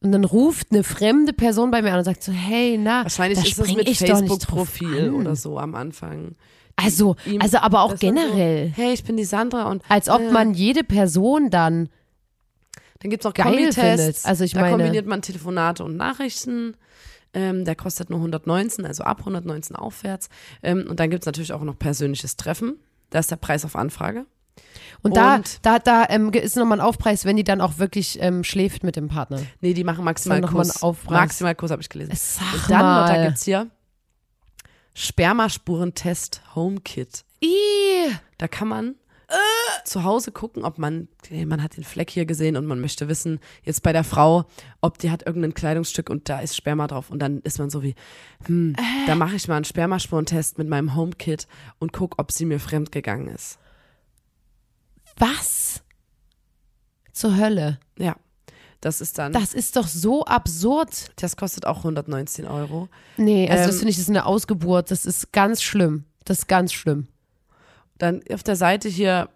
und 0.01 0.11
dann 0.13 0.23
ruft 0.23 0.67
eine 0.71 0.83
fremde 0.83 1.33
Person 1.33 1.71
bei 1.71 1.81
mir 1.81 1.91
an 1.91 1.97
und 1.99 2.05
sagt 2.05 2.23
so, 2.23 2.31
hey, 2.31 2.77
na, 2.81 3.03
Wahrscheinlich 3.03 3.39
da 3.39 3.45
ist 3.45 3.59
das 3.59 3.73
mit 3.73 3.89
Facebook-Profil 3.97 5.11
oder 5.11 5.35
so 5.35 5.59
am 5.59 5.75
Anfang. 5.75 6.35
Also, 6.77 7.17
ihm- 7.25 7.41
also 7.41 7.57
aber 7.57 7.81
auch 7.81 7.97
generell. 7.97 8.69
So, 8.69 8.73
hey, 8.81 8.93
ich 8.93 9.03
bin 9.03 9.17
die 9.17 9.25
Sandra 9.25 9.69
und 9.69 9.83
Als 9.89 10.07
ob 10.07 10.21
äh, 10.21 10.31
man 10.31 10.53
jede 10.53 10.85
Person 10.85 11.49
dann, 11.49 11.89
Dann 12.99 13.09
gibt 13.11 13.23
es 13.23 13.25
noch 13.25 13.33
geil 13.33 13.73
findet. 13.73 14.25
Also 14.25 14.45
ich 14.45 14.53
da 14.53 14.61
meine- 14.61 14.77
kombiniert 14.77 15.05
man 15.05 15.21
Telefonate 15.21 15.83
und 15.83 15.97
Nachrichten. 15.97 16.75
Ähm, 17.33 17.63
der 17.65 17.75
kostet 17.75 18.09
nur 18.09 18.19
119, 18.19 18.85
also 18.85 19.03
ab 19.03 19.19
119 19.19 19.75
aufwärts. 19.75 20.29
Ähm, 20.63 20.85
und 20.89 20.99
dann 21.01 21.09
gibt 21.09 21.23
es 21.23 21.25
natürlich 21.25 21.51
auch 21.53 21.61
noch 21.63 21.77
persönliches 21.77 22.37
Treffen. 22.37 22.77
Da 23.09 23.19
ist 23.19 23.29
der 23.31 23.35
Preis 23.35 23.65
auf 23.65 23.75
Anfrage. 23.75 24.25
Und 25.01 25.15
da, 25.17 25.35
Und- 25.35 25.59
da, 25.65 25.79
da 25.79 26.05
ähm, 26.09 26.31
ist 26.33 26.55
nochmal 26.55 26.79
ein 26.79 26.85
Aufpreis, 26.85 27.25
wenn 27.25 27.35
die 27.37 27.43
dann 27.43 27.61
auch 27.61 27.77
wirklich 27.77 28.17
ähm, 28.21 28.43
schläft 28.43 28.83
mit 28.83 28.95
dem 28.95 29.07
Partner. 29.07 29.39
Nee, 29.61 29.73
die 29.73 29.83
machen 29.83 30.05
dann 30.05 30.05
noch 30.05 30.25
mal 30.25 30.35
Maximalkurs. 30.59 30.75
ein 30.77 30.81
Aufpreis. 30.83 31.19
Maximalkurs 31.19 31.71
habe 31.71 31.81
ich 31.81 31.89
gelesen. 31.89 32.11
Sag 32.15 32.53
Und 32.53 32.69
dann, 32.71 32.81
mal. 32.81 33.13
da 33.13 33.25
gibt's 33.25 33.43
hier 33.45 33.67
Spermaspurentest 34.93 36.41
Home 36.55 36.81
Kit. 36.81 37.23
Ih, 37.41 38.11
Da 38.37 38.47
kann 38.47 38.67
man 38.67 38.95
zu 39.85 40.03
Hause 40.03 40.31
gucken, 40.31 40.63
ob 40.65 40.79
man, 40.79 41.07
man 41.45 41.61
hat 41.61 41.77
den 41.77 41.83
Fleck 41.83 42.09
hier 42.09 42.25
gesehen 42.25 42.57
und 42.57 42.65
man 42.65 42.81
möchte 42.81 43.07
wissen, 43.07 43.39
jetzt 43.63 43.83
bei 43.83 43.93
der 43.93 44.03
Frau, 44.03 44.45
ob 44.81 44.97
die 44.97 45.11
hat 45.11 45.25
irgendein 45.25 45.53
Kleidungsstück 45.53 46.09
und 46.09 46.27
da 46.29 46.39
ist 46.39 46.55
Sperma 46.55 46.87
drauf 46.87 47.11
und 47.11 47.19
dann 47.19 47.39
ist 47.41 47.59
man 47.59 47.69
so 47.69 47.83
wie, 47.83 47.93
hm, 48.47 48.75
da 49.05 49.13
mache 49.15 49.35
ich 49.35 49.47
mal 49.47 49.55
einen 49.57 49.65
Spermaspurentest 49.65 50.57
mit 50.57 50.67
meinem 50.67 50.95
Home 50.95 51.11
Kit 51.11 51.47
und 51.77 51.93
guck, 51.93 52.15
ob 52.17 52.31
sie 52.31 52.45
mir 52.45 52.59
fremd 52.59 52.91
gegangen 52.91 53.27
ist. 53.27 53.59
Was? 55.19 55.81
Zur 57.13 57.35
Hölle. 57.37 57.79
Ja, 57.97 58.15
das 58.81 59.01
ist 59.01 59.17
dann, 59.17 59.33
Das 59.33 59.53
ist 59.53 59.75
doch 59.75 59.87
so 59.87 60.23
absurd. 60.25 61.11
das 61.21 61.35
kostet 61.35 61.65
auch 61.65 61.77
119 61.79 62.45
Euro. 62.45 62.87
Nee, 63.17 63.49
also 63.49 63.65
das 63.65 63.73
Ähm, 63.75 63.79
finde 63.79 63.89
ich, 63.91 63.95
das 63.97 64.03
ist 64.03 64.09
eine 64.09 64.25
Ausgeburt. 64.25 64.89
Das 64.91 65.05
ist 65.05 65.31
ganz 65.33 65.61
schlimm. 65.61 66.05
Das 66.25 66.39
ist 66.39 66.47
ganz 66.47 66.71
schlimm. 66.73 67.07
Dann 67.97 68.21
auf 68.31 68.43
der 68.43 68.55
Seite 68.55 68.87
hier 68.87 69.29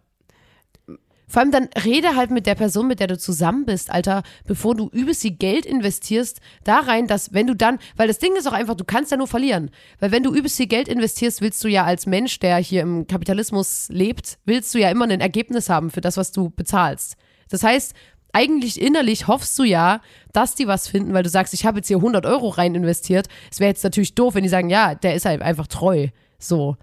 Vor 1.33 1.41
allem 1.41 1.49
dann 1.49 1.69
rede 1.83 2.15
halt 2.15 2.29
mit 2.29 2.45
der 2.45 2.53
Person, 2.53 2.87
mit 2.87 2.99
der 2.99 3.07
du 3.07 3.17
zusammen 3.17 3.65
bist, 3.65 3.89
Alter, 3.89 4.21
bevor 4.45 4.75
du 4.75 4.89
übelst 4.89 5.23
viel 5.23 5.31
Geld 5.31 5.65
investierst, 5.65 6.39
da 6.63 6.77
rein, 6.77 7.07
dass 7.07 7.33
wenn 7.33 7.47
du 7.47 7.55
dann, 7.55 7.79
weil 7.95 8.07
das 8.07 8.19
Ding 8.19 8.35
ist 8.35 8.47
auch 8.47 8.53
einfach, 8.53 8.75
du 8.75 8.83
kannst 8.83 9.09
ja 9.09 9.17
nur 9.17 9.25
verlieren. 9.25 9.71
Weil 9.99 10.11
wenn 10.11 10.21
du 10.21 10.31
übelst 10.31 10.57
viel 10.57 10.67
Geld 10.67 10.87
investierst, 10.87 11.41
willst 11.41 11.63
du 11.63 11.69
ja 11.69 11.85
als 11.85 12.05
Mensch, 12.05 12.37
der 12.37 12.57
hier 12.57 12.83
im 12.83 13.07
Kapitalismus 13.07 13.87
lebt, 13.89 14.37
willst 14.45 14.75
du 14.75 14.79
ja 14.79 14.91
immer 14.91 15.05
ein 15.05 15.21
Ergebnis 15.21 15.69
haben 15.69 15.89
für 15.89 16.01
das, 16.01 16.17
was 16.17 16.31
du 16.33 16.51
bezahlst. 16.51 17.15
Das 17.49 17.63
heißt, 17.63 17.95
eigentlich 18.31 18.79
innerlich 18.79 19.25
hoffst 19.27 19.57
du 19.57 19.63
ja, 19.63 20.01
dass 20.33 20.53
die 20.53 20.67
was 20.67 20.87
finden, 20.87 21.15
weil 21.15 21.23
du 21.23 21.29
sagst, 21.29 21.55
ich 21.55 21.65
habe 21.65 21.79
jetzt 21.79 21.87
hier 21.87 21.97
100 21.97 22.27
Euro 22.27 22.49
rein 22.49 22.75
investiert. 22.75 23.25
Es 23.51 23.59
wäre 23.59 23.69
jetzt 23.69 23.83
natürlich 23.83 24.13
doof, 24.13 24.35
wenn 24.35 24.43
die 24.43 24.49
sagen, 24.49 24.69
ja, 24.69 24.93
der 24.93 25.15
ist 25.15 25.25
halt 25.25 25.41
einfach 25.41 25.65
treu. 25.65 26.09
So. 26.37 26.77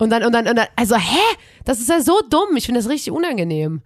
Und 0.00 0.10
dann, 0.10 0.24
und 0.24 0.32
dann, 0.32 0.48
und 0.48 0.56
dann, 0.56 0.66
also, 0.76 0.96
hä? 0.96 1.36
Das 1.64 1.78
ist 1.78 1.88
ja 1.88 2.00
so 2.00 2.20
dumm. 2.28 2.56
Ich 2.56 2.66
finde 2.66 2.80
das 2.80 2.88
richtig 2.88 3.12
unangenehm. 3.12 3.82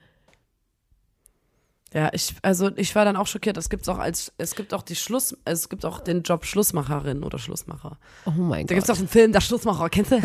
Ja, 1.95 2.11
ich, 2.13 2.35
also 2.43 2.73
ich 2.75 2.93
war 2.97 3.05
dann 3.05 3.17
auch 3.17 3.29
schockiert. 3.29 3.57
Es 3.57 3.71
gibt 3.71 3.89
auch 3.89 3.99
als, 3.99 4.33
es 4.37 4.57
gibt 4.57 4.75
auch 4.75 4.83
die 4.83 4.97
Schluss, 4.97 5.37
es 5.45 5.69
gibt 5.69 5.87
auch 5.87 6.01
den 6.01 6.23
Job 6.23 6.45
Schlussmacherin 6.45 7.23
oder 7.23 7.39
Schlussmacher. 7.39 7.99
Oh 8.27 8.33
mein 8.33 8.67
Da 8.67 8.75
Gott. 8.75 8.79
gibt 8.79 8.83
es 8.83 8.91
auch 8.91 8.99
einen 8.99 9.07
Film, 9.07 9.31
der 9.31 9.41
Schlussmacher, 9.41 9.89
kennst 9.89 10.11
du? 10.11 10.17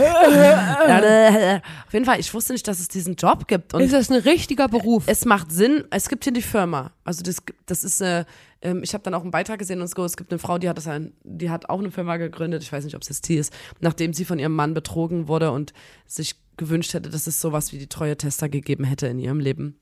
auf 1.87 1.93
jeden 1.93 2.05
Fall, 2.05 2.19
ich 2.19 2.33
wusste 2.33 2.53
nicht, 2.53 2.67
dass 2.67 2.79
es 2.79 2.87
diesen 2.87 3.15
Job 3.15 3.47
gibt. 3.47 3.75
Und 3.75 3.81
ist 3.81 3.93
das 3.93 4.09
ein 4.09 4.19
richtiger 4.21 4.67
Beruf? 4.67 5.03
es 5.05 5.25
macht 5.25 5.51
Sinn, 5.51 5.83
es 5.91 6.09
gibt 6.09 6.23
hier 6.23 6.33
die 6.33 6.41
Firma. 6.41 6.91
Also 7.03 7.21
das, 7.21 7.37
das 7.67 7.83
ist, 7.83 8.01
äh, 8.01 8.25
ähm, 8.63 8.81
ich 8.83 8.95
habe 8.95 9.03
dann 9.03 9.13
auch 9.13 9.21
einen 9.21 9.29
Beitrag 9.29 9.59
gesehen 9.59 9.79
und 9.79 9.89
so, 9.89 10.03
es 10.03 10.17
gibt 10.17 10.31
eine 10.31 10.39
Frau, 10.39 10.57
die 10.57 10.69
hat 10.69 10.77
das 10.77 10.87
ein, 10.87 11.13
die 11.23 11.51
hat 11.51 11.69
auch 11.69 11.77
eine 11.77 11.91
Firma 11.91 12.17
gegründet, 12.17 12.63
ich 12.63 12.71
weiß 12.71 12.83
nicht, 12.83 12.95
ob 12.95 13.03
es 13.03 13.09
jetzt 13.09 13.29
die 13.29 13.35
ist, 13.35 13.53
nachdem 13.79 14.13
sie 14.13 14.25
von 14.25 14.39
ihrem 14.39 14.55
Mann 14.55 14.73
betrogen 14.73 15.27
wurde 15.27 15.51
und 15.51 15.73
sich 16.07 16.33
gewünscht 16.57 16.95
hätte, 16.95 17.11
dass 17.11 17.27
es 17.27 17.39
sowas 17.39 17.73
wie 17.73 17.77
die 17.77 17.87
treue 17.87 18.17
Tester 18.17 18.49
gegeben 18.49 18.85
hätte 18.85 19.05
in 19.05 19.19
ihrem 19.19 19.39
Leben. 19.39 19.79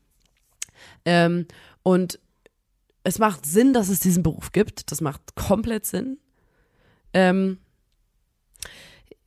Ähm, 1.04 1.46
und 1.88 2.18
es 3.04 3.18
macht 3.18 3.46
Sinn, 3.46 3.72
dass 3.72 3.88
es 3.88 4.00
diesen 4.00 4.22
Beruf 4.22 4.52
gibt. 4.52 4.90
Das 4.92 5.00
macht 5.00 5.34
komplett 5.34 5.86
Sinn. 5.86 6.18
Ähm, 7.14 7.58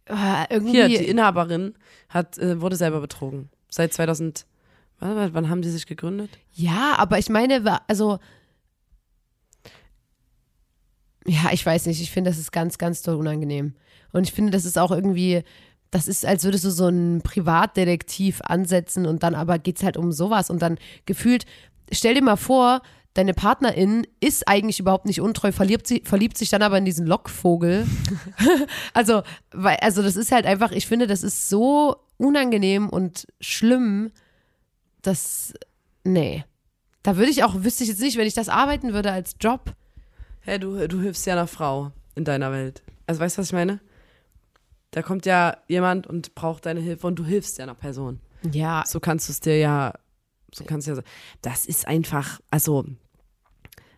Ah, 0.07 0.45
irgendwie. 0.49 0.71
hier, 0.73 0.87
die 0.89 1.07
Inhaberin 1.07 1.73
hat, 2.09 2.37
äh, 2.37 2.59
wurde 2.59 2.75
selber 2.75 2.99
betrogen. 2.99 3.49
Seit 3.69 3.93
2000, 3.93 4.45
wann, 4.99 5.33
wann 5.33 5.49
haben 5.49 5.61
die 5.61 5.69
sich 5.69 5.85
gegründet? 5.87 6.29
ja, 6.51 6.95
aber 6.97 7.17
ich 7.17 7.29
meine, 7.29 7.81
also. 7.87 8.19
Ja, 11.25 11.49
ich 11.51 11.65
weiß 11.65 11.85
nicht. 11.85 12.01
Ich 12.01 12.11
finde, 12.11 12.29
das 12.29 12.39
ist 12.39 12.51
ganz, 12.51 12.77
ganz 12.77 13.03
doll 13.03 13.15
unangenehm. 13.15 13.75
Und 14.11 14.23
ich 14.27 14.33
finde, 14.33 14.51
das 14.51 14.65
ist 14.65 14.77
auch 14.77 14.91
irgendwie. 14.91 15.43
Das 15.91 16.07
ist, 16.07 16.25
als 16.25 16.43
würdest 16.45 16.63
du 16.63 16.69
so 16.71 16.85
einen 16.85 17.21
Privatdetektiv 17.21 18.41
ansetzen 18.43 19.05
und 19.05 19.23
dann 19.23 19.35
aber 19.35 19.59
geht's 19.59 19.83
halt 19.83 19.97
um 19.97 20.11
sowas 20.13 20.49
und 20.49 20.61
dann 20.61 20.77
gefühlt, 21.05 21.45
stell 21.91 22.15
dir 22.15 22.23
mal 22.23 22.37
vor, 22.37 22.81
deine 23.13 23.33
Partnerin 23.33 24.07
ist 24.19 24.47
eigentlich 24.47 24.79
überhaupt 24.79 25.05
nicht 25.05 25.21
untreu, 25.21 25.51
verliebt, 25.51 25.87
sie, 25.87 26.01
verliebt 26.05 26.37
sich 26.37 26.49
dann 26.49 26.61
aber 26.61 26.77
in 26.77 26.85
diesen 26.85 27.05
Lockvogel. 27.05 27.85
also, 28.93 29.23
weil, 29.51 29.77
also 29.77 30.01
das 30.01 30.15
ist 30.15 30.31
halt 30.31 30.45
einfach, 30.45 30.71
ich 30.71 30.87
finde, 30.87 31.07
das 31.07 31.23
ist 31.23 31.49
so 31.49 31.97
unangenehm 32.17 32.89
und 32.89 33.27
schlimm, 33.39 34.11
dass, 35.01 35.53
nee. 36.03 36.45
Da 37.03 37.17
würde 37.17 37.31
ich 37.31 37.43
auch, 37.43 37.63
wüsste 37.63 37.83
ich 37.83 37.89
jetzt 37.89 38.01
nicht, 38.01 38.17
wenn 38.17 38.27
ich 38.27 38.35
das 38.35 38.47
arbeiten 38.47 38.93
würde 38.93 39.11
als 39.11 39.35
Job. 39.39 39.73
Hey, 40.41 40.59
du, 40.59 40.87
du 40.87 41.01
hilfst 41.01 41.25
ja 41.25 41.33
einer 41.33 41.47
Frau 41.47 41.91
in 42.15 42.25
deiner 42.25 42.51
Welt. 42.51 42.83
Also 43.07 43.19
weißt 43.21 43.37
du, 43.37 43.41
was 43.41 43.47
ich 43.47 43.53
meine? 43.53 43.79
Da 44.91 45.01
kommt 45.01 45.25
ja 45.25 45.57
jemand 45.67 46.05
und 46.05 46.35
braucht 46.35 46.65
deine 46.65 46.79
Hilfe 46.79 47.07
und 47.07 47.15
du 47.15 47.25
hilfst 47.25 47.57
ja 47.57 47.63
einer 47.63 47.75
Person. 47.75 48.19
Ja, 48.51 48.83
So 48.85 48.99
kannst 48.99 49.29
du 49.29 49.31
es 49.31 49.39
dir 49.39 49.57
ja, 49.57 49.93
so 50.53 50.63
kannst 50.65 50.87
du 50.87 50.95
ja, 50.95 51.01
das 51.41 51.65
ist 51.65 51.87
einfach, 51.87 52.39
also, 52.49 52.85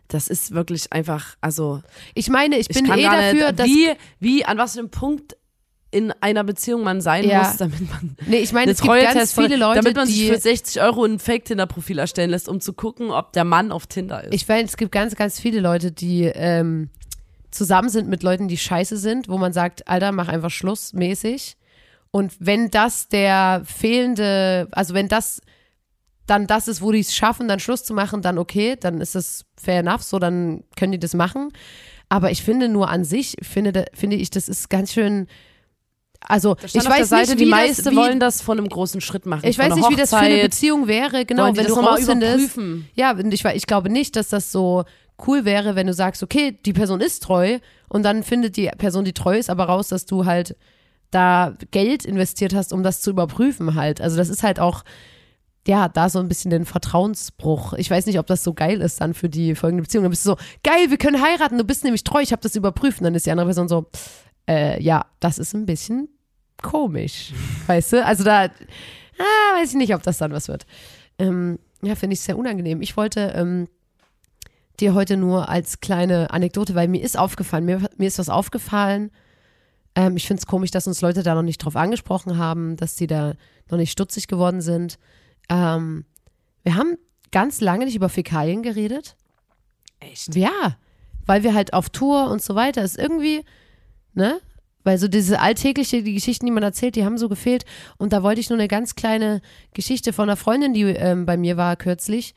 das 0.08 0.28
ist 0.28 0.52
wirklich 0.52 0.92
einfach, 0.92 1.36
also, 1.40 1.82
ich 2.14 2.28
meine, 2.28 2.58
ich 2.58 2.68
ich 2.70 2.76
bin 2.76 2.86
eh 2.86 3.02
dafür, 3.02 3.46
nicht, 3.48 3.58
dass. 3.60 3.66
wie, 3.66 3.90
wie, 4.20 4.44
an 4.44 4.58
was 4.58 4.74
für 4.74 4.80
einem 4.80 4.90
Punkt 4.90 5.36
in 5.94 6.12
einer 6.20 6.42
Beziehung 6.42 6.82
man 6.82 7.00
sein 7.00 7.24
Ja. 7.24 7.44
muss, 7.44 7.56
damit 7.56 7.88
man 7.88 8.16
Nee, 8.26 8.38
ich 8.38 8.52
meine, 8.52 8.64
eine 8.64 8.72
es 8.72 8.80
gibt 8.80 9.00
ganz 9.00 9.32
viele 9.32 9.56
Leute, 9.56 9.80
damit 9.80 9.96
man 9.96 10.08
sich 10.08 10.28
für 10.28 10.38
60 10.38 10.82
Euro 10.82 11.04
ein 11.04 11.20
Fake-Tinder-Profil 11.20 12.00
erstellen 12.00 12.30
lässt, 12.30 12.48
um 12.48 12.60
zu 12.60 12.72
gucken, 12.72 13.12
ob 13.12 13.32
der 13.32 13.44
Mann 13.44 13.70
auf 13.70 13.86
Tinder 13.86 14.24
ist. 14.24 14.34
Ich 14.34 14.48
meine, 14.48 14.64
es 14.64 14.76
gibt 14.76 14.90
ganz, 14.90 15.14
ganz 15.14 15.38
viele 15.38 15.60
Leute, 15.60 15.92
die 15.92 16.24
ähm, 16.24 16.90
zusammen 17.52 17.90
sind 17.90 18.08
mit 18.08 18.24
Leuten, 18.24 18.48
die 18.48 18.58
scheiße 18.58 18.96
sind, 18.96 19.28
wo 19.28 19.38
man 19.38 19.52
sagt, 19.52 19.86
Alter, 19.86 20.10
mach 20.10 20.26
einfach 20.26 20.50
Schluss 20.50 20.92
mäßig. 20.94 21.56
Und 22.10 22.34
wenn 22.40 22.70
das 22.70 23.08
der 23.08 23.62
fehlende, 23.64 24.66
also 24.72 24.94
wenn 24.94 25.08
das 25.08 25.40
dann 26.26 26.46
das 26.46 26.68
ist, 26.68 26.80
wo 26.82 26.92
die 26.92 27.00
es 27.00 27.14
schaffen, 27.14 27.48
dann 27.48 27.60
Schluss 27.60 27.84
zu 27.84 27.94
machen, 27.94 28.22
dann 28.22 28.38
okay, 28.38 28.76
dann 28.78 29.00
ist 29.00 29.14
das 29.14 29.44
fair 29.56 29.80
enough, 29.80 30.02
so 30.02 30.18
dann 30.18 30.64
können 30.76 30.92
die 30.92 30.98
das 30.98 31.14
machen. 31.14 31.50
Aber 32.08 32.30
ich 32.30 32.42
finde 32.42 32.68
nur 32.68 32.88
an 32.90 33.04
sich, 33.04 33.36
finde, 33.42 33.86
finde 33.92 34.16
ich, 34.16 34.30
das 34.30 34.48
ist 34.48 34.70
ganz 34.70 34.92
schön, 34.92 35.26
also 36.20 36.56
ich 36.62 36.74
weiß 36.74 37.08
Seite, 37.08 37.30
nicht, 37.30 37.40
die 37.40 37.46
wie 37.46 37.50
meisten 37.50 37.84
das, 37.84 37.92
wie, 37.92 37.96
wollen 37.96 38.20
das 38.20 38.40
von 38.40 38.58
einem 38.58 38.68
großen 38.68 39.00
Schritt 39.00 39.26
machen. 39.26 39.46
ich 39.46 39.58
weiß 39.58 39.74
nicht, 39.74 39.90
wie 39.90 39.96
das 39.96 40.10
für 40.10 40.16
eine. 40.16 40.42
Beziehung 40.42 40.86
wäre, 40.86 41.26
genau, 41.26 41.50
die 41.50 41.58
wenn 41.58 41.66
du 41.66 41.74
rausfindest. 41.74 42.58
Ja, 42.94 43.18
ich, 43.18 43.44
ich 43.44 43.66
glaube 43.66 43.90
nicht, 43.90 44.16
dass 44.16 44.28
das 44.28 44.50
so 44.50 44.84
cool 45.26 45.44
wäre, 45.44 45.76
wenn 45.76 45.86
du 45.86 45.92
sagst, 45.92 46.22
okay, 46.22 46.58
die 46.64 46.72
Person 46.72 47.00
ist 47.00 47.22
treu 47.22 47.58
und 47.88 48.02
dann 48.02 48.22
findet 48.22 48.56
die 48.56 48.70
Person, 48.78 49.04
die 49.04 49.12
treu 49.12 49.38
ist, 49.38 49.50
aber 49.50 49.64
raus, 49.64 49.88
dass 49.88 50.06
du 50.06 50.24
halt 50.24 50.56
da 51.10 51.56
Geld 51.70 52.04
investiert 52.04 52.54
hast, 52.54 52.72
um 52.72 52.82
das 52.82 53.00
zu 53.00 53.10
überprüfen 53.10 53.74
halt. 53.74 54.00
Also 54.00 54.16
das 54.16 54.28
ist 54.28 54.42
halt 54.42 54.58
auch, 54.58 54.82
ja, 55.66 55.88
da 55.88 56.08
so 56.08 56.18
ein 56.18 56.28
bisschen 56.28 56.50
den 56.50 56.66
Vertrauensbruch. 56.66 57.72
Ich 57.74 57.90
weiß 57.90 58.06
nicht, 58.06 58.18
ob 58.18 58.26
das 58.26 58.44
so 58.44 58.52
geil 58.52 58.80
ist 58.80 59.00
dann 59.00 59.14
für 59.14 59.28
die 59.28 59.54
folgende 59.54 59.82
Beziehung. 59.82 60.04
Dann 60.04 60.10
bist 60.10 60.26
du 60.26 60.30
so, 60.30 60.36
geil, 60.62 60.90
wir 60.90 60.98
können 60.98 61.22
heiraten, 61.22 61.56
du 61.56 61.64
bist 61.64 61.84
nämlich 61.84 62.04
treu, 62.04 62.20
ich 62.20 62.32
habe 62.32 62.42
das 62.42 62.54
überprüft. 62.54 63.00
Und 63.00 63.04
dann 63.04 63.14
ist 63.14 63.26
die 63.26 63.30
andere 63.30 63.46
Person 63.46 63.68
so, 63.68 63.86
äh, 64.48 64.82
ja, 64.82 65.06
das 65.20 65.38
ist 65.38 65.54
ein 65.54 65.64
bisschen 65.64 66.08
komisch. 66.60 67.32
Weißt 67.66 67.94
du? 67.94 68.04
Also 68.04 68.24
da, 68.24 68.44
ah, 68.44 69.56
weiß 69.56 69.70
ich 69.70 69.76
nicht, 69.76 69.94
ob 69.94 70.02
das 70.02 70.18
dann 70.18 70.32
was 70.32 70.48
wird. 70.48 70.66
Ähm, 71.18 71.58
ja, 71.82 71.94
finde 71.94 72.14
ich 72.14 72.20
sehr 72.20 72.36
unangenehm. 72.36 72.82
Ich 72.82 72.96
wollte 72.96 73.32
ähm, 73.34 73.68
dir 74.80 74.94
heute 74.94 75.16
nur 75.16 75.48
als 75.48 75.80
kleine 75.80 76.30
Anekdote, 76.30 76.74
weil 76.74 76.88
mir 76.88 77.02
ist 77.02 77.18
aufgefallen, 77.18 77.64
mir, 77.64 77.80
mir 77.96 78.08
ist 78.08 78.18
was 78.18 78.28
aufgefallen. 78.28 79.10
Ähm, 79.94 80.16
ich 80.16 80.26
finde 80.26 80.40
es 80.40 80.46
komisch, 80.46 80.70
dass 80.70 80.86
uns 80.86 81.00
Leute 81.00 81.22
da 81.22 81.34
noch 81.34 81.42
nicht 81.42 81.58
drauf 81.58 81.76
angesprochen 81.76 82.36
haben, 82.36 82.76
dass 82.76 82.96
die 82.96 83.06
da 83.06 83.34
noch 83.70 83.78
nicht 83.78 83.92
stutzig 83.92 84.28
geworden 84.28 84.60
sind. 84.60 84.98
Ähm, 85.48 86.04
wir 86.62 86.76
haben 86.76 86.96
ganz 87.30 87.60
lange 87.60 87.84
nicht 87.84 87.96
über 87.96 88.08
Fäkalien 88.08 88.62
geredet. 88.62 89.16
Echt? 90.00 90.34
Ja, 90.34 90.76
weil 91.26 91.42
wir 91.42 91.54
halt 91.54 91.72
auf 91.72 91.90
Tour 91.90 92.30
und 92.30 92.42
so 92.42 92.54
weiter 92.54 92.82
ist 92.82 92.98
irgendwie, 92.98 93.44
ne? 94.14 94.40
Weil 94.82 94.98
so 94.98 95.08
diese 95.08 95.40
alltägliche, 95.40 96.02
die 96.02 96.12
Geschichten, 96.12 96.44
die 96.44 96.52
man 96.52 96.62
erzählt, 96.62 96.94
die 96.94 97.06
haben 97.06 97.16
so 97.16 97.30
gefehlt. 97.30 97.64
Und 97.96 98.12
da 98.12 98.22
wollte 98.22 98.40
ich 98.40 98.50
nur 98.50 98.58
eine 98.58 98.68
ganz 98.68 98.94
kleine 98.94 99.40
Geschichte 99.72 100.12
von 100.12 100.28
einer 100.28 100.36
Freundin, 100.36 100.74
die 100.74 100.82
ähm, 100.82 101.24
bei 101.24 101.38
mir 101.38 101.56
war 101.56 101.74
kürzlich. 101.76 102.34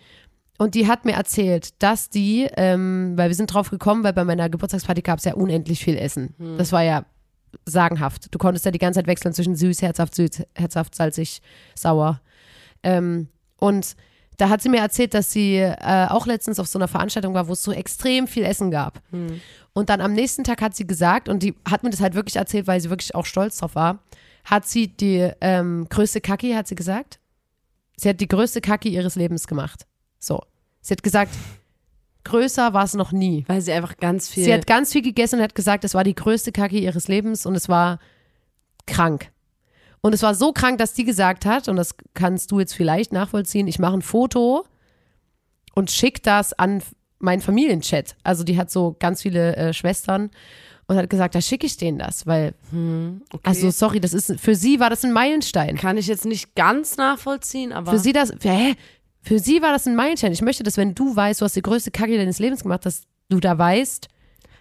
Und 0.57 0.73
die 0.73 0.87
hat 0.87 1.03
mir 1.03 1.11
erzählt, 1.11 1.81
dass 1.83 2.09
die, 2.09 2.47
ähm, 2.55 3.13
weil 3.17 3.29
wir 3.29 3.35
sind 3.35 3.53
drauf 3.53 3.69
gekommen, 3.69 4.03
weil 4.03 4.13
bei 4.13 4.23
meiner 4.23 4.49
Geburtstagsparty 4.49 5.01
gab 5.01 5.19
es 5.19 5.25
ja 5.25 5.33
unendlich 5.33 5.83
viel 5.83 5.97
Essen. 5.97 6.35
Das 6.57 6.71
war 6.71 6.83
ja 6.83 7.05
sagenhaft. 7.65 8.33
Du 8.33 8.39
konntest 8.39 8.65
ja 8.65 8.71
die 8.71 8.79
ganze 8.79 8.99
Zeit 8.99 9.07
wechseln 9.07 9.33
zwischen 9.33 9.55
süß, 9.55 9.81
herzhaft, 9.81 10.15
süß, 10.15 10.43
herzhaft, 10.55 10.95
salzig, 10.95 11.41
sauer. 11.75 12.21
Ähm, 12.83 13.27
und 13.57 13.95
da 14.37 14.49
hat 14.49 14.61
sie 14.61 14.69
mir 14.69 14.79
erzählt, 14.79 15.13
dass 15.13 15.31
sie 15.31 15.55
äh, 15.55 16.07
auch 16.09 16.27
letztens 16.27 16.59
auf 16.59 16.67
so 16.67 16.77
einer 16.77 16.87
Veranstaltung 16.87 17.33
war, 17.33 17.47
wo 17.47 17.53
es 17.53 17.63
so 17.63 17.71
extrem 17.71 18.27
viel 18.27 18.43
Essen 18.43 18.69
gab. 18.71 19.01
Und 19.73 19.89
dann 19.89 20.01
am 20.01 20.13
nächsten 20.13 20.43
Tag 20.43 20.61
hat 20.61 20.75
sie 20.75 20.87
gesagt, 20.87 21.27
und 21.27 21.43
die 21.43 21.55
hat 21.67 21.83
mir 21.83 21.89
das 21.89 22.01
halt 22.01 22.13
wirklich 22.13 22.35
erzählt, 22.35 22.67
weil 22.67 22.79
sie 22.79 22.89
wirklich 22.89 23.15
auch 23.15 23.25
stolz 23.25 23.57
drauf 23.57 23.75
war, 23.75 23.99
hat 24.45 24.67
sie 24.67 24.87
die 24.87 25.29
ähm, 25.41 25.87
größte 25.89 26.21
Kacki, 26.21 26.53
hat 26.53 26.67
sie 26.67 26.75
gesagt. 26.75 27.19
Sie 27.95 28.07
hat 28.07 28.21
die 28.21 28.27
größte 28.27 28.61
Kacki 28.61 28.89
ihres 28.89 29.15
Lebens 29.15 29.47
gemacht. 29.47 29.85
So. 30.19 30.41
Sie 30.81 30.93
hat 30.93 31.03
gesagt, 31.03 31.33
größer 32.23 32.73
war 32.73 32.83
es 32.83 32.93
noch 32.93 33.11
nie. 33.11 33.43
Weil 33.47 33.61
sie 33.61 33.73
einfach 33.73 33.97
ganz 33.97 34.29
viel. 34.29 34.45
Sie 34.45 34.53
hat 34.53 34.67
ganz 34.67 34.93
viel 34.93 35.01
gegessen 35.01 35.37
und 35.37 35.43
hat 35.43 35.55
gesagt, 35.55 35.83
es 35.83 35.93
war 35.93 36.03
die 36.03 36.15
größte 36.15 36.51
Kacke 36.51 36.77
ihres 36.77 37.07
Lebens 37.07 37.45
und 37.45 37.55
es 37.55 37.67
war 37.69 37.99
krank. 38.85 39.31
Und 40.01 40.13
es 40.13 40.21
war 40.23 40.35
so 40.35 40.51
krank, 40.53 40.77
dass 40.77 40.93
die 40.93 41.03
gesagt 41.03 41.45
hat, 41.45 41.67
und 41.67 41.75
das 41.75 41.95
kannst 42.13 42.51
du 42.51 42.59
jetzt 42.59 42.73
vielleicht 42.73 43.11
nachvollziehen, 43.13 43.67
ich 43.67 43.79
mache 43.79 43.95
ein 43.95 44.01
Foto 44.01 44.65
und 45.75 45.91
schick 45.91 46.23
das 46.23 46.53
an 46.53 46.81
meinen 47.19 47.41
Familienchat. 47.41 48.15
Also 48.23 48.43
die 48.43 48.57
hat 48.57 48.69
so 48.71 48.95
ganz 48.99 49.21
viele 49.23 49.55
äh, 49.55 49.73
Schwestern 49.73 50.29
und 50.87 50.95
hat 50.97 51.09
gesagt, 51.09 51.35
da 51.35 51.41
schicke 51.41 51.65
ich 51.65 51.77
denen 51.77 51.97
das, 51.99 52.25
weil, 52.27 52.53
okay. 53.33 53.41
also 53.43 53.69
sorry, 53.71 53.99
das 53.99 54.13
ist, 54.13 54.39
für 54.39 54.55
sie 54.55 54.79
war 54.79 54.89
das 54.89 55.03
ein 55.03 55.11
Meilenstein. 55.11 55.75
kann 55.75 55.97
ich 55.97 56.07
jetzt 56.07 56.25
nicht 56.25 56.55
ganz 56.55 56.95
nachvollziehen, 56.95 57.73
aber 57.73 57.91
Für 57.91 57.99
sie 57.99 58.13
das, 58.13 58.31
für, 58.39 58.49
hä? 58.49 58.75
Für 59.21 59.39
sie 59.39 59.61
war 59.61 59.73
das 59.73 59.85
ein 59.87 59.95
Meilenstein. 59.95 60.31
Ich 60.31 60.41
möchte, 60.41 60.63
dass 60.63 60.77
wenn 60.77 60.95
du 60.95 61.13
weißt, 61.13 61.41
du 61.41 61.45
hast 61.45 61.55
die 61.57 61.61
größte 61.61 61.91
Kacke 61.91 62.15
deines 62.17 62.39
Lebens 62.39 62.63
gemacht, 62.63 62.85
dass 62.85 63.01
du 63.27 63.41
da 63.41 63.57
weißt, 63.57 64.07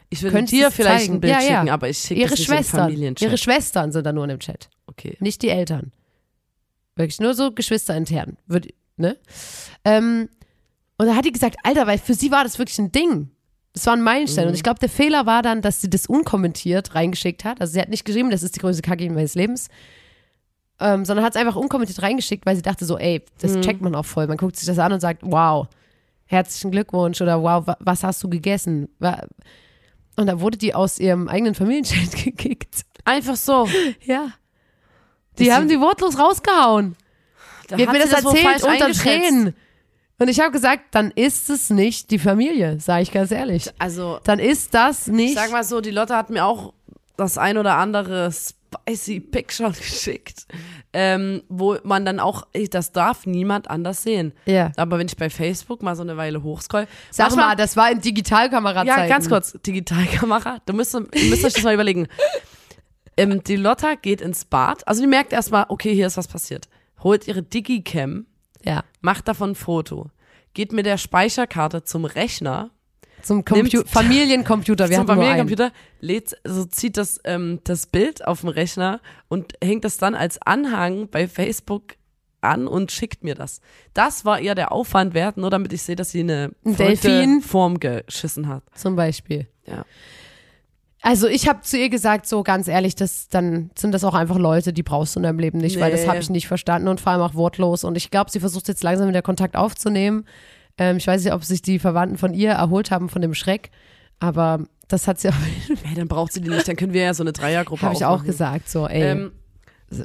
ich 0.09 0.23
würde 0.23 0.43
dir 0.45 0.71
vielleicht 0.73 1.03
zeigen. 1.03 1.15
ein 1.15 1.21
Bild 1.21 1.33
Ja, 1.35 1.41
ja. 1.41 1.47
schicken, 1.61 1.69
aber 1.71 1.89
ich 1.89 1.99
schicke 1.99 2.21
ihre 2.21 2.37
Schwestern, 2.37 2.81
Familienchat. 2.81 3.29
ihre 3.29 3.39
Schwestern 3.39 3.93
sind 3.93 4.05
da 4.05 4.13
nur 4.13 4.25
in 4.25 4.31
dem 4.31 4.41
Chat, 4.41 4.69
okay. 4.99 5.17
nicht 5.21 5.43
die 5.43 5.49
Eltern. 5.49 5.93
Wirklich 6.97 7.21
nur 7.21 7.35
so 7.35 7.53
Geschwister 7.53 7.97
intern. 7.97 8.37
Ne? 8.97 9.17
Ähm, 9.85 10.29
und 10.97 11.07
da 11.07 11.15
hat 11.15 11.25
die 11.27 11.33
gesagt, 11.33 11.57
Alter, 11.63 11.87
weil 11.87 11.99
für 11.99 12.15
sie 12.15 12.31
war 12.31 12.43
das 12.45 12.59
wirklich 12.59 12.79
ein 12.79 12.91
Ding. 12.93 13.31
Das 13.75 13.85
war 13.87 13.93
ein 13.93 14.03
Meilenstein. 14.03 14.45
Mhm. 14.45 14.49
Und 14.51 14.55
ich 14.55 14.63
glaube, 14.63 14.81
der 14.81 14.89
Fehler 14.89 15.27
war 15.27 15.43
dann, 15.43 15.61
dass 15.61 15.83
sie 15.83 15.91
das 15.91 16.07
unkommentiert 16.07 16.95
reingeschickt 16.95 17.45
hat. 17.45 17.61
Also 17.61 17.75
sie 17.75 17.81
hat 17.81 17.91
nicht 17.91 18.07
geschrieben, 18.07 18.31
das 18.31 18.43
ist 18.43 18.57
die 18.57 18.61
größte 18.61 18.81
Kacke 18.81 19.09
meines 19.11 19.35
Lebens. 19.35 19.69
Ähm, 20.81 21.05
sondern 21.05 21.25
hat 21.25 21.35
es 21.35 21.41
einfach 21.41 21.57
unkommentiert 21.57 22.03
reingeschickt, 22.03 22.47
weil 22.47 22.57
sie 22.57 22.63
dachte 22.63 22.85
so, 22.87 22.97
ey, 22.99 23.23
das 23.39 23.55
Mhm. 23.55 23.63
checkt 23.63 23.81
man 23.83 23.95
auch 23.95 24.05
voll. 24.07 24.27
Man 24.27 24.37
guckt 24.39 24.57
sich 24.57 24.67
das 24.67 24.79
an 24.79 24.93
und 24.93 25.01
sagt, 25.01 25.21
wow, 25.23 25.69
herzlichen 26.25 26.71
Glückwunsch 26.71 27.21
oder 27.21 27.43
wow, 27.43 27.67
wa 27.67 27.77
was 27.81 28.03
hast 28.03 28.23
du 28.23 28.29
gegessen? 28.31 28.89
Und 30.17 30.27
da 30.27 30.41
wurde 30.41 30.57
die 30.57 30.75
aus 30.75 30.99
ihrem 30.99 31.29
eigenen 31.29 31.55
Familienchat 31.55 32.13
gekickt. 32.25 32.83
Einfach 33.05 33.37
so. 33.37 33.69
Ja. 34.05 34.33
Die 35.39 35.47
Das 35.47 35.55
haben 35.55 35.69
sie- 35.69 35.75
die 35.77 35.81
wortlos 35.81 36.19
rausgehauen. 36.19 36.97
Da 37.69 37.77
Die 37.77 37.87
hat 37.87 37.93
mir 37.93 37.99
das 38.07 38.25
wohl 38.25 38.37
erzählt 38.37 38.63
unter. 38.63 38.93
Tränen. 38.93 39.55
Und 40.19 40.29
ich 40.29 40.41
habe 40.41 40.51
gesagt, 40.53 40.83
dann 40.93 41.11
ist 41.11 41.51
es 41.51 41.69
nicht 41.69 42.11
die 42.11 42.19
Familie, 42.19 42.81
sage 42.81 43.03
ich 43.03 43.13
ganz 43.13 43.31
ehrlich. 43.33 43.71
Also, 43.79 44.19
Dann 44.25 44.39
ist 44.39 44.73
das 44.73 45.09
nicht. 45.09 45.31
ich 45.31 45.35
sag 45.35 45.51
mal 45.51 45.63
so, 45.65 45.81
die 45.83 45.91
Lotte 45.91 46.17
hat 46.17 46.31
mir 46.31 46.45
auch 46.47 46.73
das 47.19 47.37
ein 47.37 47.59
oder 47.59 47.77
andere 47.77 48.31
spicy 48.33 49.21
Picture 49.21 49.73
geschickt, 49.79 50.47
ähm, 50.95 51.43
wo 51.51 51.77
man 51.83 52.07
dann 52.07 52.19
auch, 52.21 52.47
das 52.71 52.93
darf 52.93 53.27
niemand 53.27 53.69
anders 53.69 54.03
sehen. 54.05 54.33
ja. 54.47 54.71
Aber 54.77 54.99
wenn 54.99 55.07
ich 55.07 55.17
bei 55.19 55.29
Facebook 55.29 55.83
mal 55.83 55.97
so 55.97 56.03
eine 56.03 56.17
Weile 56.17 56.43
hochscroll, 56.43 56.87
Sag 57.11 57.35
mal, 57.37 57.55
das 57.57 57.77
war 57.77 57.91
in 57.91 58.01
Digitalkamera 58.01 58.85
Ja, 58.85 59.07
ganz 59.09 59.29
kurz. 59.29 59.53
Digitalkamera. 59.67 60.59
Du 60.65 60.73
müsst, 60.73 60.95
ihr 60.95 61.01
müsst 61.29 61.45
euch 61.45 61.53
das 61.53 61.63
mal 61.65 61.75
überlegen. 61.75 62.07
Ähm, 63.17 63.43
die 63.45 63.57
Lotta 63.57 63.95
geht 63.95 64.21
ins 64.21 64.45
Bad. 64.45 64.87
Also 64.87 65.01
die 65.03 65.07
merkt 65.09 65.33
erstmal, 65.33 65.67
okay, 65.69 65.95
hier 65.95 66.07
ist 66.07 66.17
was 66.17 66.29
passiert. 66.29 66.69
Holt 67.03 67.27
ihre 67.29 67.43
Digicam, 67.43 68.27
Ja. 68.65 68.85
macht 69.01 69.29
davon 69.29 69.51
ein 69.51 69.55
Foto, 69.55 70.11
geht 70.55 70.73
mit 70.73 70.87
der 70.87 70.99
Speicherkarte 70.99 71.85
zum 71.85 72.05
Rechner, 72.05 72.71
Zum 73.23 73.45
Compu 73.45 73.65
Nimmt- 73.67 73.89
Familiencomputer. 73.89 74.89
Wir 74.91 74.99
einen. 74.99 75.07
Familiencomputer, 75.07 75.73
lädt, 76.01 76.37
also 76.45 76.65
zieht 76.67 76.97
das, 76.97 77.21
ähm, 77.25 77.61
das 77.65 77.87
Bild 77.87 78.27
auf 78.27 78.41
dem 78.41 78.51
Rechner 78.51 79.01
und 79.29 79.55
hängt 79.63 79.85
das 79.85 79.97
dann 79.99 80.15
als 80.15 80.41
Anhang 80.43 81.09
bei 81.09 81.27
Facebook 81.29 81.95
an 82.43 82.69
und 82.69 82.93
schickt 82.93 83.25
mir 83.25 83.35
das. 83.35 83.61
Das 83.95 84.25
war 84.25 84.41
ihr 84.41 84.55
der 84.55 84.71
Aufwand 84.73 85.15
wert, 85.15 85.37
nur 85.39 85.51
damit 85.51 85.73
ich 85.73 85.83
sehe, 85.83 85.97
dass 85.97 86.11
sie 86.11 86.21
eine 86.21 86.53
Delfin? 86.65 87.41
Form 87.43 87.81
geschissen 87.81 88.47
hat. 88.49 88.63
Zum 88.75 88.95
Beispiel. 88.95 89.49
Ja. 89.67 89.85
Also 91.09 91.29
ich 91.29 91.47
habe 91.49 91.61
zu 91.61 91.79
ihr 91.79 91.89
gesagt, 91.89 92.27
so 92.27 92.43
ganz 92.43 92.67
ehrlich, 92.67 92.97
das, 92.97 93.29
dann 93.29 93.71
sind 93.79 93.93
das 93.93 94.03
auch 94.03 94.15
einfach 94.15 94.39
Leute, 94.39 94.73
die 94.73 94.83
brauchst 94.83 95.15
du 95.15 95.21
in 95.21 95.23
deinem 95.23 95.39
Leben 95.39 95.59
nicht, 95.59 95.79
weil 95.79 95.93
das 95.93 96.01
Nee. 96.03 96.09
habe 96.09 96.19
ich 96.19 96.31
nicht 96.31 96.49
verstanden 96.49 96.89
und 96.89 97.01
vor 97.01 97.13
allem 97.13 97.23
auch 97.23 97.35
wortlos. 97.35 97.85
Und 97.85 97.97
ich 97.97 98.11
glaube, 98.11 98.29
sie 98.31 98.41
versucht 98.41 98.67
jetzt 98.67 98.83
langsam 98.83 99.09
wieder 99.09 99.23
Kontakt 99.23 99.55
aufzunehmen. 99.55 100.25
Ähm, 100.79 100.97
ich 100.97 101.07
weiß 101.07 101.23
nicht, 101.23 101.33
ob 101.33 101.45
sich 101.45 101.63
die 101.63 101.79
Verwandten 101.79 102.19
von 102.19 102.35
ihr 102.35 102.51
erholt 102.51 102.91
haben 102.91 103.09
von 103.09 103.23
dem 103.23 103.35
Schreck, 103.35 103.71
aber 104.19 104.65
das 104.89 105.07
hat 105.07 105.21
sie 105.21 105.29
auch, 105.31 105.35
Hey, 105.85 105.95
dann 105.95 106.09
braucht 106.09 106.33
sie 106.33 106.41
die 106.41 106.51
nicht, 106.51 106.67
dann 106.67 106.75
können 106.75 106.93
wir 106.93 107.03
ja 107.03 107.15
so 107.15 107.23
eine 107.23 107.33
Dreiergruppe 107.33 107.83
habe 107.83 107.95
ich 107.95 108.05
auch 108.05 108.25
gesagt, 108.25 108.69
so 108.69 108.89
ey, 108.89 109.03
Ähm, 109.13 109.33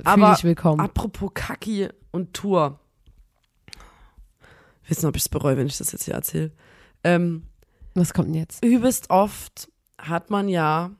aber 0.04 0.34
dich 0.36 0.43
willkommen. 0.43 0.80
apropos 0.82 1.32
Kaki 1.34 1.89
und 2.12 2.36
Tour. 2.36 2.80
Wissen, 4.88 5.08
ob 5.08 5.16
ich 5.16 5.24
es 5.24 5.30
bereue, 5.30 5.58
wenn 5.58 5.66
ich 5.66 5.80
das 5.80 5.91
jetzt 5.93 6.04
hier 6.06 6.14
erzähle. 6.14 6.52
Ähm, 7.04 7.47
Was 7.95 8.14
kommt 8.14 8.28
denn 8.28 8.36
jetzt? 8.36 8.64
übelst 8.64 9.10
oft 9.10 9.68
hat 10.02 10.30
man 10.30 10.47
ja 10.49 10.91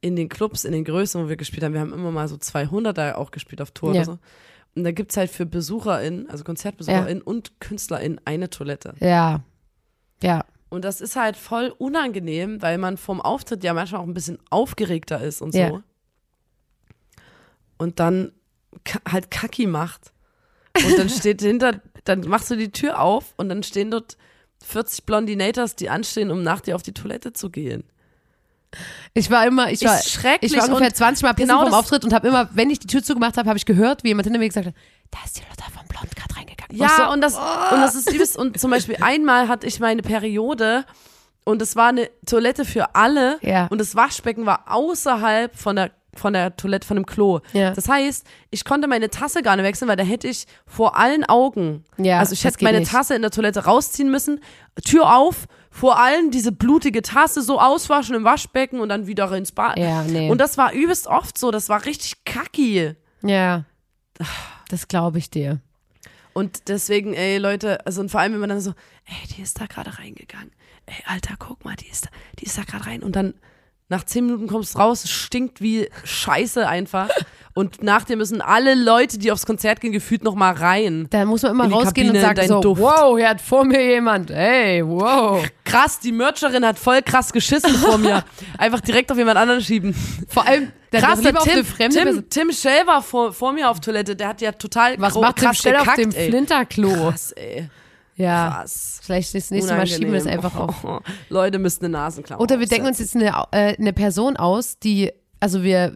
in 0.00 0.16
den 0.16 0.28
Clubs, 0.28 0.64
in 0.64 0.72
den 0.72 0.84
Größen, 0.84 1.22
wo 1.24 1.28
wir 1.28 1.36
gespielt 1.36 1.62
haben, 1.64 1.74
wir 1.74 1.80
haben 1.80 1.92
immer 1.92 2.10
mal 2.10 2.28
so 2.28 2.36
200er 2.36 3.14
auch 3.14 3.30
gespielt 3.30 3.60
auf 3.60 3.70
Tour 3.70 3.94
Ja. 3.94 4.02
oder 4.02 4.04
so. 4.12 4.18
Und 4.74 4.84
da 4.84 4.90
gibt's 4.92 5.16
halt 5.16 5.30
für 5.30 5.44
BesucherInnen, 5.46 6.30
also 6.30 6.44
KonzertbesucherInnen 6.44 7.22
und 7.22 7.60
KünstlerInnen 7.60 8.20
eine 8.24 8.48
Toilette. 8.50 8.94
Ja, 9.00 9.40
ja, 10.22 10.44
Und 10.70 10.84
das 10.84 11.00
ist 11.00 11.16
halt 11.16 11.36
voll 11.36 11.74
unangenehm, 11.78 12.62
weil 12.62 12.78
man 12.78 12.96
vom 12.96 13.20
Auftritt 13.20 13.62
ja 13.64 13.74
manchmal 13.74 14.00
auch 14.00 14.06
ein 14.06 14.14
bisschen 14.14 14.38
aufgeregter 14.50 15.20
ist 15.20 15.42
und 15.42 15.52
so. 15.52 15.58
Ja. 15.58 15.82
Und 17.76 18.00
dann 18.00 18.32
halt 19.08 19.30
Kacki 19.30 19.66
macht. 19.66 20.12
Und 20.86 20.98
dann 20.98 21.08
steht 21.08 21.42
hinter, 21.42 21.80
dann 22.04 22.20
machst 22.22 22.50
du 22.50 22.56
die 22.56 22.70
Tür 22.72 23.00
auf 23.00 23.34
und 23.36 23.48
dann 23.48 23.62
stehen 23.62 23.90
dort 23.90 24.16
40 24.64 25.04
Blondinators, 25.04 25.76
die 25.76 25.90
anstehen, 25.90 26.30
um 26.30 26.42
nach 26.42 26.60
dir 26.60 26.76
auf 26.76 26.82
die 26.82 26.94
Toilette 26.94 27.32
zu 27.32 27.50
gehen. 27.50 27.84
Ich 29.14 29.30
war 29.30 29.46
immer, 29.46 29.70
ich 29.70 29.84
war, 29.84 29.98
ich 29.98 30.22
war 30.56 30.64
ungefähr 30.68 30.88
und 30.88 30.96
20 30.96 31.22
Mal 31.22 31.32
pissen 31.34 31.48
genau 31.48 31.64
vom 31.64 31.74
Auftritt 31.74 32.04
und 32.04 32.12
habe 32.12 32.28
immer, 32.28 32.48
wenn 32.52 32.70
ich 32.70 32.78
die 32.78 32.86
Tür 32.86 33.02
zugemacht 33.02 33.36
habe, 33.36 33.48
habe 33.48 33.58
ich 33.58 33.66
gehört, 33.66 34.04
wie 34.04 34.08
jemand 34.08 34.24
hinter 34.26 34.38
mir 34.38 34.48
gesagt 34.48 34.66
hat, 34.66 34.74
da 35.10 35.18
ist 35.24 35.36
die 35.38 35.42
Lotta 35.48 35.64
vom 35.76 35.86
Blond 35.88 36.14
gerade 36.16 36.36
reingegangen. 36.36 36.76
Ja, 36.76 36.86
ich 36.86 36.92
so, 37.04 37.10
und 37.12 37.20
das, 37.20 37.34
und 37.36 37.80
das 37.80 37.94
ist 37.94 38.10
übelst. 38.12 38.36
Und 38.38 38.58
zum 38.58 38.70
Beispiel 38.70 38.96
einmal 39.00 39.48
hatte 39.48 39.66
ich 39.66 39.78
meine 39.80 40.02
Periode 40.02 40.84
und 41.44 41.60
es 41.60 41.76
war 41.76 41.88
eine 41.88 42.08
Toilette 42.26 42.64
für 42.64 42.94
alle 42.94 43.38
Ja. 43.42 43.66
und 43.66 43.78
das 43.78 43.94
Waschbecken 43.94 44.46
war 44.46 44.64
außerhalb 44.66 45.56
von 45.56 45.76
der 45.76 45.90
von 46.14 46.34
der 46.34 46.54
Toilette, 46.58 46.86
von 46.86 46.96
dem 46.98 47.06
Klo. 47.06 47.40
Ja. 47.54 47.70
Das 47.70 47.88
heißt, 47.88 48.26
ich 48.50 48.66
konnte 48.66 48.86
meine 48.86 49.08
Tasse 49.08 49.40
gar 49.42 49.56
nicht 49.56 49.64
wechseln, 49.64 49.88
weil 49.88 49.96
da 49.96 50.04
hätte 50.04 50.28
ich 50.28 50.44
vor 50.66 50.98
allen 50.98 51.24
Augen, 51.24 51.84
Ja, 51.96 52.18
also 52.18 52.34
ich 52.34 52.44
hätte 52.44 52.62
meine 52.62 52.80
nicht. 52.80 52.92
Tasse 52.92 53.14
in 53.14 53.22
der 53.22 53.30
Toilette 53.30 53.64
rausziehen 53.64 54.10
müssen, 54.10 54.38
Tür 54.84 55.16
auf, 55.16 55.46
vor 55.72 55.98
allen 55.98 56.30
diese 56.30 56.52
blutige 56.52 57.00
Tasse 57.00 57.40
so 57.42 57.58
auswaschen 57.58 58.14
im 58.14 58.24
Waschbecken 58.24 58.78
und 58.78 58.90
dann 58.90 59.06
wieder 59.06 59.32
ins 59.32 59.52
Bad. 59.52 59.78
Ja, 59.78 60.02
nee. 60.02 60.30
Und 60.30 60.38
das 60.38 60.58
war 60.58 60.72
übelst 60.72 61.06
oft 61.06 61.38
so, 61.38 61.50
das 61.50 61.68
war 61.70 61.84
richtig 61.86 62.24
kacki. 62.24 62.94
ja, 63.22 63.64
das 64.68 64.86
glaube 64.86 65.18
ich 65.18 65.30
dir. 65.30 65.60
Und 66.34 66.68
deswegen, 66.68 67.14
ey, 67.14 67.38
Leute, 67.38 67.84
also 67.86 68.00
und 68.00 68.10
vor 68.10 68.20
allem, 68.20 68.34
wenn 68.34 68.40
man 68.40 68.50
dann 68.50 68.60
so, 68.60 68.74
ey, 69.06 69.34
die 69.34 69.42
ist 69.42 69.60
da 69.60 69.66
gerade 69.66 69.98
reingegangen. 69.98 70.52
Ey, 70.86 71.02
Alter, 71.06 71.34
guck 71.38 71.64
mal, 71.64 71.76
die 71.76 71.88
ist 71.88 72.06
da, 72.06 72.10
die 72.38 72.44
ist 72.44 72.56
da 72.56 72.62
gerade 72.62 72.86
rein. 72.86 73.02
Und 73.02 73.16
dann 73.16 73.34
nach 73.88 74.04
zehn 74.04 74.26
Minuten 74.26 74.46
kommst 74.46 74.74
du 74.74 74.78
raus, 74.78 75.08
stinkt 75.08 75.60
wie 75.60 75.88
Scheiße 76.04 76.68
einfach. 76.68 77.08
Und 77.54 77.82
nach 77.82 78.04
dir 78.04 78.16
müssen 78.16 78.40
alle 78.40 78.74
Leute, 78.74 79.18
die 79.18 79.30
aufs 79.30 79.44
Konzert 79.44 79.80
gehen, 79.80 79.92
gefühlt 79.92 80.24
noch 80.24 80.34
mal 80.34 80.52
rein. 80.54 81.06
Da 81.10 81.24
muss 81.26 81.42
man 81.42 81.52
immer 81.52 81.70
rausgehen 81.70 82.08
und 82.08 82.14
Kabine, 82.14 82.20
sagen 82.20 82.36
dein 82.36 82.48
so, 82.48 82.60
Duft. 82.60 82.80
wow, 82.80 83.16
hier 83.18 83.28
hat 83.28 83.40
vor 83.42 83.64
mir 83.64 83.84
jemand, 83.84 84.30
hey, 84.30 84.82
wow. 84.86 85.44
Krass, 85.64 86.00
die 86.00 86.12
Mercherin 86.12 86.64
hat 86.64 86.78
voll 86.78 87.02
krass 87.02 87.30
geschissen 87.32 87.74
vor 87.74 87.98
mir. 87.98 88.24
Einfach 88.58 88.80
direkt 88.80 89.12
auf 89.12 89.18
jemand 89.18 89.36
anderen 89.36 89.60
schieben. 89.60 89.94
Vor 90.28 90.46
allem, 90.46 90.72
der 90.92 91.02
Krass, 91.02 91.20
der 91.20 91.36
auf 91.36 91.44
Tim, 91.44 91.90
Tim, 91.90 92.24
Tim 92.30 92.52
Shell 92.52 92.86
war 92.86 93.02
vor, 93.02 93.32
vor 93.32 93.52
mir 93.52 93.68
auf 93.68 93.80
Toilette, 93.80 94.16
der 94.16 94.28
hat 94.28 94.40
ja 94.40 94.52
total 94.52 94.98
Was 94.98 95.14
macht 95.14 95.36
Tim 95.36 95.44
krass 95.46 95.58
Stell 95.58 95.76
auf 95.76 95.82
gekackt, 95.82 95.98
dem 95.98 96.10
ey. 96.12 96.28
Flinterklo? 96.30 96.90
Krass, 96.90 97.32
ey. 97.32 97.68
Ja, 98.16 98.50
Krass. 98.60 99.00
vielleicht 99.02 99.34
das 99.34 99.50
nächste 99.50 99.74
Mal 99.74 99.86
schieben 99.86 100.12
wir 100.12 100.18
es 100.18 100.24
Unangenehm. 100.24 100.44
einfach 100.44 100.84
auf. 100.84 101.02
Leute 101.28 101.58
müssen 101.58 101.84
eine 101.84 101.92
Nasenklammer 101.92 102.40
Oder 102.42 102.60
wir 102.60 102.66
denken 102.66 102.86
aufsetzen. 102.88 103.20
uns 103.22 103.32
jetzt 103.32 103.50
eine, 103.52 103.70
äh, 103.70 103.76
eine 103.78 103.92
Person 103.94 104.36
aus, 104.36 104.78
die, 104.78 105.10
also 105.40 105.62
wir 105.62 105.94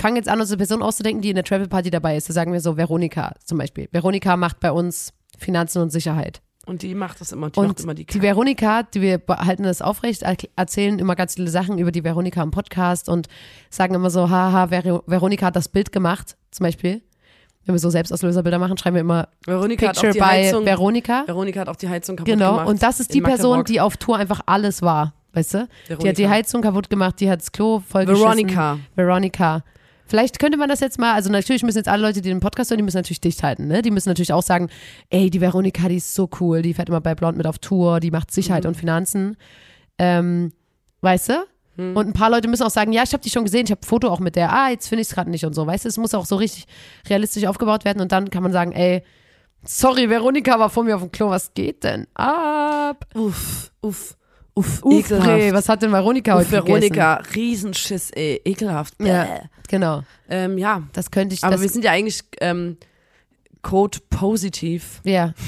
fangen 0.00 0.16
jetzt 0.16 0.28
an, 0.28 0.40
uns 0.40 0.50
eine 0.50 0.56
Person 0.58 0.82
auszudenken, 0.82 1.22
die 1.22 1.30
in 1.30 1.34
der 1.36 1.44
Travel 1.44 1.68
Party 1.68 1.90
dabei 1.90 2.16
ist. 2.16 2.28
Da 2.28 2.32
sagen 2.32 2.52
wir 2.52 2.60
so 2.60 2.76
Veronika 2.76 3.34
zum 3.44 3.58
Beispiel. 3.58 3.88
Veronika 3.92 4.36
macht 4.36 4.60
bei 4.60 4.72
uns 4.72 5.12
Finanzen 5.38 5.80
und 5.82 5.90
Sicherheit. 5.90 6.40
Und 6.66 6.82
die 6.82 6.94
macht 6.94 7.20
das 7.20 7.32
immer, 7.32 7.50
die 7.50 7.58
macht 7.58 7.68
Und 7.70 7.80
immer 7.80 7.94
die 7.94 8.04
die 8.04 8.12
Kacke. 8.12 8.22
Veronika, 8.22 8.82
die 8.84 9.00
wir 9.00 9.20
halten 9.28 9.62
das 9.64 9.82
aufrecht, 9.82 10.22
er- 10.22 10.36
erzählen 10.56 10.98
immer 10.98 11.16
ganz 11.16 11.34
viele 11.34 11.48
Sachen 11.50 11.78
über 11.78 11.90
die 11.90 12.04
Veronika 12.04 12.42
im 12.42 12.50
Podcast 12.50 13.08
und 13.08 13.28
sagen 13.70 13.94
immer 13.94 14.10
so, 14.10 14.28
haha, 14.30 14.68
Ver 14.68 15.02
Veronika 15.06 15.46
hat 15.46 15.56
das 15.56 15.68
Bild 15.68 15.90
gemacht, 15.90 16.36
zum 16.50 16.64
Beispiel. 16.64 17.02
Wenn 17.64 17.74
wir 17.74 17.78
so 17.78 17.90
Selbstauslöserbilder 17.90 18.58
machen, 18.58 18.76
schreiben 18.78 18.94
wir 18.96 19.00
immer 19.00 19.28
Veronika 19.46 19.86
Picture 19.88 20.12
die 20.12 20.18
by 20.18 20.24
Heizung, 20.24 20.64
Veronika. 20.64 21.24
Veronika 21.26 21.60
hat 21.60 21.68
auch 21.68 21.76
die 21.76 21.88
Heizung 21.88 22.16
kaputt 22.16 22.32
Genau, 22.32 22.52
gemacht. 22.52 22.68
und 22.68 22.82
das 22.82 23.00
ist 23.00 23.12
die 23.14 23.20
Person, 23.20 23.58
Magdeburg. 23.58 23.66
die 23.66 23.80
auf 23.80 23.96
Tour 23.96 24.16
einfach 24.18 24.40
alles 24.46 24.80
war, 24.82 25.14
weißt 25.32 25.54
du? 25.54 25.58
Die 25.88 25.92
hat 25.92 26.00
die 26.00 26.04
Veronika. 26.04 26.30
Heizung 26.30 26.62
kaputt 26.62 26.88
gemacht, 26.90 27.20
die 27.20 27.30
hat 27.30 27.40
das 27.40 27.50
Klo 27.52 27.80
voll 27.80 28.06
Veronika. 28.06 28.78
Veronika. 28.94 29.62
Vielleicht 30.10 30.40
könnte 30.40 30.58
man 30.58 30.68
das 30.68 30.80
jetzt 30.80 30.98
mal, 30.98 31.14
also 31.14 31.30
natürlich 31.30 31.62
müssen 31.62 31.78
jetzt 31.78 31.88
alle 31.88 32.02
Leute, 32.02 32.20
die 32.20 32.30
den 32.30 32.40
Podcast 32.40 32.68
hören, 32.70 32.78
die 32.78 32.82
müssen 32.82 32.96
natürlich 32.96 33.20
dicht 33.20 33.44
halten, 33.44 33.68
ne? 33.68 33.80
Die 33.80 33.92
müssen 33.92 34.08
natürlich 34.08 34.32
auch 34.32 34.42
sagen, 34.42 34.68
ey, 35.08 35.30
die 35.30 35.40
Veronika, 35.40 35.88
die 35.88 35.98
ist 35.98 36.16
so 36.16 36.28
cool, 36.40 36.62
die 36.62 36.74
fährt 36.74 36.88
immer 36.88 37.00
bei 37.00 37.14
Blond 37.14 37.36
mit 37.36 37.46
auf 37.46 37.60
Tour, 37.60 38.00
die 38.00 38.10
macht 38.10 38.32
Sicherheit 38.32 38.66
und 38.66 38.76
Finanzen. 38.76 39.36
Ähm, 39.98 40.52
weißt 41.02 41.28
du? 41.28 41.34
Und 41.94 42.08
ein 42.08 42.12
paar 42.12 42.28
Leute 42.28 42.48
müssen 42.48 42.64
auch 42.64 42.70
sagen, 42.70 42.92
ja, 42.92 43.04
ich 43.04 43.12
habe 43.12 43.22
die 43.22 43.30
schon 43.30 43.44
gesehen, 43.44 43.66
ich 43.66 43.70
habe 43.70 43.82
ein 43.82 43.86
Foto 43.86 44.08
auch 44.08 44.18
mit 44.18 44.34
der, 44.34 44.52
ah, 44.52 44.70
jetzt 44.70 44.88
finde 44.88 45.02
ich 45.02 45.08
es 45.08 45.14
gerade 45.14 45.30
nicht 45.30 45.44
und 45.44 45.54
so, 45.54 45.64
weißt 45.64 45.84
du? 45.84 45.88
Es 45.88 45.96
muss 45.96 46.12
auch 46.12 46.26
so 46.26 46.34
richtig 46.34 46.66
realistisch 47.08 47.46
aufgebaut 47.46 47.84
werden 47.84 48.02
und 48.02 48.10
dann 48.10 48.30
kann 48.30 48.42
man 48.42 48.50
sagen, 48.52 48.72
ey, 48.72 49.04
sorry, 49.64 50.10
Veronika 50.10 50.58
war 50.58 50.70
vor 50.70 50.82
mir 50.82 50.96
auf 50.96 51.02
dem 51.02 51.12
Klo, 51.12 51.30
was 51.30 51.54
geht 51.54 51.84
denn 51.84 52.08
ab? 52.14 53.06
Uff, 53.14 53.70
uff, 53.80 54.16
uff, 54.60 54.82
Uff, 54.84 55.10
ekelhaft. 55.10 55.52
was 55.54 55.68
hat 55.68 55.82
denn 55.82 55.92
Veronika 55.92 56.34
Uff, 56.34 56.40
heute 56.40 56.50
Veronika, 56.52 57.14
Riesenschiss, 57.34 58.10
ey, 58.12 58.40
ekelhaft. 58.44 58.98
gegessen? 58.98 59.16
Ja, 59.16 59.24
Bäh. 59.38 59.40
genau. 59.68 60.02
Ähm, 60.28 60.58
ja, 60.58 60.82
Das 60.92 61.10
könnte 61.10 61.34
ich, 61.34 61.42
aber 61.44 61.60
wir 61.60 61.68
sind 61.68 61.84
ja 61.84 61.92
eigentlich 61.92 62.22
ähm, 62.40 62.76
Code 63.62 63.98
positiv. 64.10 65.00
ja. 65.04 65.34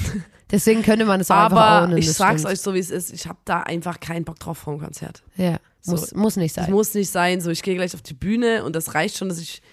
Deswegen 0.51 0.83
könnte 0.83 1.05
man 1.05 1.19
es 1.19 1.31
auch 1.31 1.45
einfach 1.45 1.57
Aber 1.57 1.85
ownen, 1.87 1.97
ich 1.97 2.05
das 2.05 2.17
sag's 2.17 2.41
stimmt. 2.41 2.53
euch 2.53 2.61
so, 2.61 2.75
wie 2.75 2.79
es 2.79 2.91
ist. 2.91 3.11
Ich 3.11 3.25
habe 3.27 3.39
da 3.43 3.61
einfach 3.61 3.99
keinen 3.99 4.23
Bock 4.23 4.37
drauf 4.39 4.59
vor 4.59 4.75
dem 4.75 4.81
Konzert. 4.83 5.23
Ja, 5.35 5.57
So. 5.81 5.93
muss, 5.93 6.13
muss 6.13 6.35
nicht 6.35 6.55
Das 6.55 6.65
sein. 6.65 6.73
muss 6.75 6.93
nicht 6.93 7.09
sein. 7.09 7.41
So, 7.41 7.49
ich 7.49 7.63
gehe 7.63 7.73
gleich 7.73 7.95
auf 7.95 8.03
die 8.03 8.13
Bühne 8.13 8.63
und 8.63 8.75
das 8.75 8.93
reicht 8.93 9.17
schon, 9.17 9.29
dass 9.29 9.39
ich. 9.39 9.63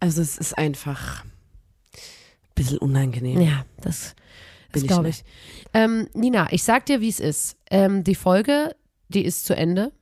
Also, 0.00 0.22
es 0.22 0.38
ist 0.38 0.56
einfach 0.56 1.22
ein 1.22 1.30
bisschen 2.54 2.78
unangenehm. 2.78 3.42
Ja, 3.42 3.66
das, 3.82 4.14
Bin 4.72 4.80
Das 4.80 4.88
glaube 4.88 5.08
nicht. 5.08 5.22
ich. 5.26 5.64
Ähm, 5.74 6.08
Nina, 6.14 6.50
ich 6.50 6.62
sag 6.64 6.86
dir, 6.86 7.02
wie 7.02 7.10
es 7.10 7.20
ist. 7.20 7.56
Ähm, 7.70 8.02
die 8.02 8.14
Folge, 8.14 8.74
die 9.14 9.24
ist 9.24 9.44
zu 9.44 9.54
Ende. 9.54 9.92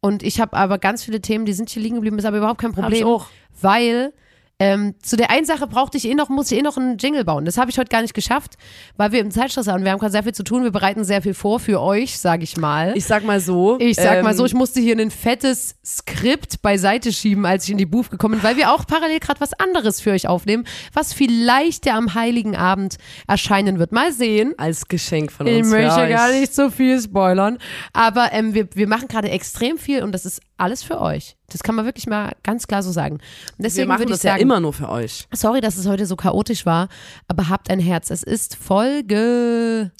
Und 0.00 0.22
ich 0.22 0.40
habe 0.40 0.56
aber 0.56 0.78
ganz 0.78 1.04
viele 1.04 1.20
Themen, 1.20 1.44
die 1.44 1.52
sind 1.52 1.70
hier 1.70 1.82
liegen 1.82 1.96
geblieben, 1.96 2.18
ist 2.18 2.24
aber 2.24 2.38
überhaupt 2.38 2.60
kein 2.60 2.70
Hab 2.76 2.92
ich 2.92 3.00
Problem. 3.00 3.06
auch. 3.06 3.26
Weil 3.60 4.12
ähm, 4.60 4.94
zu 5.02 5.16
der 5.16 5.30
einen 5.30 5.46
Sache 5.46 5.68
brauchte 5.68 5.96
ich 5.98 6.04
eh 6.06 6.14
noch, 6.14 6.28
muss 6.28 6.50
ich 6.50 6.58
eh 6.58 6.62
noch 6.62 6.76
einen 6.76 6.98
Jingle 6.98 7.24
bauen. 7.24 7.44
Das 7.44 7.58
habe 7.58 7.70
ich 7.70 7.78
heute 7.78 7.90
gar 7.90 8.02
nicht 8.02 8.14
geschafft, 8.14 8.56
weil 8.96 9.12
wir 9.12 9.20
im 9.20 9.30
Zeitstress 9.30 9.66
waren. 9.68 9.84
Wir 9.84 9.92
haben 9.92 10.00
gerade 10.00 10.10
sehr 10.10 10.24
viel 10.24 10.34
zu 10.34 10.42
tun. 10.42 10.64
Wir 10.64 10.72
bereiten 10.72 11.04
sehr 11.04 11.22
viel 11.22 11.34
vor 11.34 11.60
für 11.60 11.80
euch, 11.80 12.18
sage 12.18 12.42
ich 12.42 12.56
mal. 12.56 12.92
Ich 12.96 13.04
sag 13.06 13.24
mal 13.24 13.38
so. 13.40 13.78
Ich 13.78 13.96
sag 13.96 14.22
mal 14.24 14.32
ähm, 14.32 14.36
so, 14.36 14.44
ich 14.44 14.54
musste 14.54 14.80
hier 14.80 14.98
ein 14.98 15.12
fettes 15.12 15.76
Skript 15.84 16.60
beiseite 16.60 17.12
schieben, 17.12 17.46
als 17.46 17.64
ich 17.64 17.70
in 17.70 17.78
die 17.78 17.86
Booth 17.86 18.10
gekommen 18.10 18.34
bin, 18.34 18.42
weil 18.42 18.56
wir 18.56 18.72
auch 18.72 18.84
parallel 18.84 19.20
gerade 19.20 19.40
was 19.40 19.52
anderes 19.54 20.00
für 20.00 20.10
euch 20.10 20.26
aufnehmen, 20.26 20.64
was 20.92 21.12
vielleicht 21.12 21.86
ja 21.86 21.96
am 21.96 22.14
Heiligen 22.14 22.56
Abend 22.56 22.96
erscheinen 23.28 23.78
wird. 23.78 23.92
Mal 23.92 24.12
sehen. 24.12 24.54
als 24.58 24.88
Geschenk 24.88 25.30
von 25.30 25.46
Ich 25.46 25.58
uns. 25.58 25.68
möchte 25.70 25.92
für 25.92 26.00
euch. 26.00 26.10
gar 26.10 26.32
nicht 26.32 26.52
so 26.52 26.70
viel 26.70 27.00
spoilern. 27.00 27.58
Aber 27.92 28.32
ähm, 28.32 28.54
wir, 28.54 28.68
wir 28.74 28.88
machen 28.88 29.06
gerade 29.06 29.30
extrem 29.30 29.78
viel 29.78 30.02
und 30.02 30.10
das 30.10 30.26
ist 30.26 30.40
alles 30.58 30.82
für 30.82 31.00
euch. 31.00 31.36
Das 31.50 31.62
kann 31.62 31.74
man 31.74 31.84
wirklich 31.84 32.06
mal 32.06 32.32
ganz 32.42 32.66
klar 32.66 32.82
so 32.82 32.92
sagen. 32.92 33.14
Und 33.16 33.22
Wir 33.58 33.64
deswegen 33.64 33.88
machen 33.88 34.00
würde 34.00 34.12
ich 34.12 34.18
das 34.18 34.22
ja 34.24 34.32
sagen, 34.32 34.42
immer 34.42 34.60
nur 34.60 34.72
für 34.72 34.88
euch. 34.88 35.26
sorry, 35.32 35.60
dass 35.60 35.76
es 35.76 35.86
heute 35.86 36.06
so 36.06 36.16
chaotisch 36.16 36.66
war, 36.66 36.88
aber 37.28 37.48
habt 37.48 37.70
ein 37.70 37.80
Herz. 37.80 38.10
Es 38.10 38.22
ist 38.22 38.56
Folge 38.56 39.92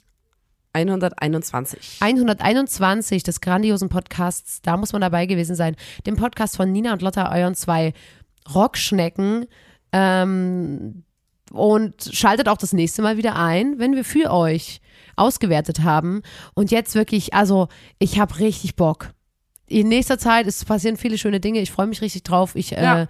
121. 0.73 1.99
121 2.01 3.23
des 3.23 3.41
grandiosen 3.41 3.89
Podcasts. 3.89 4.61
Da 4.63 4.77
muss 4.77 4.93
man 4.93 5.01
dabei 5.01 5.27
gewesen 5.27 5.57
sein. 5.57 5.77
Dem 6.07 6.17
Podcast 6.17 6.57
von 6.57 6.71
Nina 6.71 6.93
und 6.93 7.03
Lotta, 7.03 7.33
euren 7.33 7.55
zwei 7.55 7.95
Rockschnecken. 8.55 9.47
Ähm, 9.93 11.05
und 11.51 12.11
schaltet 12.13 12.49
auch 12.49 12.59
das 12.59 12.73
nächste 12.73 13.01
Mal 13.01 13.17
wieder 13.17 13.37
ein, 13.37 13.79
wenn 13.79 13.97
wir 13.97 14.05
für 14.05 14.31
euch 14.31 14.81
ausgewertet 15.17 15.81
haben. 15.83 16.23
Und 16.55 16.71
jetzt 16.71 16.95
wirklich, 16.95 17.35
also 17.35 17.69
ich 17.99 18.21
habe 18.21 18.39
richtig 18.39 18.77
Bock. 18.77 19.11
In 19.69 19.89
nächster 19.89 20.19
Zeit 20.19 20.47
es 20.47 20.65
passieren 20.65 20.97
viele 20.97 21.19
schöne 21.19 21.41
Dinge. 21.41 21.61
Ich 21.61 21.71
freue 21.71 21.87
mich 21.87 22.01
richtig 22.03 22.23
drauf. 22.25 22.55
Ich 22.57 22.71
Ja. 22.71 23.03
äh, 23.03 23.07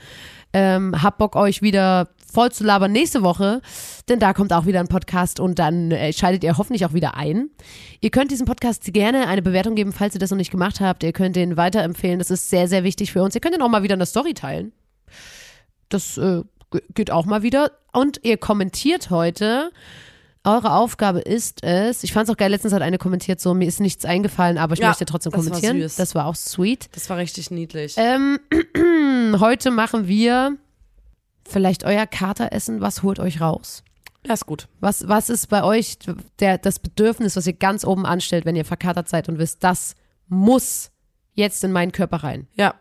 ähm, 0.53 1.03
hab 1.03 1.19
Bock, 1.19 1.37
euch 1.37 1.61
wieder 1.63 2.09
voll 2.33 2.51
zu 2.53 2.65
labern 2.65 2.91
nächste 2.93 3.23
Woche, 3.23 3.61
denn 4.09 4.19
da 4.19 4.33
kommt 4.33 4.53
auch 4.53 4.67
wieder 4.67 4.81
ein 4.81 4.89
Podcast 4.89 5.41
und 5.41 5.59
dann 5.59 5.91
äh, 5.91 6.13
schaltet 6.13 6.43
ihr 6.45 6.57
hoffentlich 6.59 6.85
auch 6.87 6.93
wieder 6.95 7.17
ein. 7.17 7.51
Ihr 8.01 8.11
könnt 8.11 8.31
diesem 8.31 8.47
Podcast 8.47 8.85
gerne 8.93 9.29
eine 9.29 9.43
Bewertung 9.43 9.75
geben, 9.75 9.93
falls 9.93 10.15
ihr 10.15 10.19
das 10.21 10.31
noch 10.31 10.37
nicht 10.39 10.51
gemacht 10.51 10.81
habt. 10.81 11.03
Ihr 11.03 11.13
könnt 11.13 11.37
den 11.37 11.57
weiterempfehlen. 11.57 12.19
Das 12.19 12.31
ist 12.31 12.51
sehr, 12.51 12.67
sehr 12.69 12.83
wichtig 12.85 13.13
für 13.13 13.23
uns. 13.23 13.35
Ihr 13.35 13.41
könnt 13.41 13.55
ihn 13.55 13.63
auch 13.63 13.69
mal 13.69 13.83
wieder 13.83 13.95
eine 13.95 14.07
Story 14.07 14.35
teilen. 14.35 14.73
Das 15.89 16.19
äh, 16.19 16.43
ge- 16.71 16.83
geht 16.95 17.11
auch 17.11 17.25
mal 17.27 17.43
wieder. 17.43 17.73
Und 17.93 18.21
ihr 18.25 18.37
kommentiert 18.37 19.11
heute. 19.11 19.71
Eure 20.49 20.73
Aufgabe 20.73 21.21
ist 21.21 21.63
es, 21.63 22.03
ich 22.05 22.13
fand 22.13 22.29
es 22.29 22.33
auch 22.33 22.37
geil, 22.39 22.51
letztens 22.51 22.73
hat 22.73 22.83
eine 22.83 22.99
kommentiert, 22.99 23.41
so, 23.41 23.55
mir 23.55 23.69
ist 23.69 23.81
nichts 23.81 24.05
eingefallen, 24.05 24.59
aber 24.59 24.75
ich 24.75 24.81
Ja, 24.81 24.89
möchte 24.89 25.05
trotzdem 25.05 25.33
das 25.33 25.41
war 25.45 25.47
kommentieren. 25.51 25.81
süß. 25.81 25.97
Das 25.97 26.15
war 26.15 26.27
auch 26.27 26.35
sweet. 26.35 26.89
Das 26.93 27.09
war 27.11 27.17
richtig 27.19 27.51
niedlich. 27.51 27.95
Ähm, 27.97 28.39
heute 29.41 29.71
machen 29.71 30.09
wir 30.09 30.57
vielleicht 31.49 31.85
euer 31.85 32.07
Kateressen. 32.07 32.81
Was 32.81 33.03
holt 33.03 33.19
euch 33.19 33.41
raus? 33.41 33.83
ja, 34.27 34.35
ist 34.35 34.47
gut. 34.47 34.69
Was, 34.81 35.09
was 35.09 35.31
ist 35.31 35.47
bei 35.49 35.63
euch 35.63 35.97
der, 36.41 36.59
das 36.59 36.79
Bedürfnis, 36.81 37.37
was 37.37 37.47
ihr 37.47 37.53
ganz 37.55 37.85
oben 37.85 38.05
anstellt, 38.05 38.45
wenn 38.45 38.57
ihr 38.57 38.65
verkatert 38.65 39.09
seid 39.09 39.29
und 39.29 39.39
wisst, 39.39 39.63
das 39.65 39.95
muss 40.27 40.91
jetzt 41.35 41.63
in 41.65 41.73
meinen 41.73 41.93
Körper 41.93 42.19
rein? 42.19 42.47
Ja. 42.55 42.75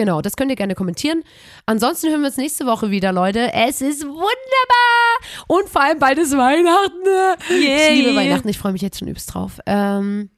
Genau, 0.00 0.22
das 0.22 0.34
könnt 0.34 0.50
ihr 0.50 0.56
gerne 0.56 0.74
kommentieren. 0.74 1.22
Ansonsten 1.66 2.08
hören 2.08 2.22
wir 2.22 2.28
uns 2.28 2.38
nächste 2.38 2.64
Woche 2.64 2.90
wieder, 2.90 3.12
Leute. 3.12 3.52
Es 3.52 3.82
ist 3.82 4.02
wunderbar! 4.02 4.26
Und 5.46 5.68
vor 5.68 5.82
allem 5.82 5.98
ist 6.16 6.34
Weihnachten. 6.34 7.42
Ich 7.50 7.90
liebe 7.90 8.16
Weihnachten, 8.16 8.48
ich 8.48 8.56
freue 8.56 8.72
mich 8.72 8.80
jetzt 8.80 8.98
schon 8.98 9.08
übelst 9.08 9.34
drauf. 9.34 9.60
Ähm, 9.66 10.30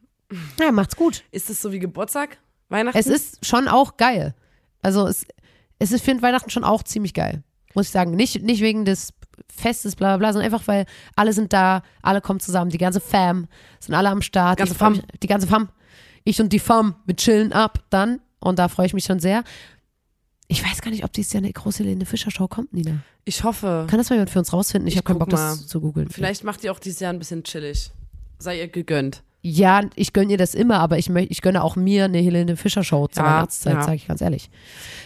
ja, 0.59 0.73
macht's 0.73 0.97
gut. 0.97 1.23
Ist 1.31 1.49
es 1.49 1.63
so 1.63 1.71
wie 1.71 1.79
Geburtstag? 1.79 2.39
Weihnachten? 2.71 2.99
Es 2.99 3.07
ist 3.07 3.47
schon 3.47 3.69
auch 3.69 3.97
geil. 3.99 4.35
Also 4.81 5.07
es, 5.07 5.27
es 5.79 5.93
ist, 5.93 6.05
finde 6.05 6.23
Weihnachten 6.23 6.51
schon 6.51 6.65
auch 6.65 6.83
ziemlich 6.83 7.15
geil. 7.15 7.45
Muss 7.75 7.87
ich 7.87 7.93
sagen. 7.93 8.17
Nicht, 8.17 8.43
nicht 8.43 8.63
wegen 8.63 8.85
des 8.85 9.13
Festes, 9.49 9.95
bla 9.95 10.09
bla 10.09 10.17
bla, 10.17 10.33
sondern 10.33 10.53
einfach, 10.53 10.67
weil 10.67 10.87
alle 11.15 11.33
sind 11.33 11.53
da, 11.53 11.85
alle 12.03 12.21
kommen 12.21 12.41
zusammen, 12.41 12.73
die 12.73 12.79
ganze 12.79 12.99
Fam 12.99 13.47
sind 13.79 13.95
alle 13.95 14.09
am 14.09 14.23
Start. 14.23 14.59
Ganze 14.59 14.73
Ich 14.73 14.79
Fam. 14.79 15.01
Die 15.23 15.29
ganze 15.29 15.47
Fam. 15.47 15.69
Ich 16.25 16.41
und 16.41 16.53
die 16.53 16.59
Fam, 16.59 16.97
wir 17.07 17.15
chillen 17.15 17.53
ab 17.53 17.85
dann. 17.91 18.19
Und 18.43 18.59
da 18.59 18.69
freue 18.69 18.87
ich 18.87 18.95
mich 18.95 19.05
schon 19.05 19.21
sehr. 19.21 19.45
Ich 20.49 20.63
weiß 20.65 20.83
gar 20.83 20.91
nicht, 20.91 21.05
ob 21.05 21.13
dieses 21.13 21.33
Jahr 21.33 21.43
eine 21.43 21.53
große 21.53 21.83
Helene 21.85 22.05
Fischer 22.05 22.31
Show 22.31 22.47
kommt, 22.49 22.73
Nina. 22.75 22.99
Ich 23.25 23.43
hoffe. 23.45 23.87
Kann 23.89 23.99
das 23.99 24.11
mal 24.11 24.17
jemand 24.17 24.31
für 24.31 24.39
uns 24.41 24.53
rausfinden? 24.53 24.87
Ich, 24.89 24.95
Ich 24.95 24.99
habe 24.99 25.07
keinen 25.07 25.19
Bock, 25.19 25.33
mal. 25.33 25.37
das 25.51 25.67
zu 25.67 25.81
googeln. 25.81 26.11
Vielleicht 26.11 26.45
macht 26.45 26.63
ihr 26.65 26.73
auch 26.73 26.79
dieses 26.79 27.01
Jahr 27.01 27.13
ein 27.13 27.19
bisschen 27.19 27.45
chillig. 27.45 27.91
Sei 28.39 28.59
ihr 28.59 28.69
gegönnt. 28.69 29.23
Ja, 29.45 29.81
ich 29.97 30.13
gönne 30.13 30.31
ihr 30.33 30.39
das 30.39 30.55
immer, 30.55 30.79
aber 30.81 30.99
ich, 30.99 31.09
ich 31.11 31.43
gönne 31.43 31.65
auch 31.65 31.75
mir 31.75 32.05
eine 32.05 32.19
Helene 32.19 32.57
Fischer 32.57 32.85
Show 32.85 33.09
zur 33.09 33.25
Ja, 33.25 33.31
Weihnachtszeit, 33.39 33.75
ja. 33.75 33.83
sage 33.83 33.97
ich 33.97 34.07
ganz 34.07 34.21
ehrlich. 34.21 34.51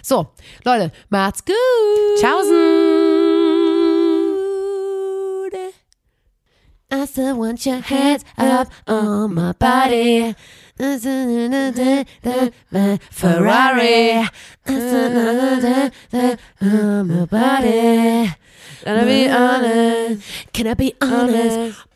So, 0.02 0.26
Leute, 0.64 0.92
macht's 1.08 1.44
gut. 1.44 1.54
Tschaußen. 2.20 2.54
I 6.92 7.04
still 7.06 7.34
want 7.36 7.64
your 7.66 7.80
hands 7.82 8.24
up 8.36 8.68
on 8.86 9.34
my 9.34 9.52
body. 9.58 10.34
Ferrari. 13.10 14.28
My 17.02 17.24
body. 17.24 18.34
Can 18.84 18.96
I 18.98 19.04
be 19.04 19.28
honest? 19.28 20.52
Can 20.52 20.66
I 20.66 20.74
be 20.74 20.94
honest? 21.00 21.86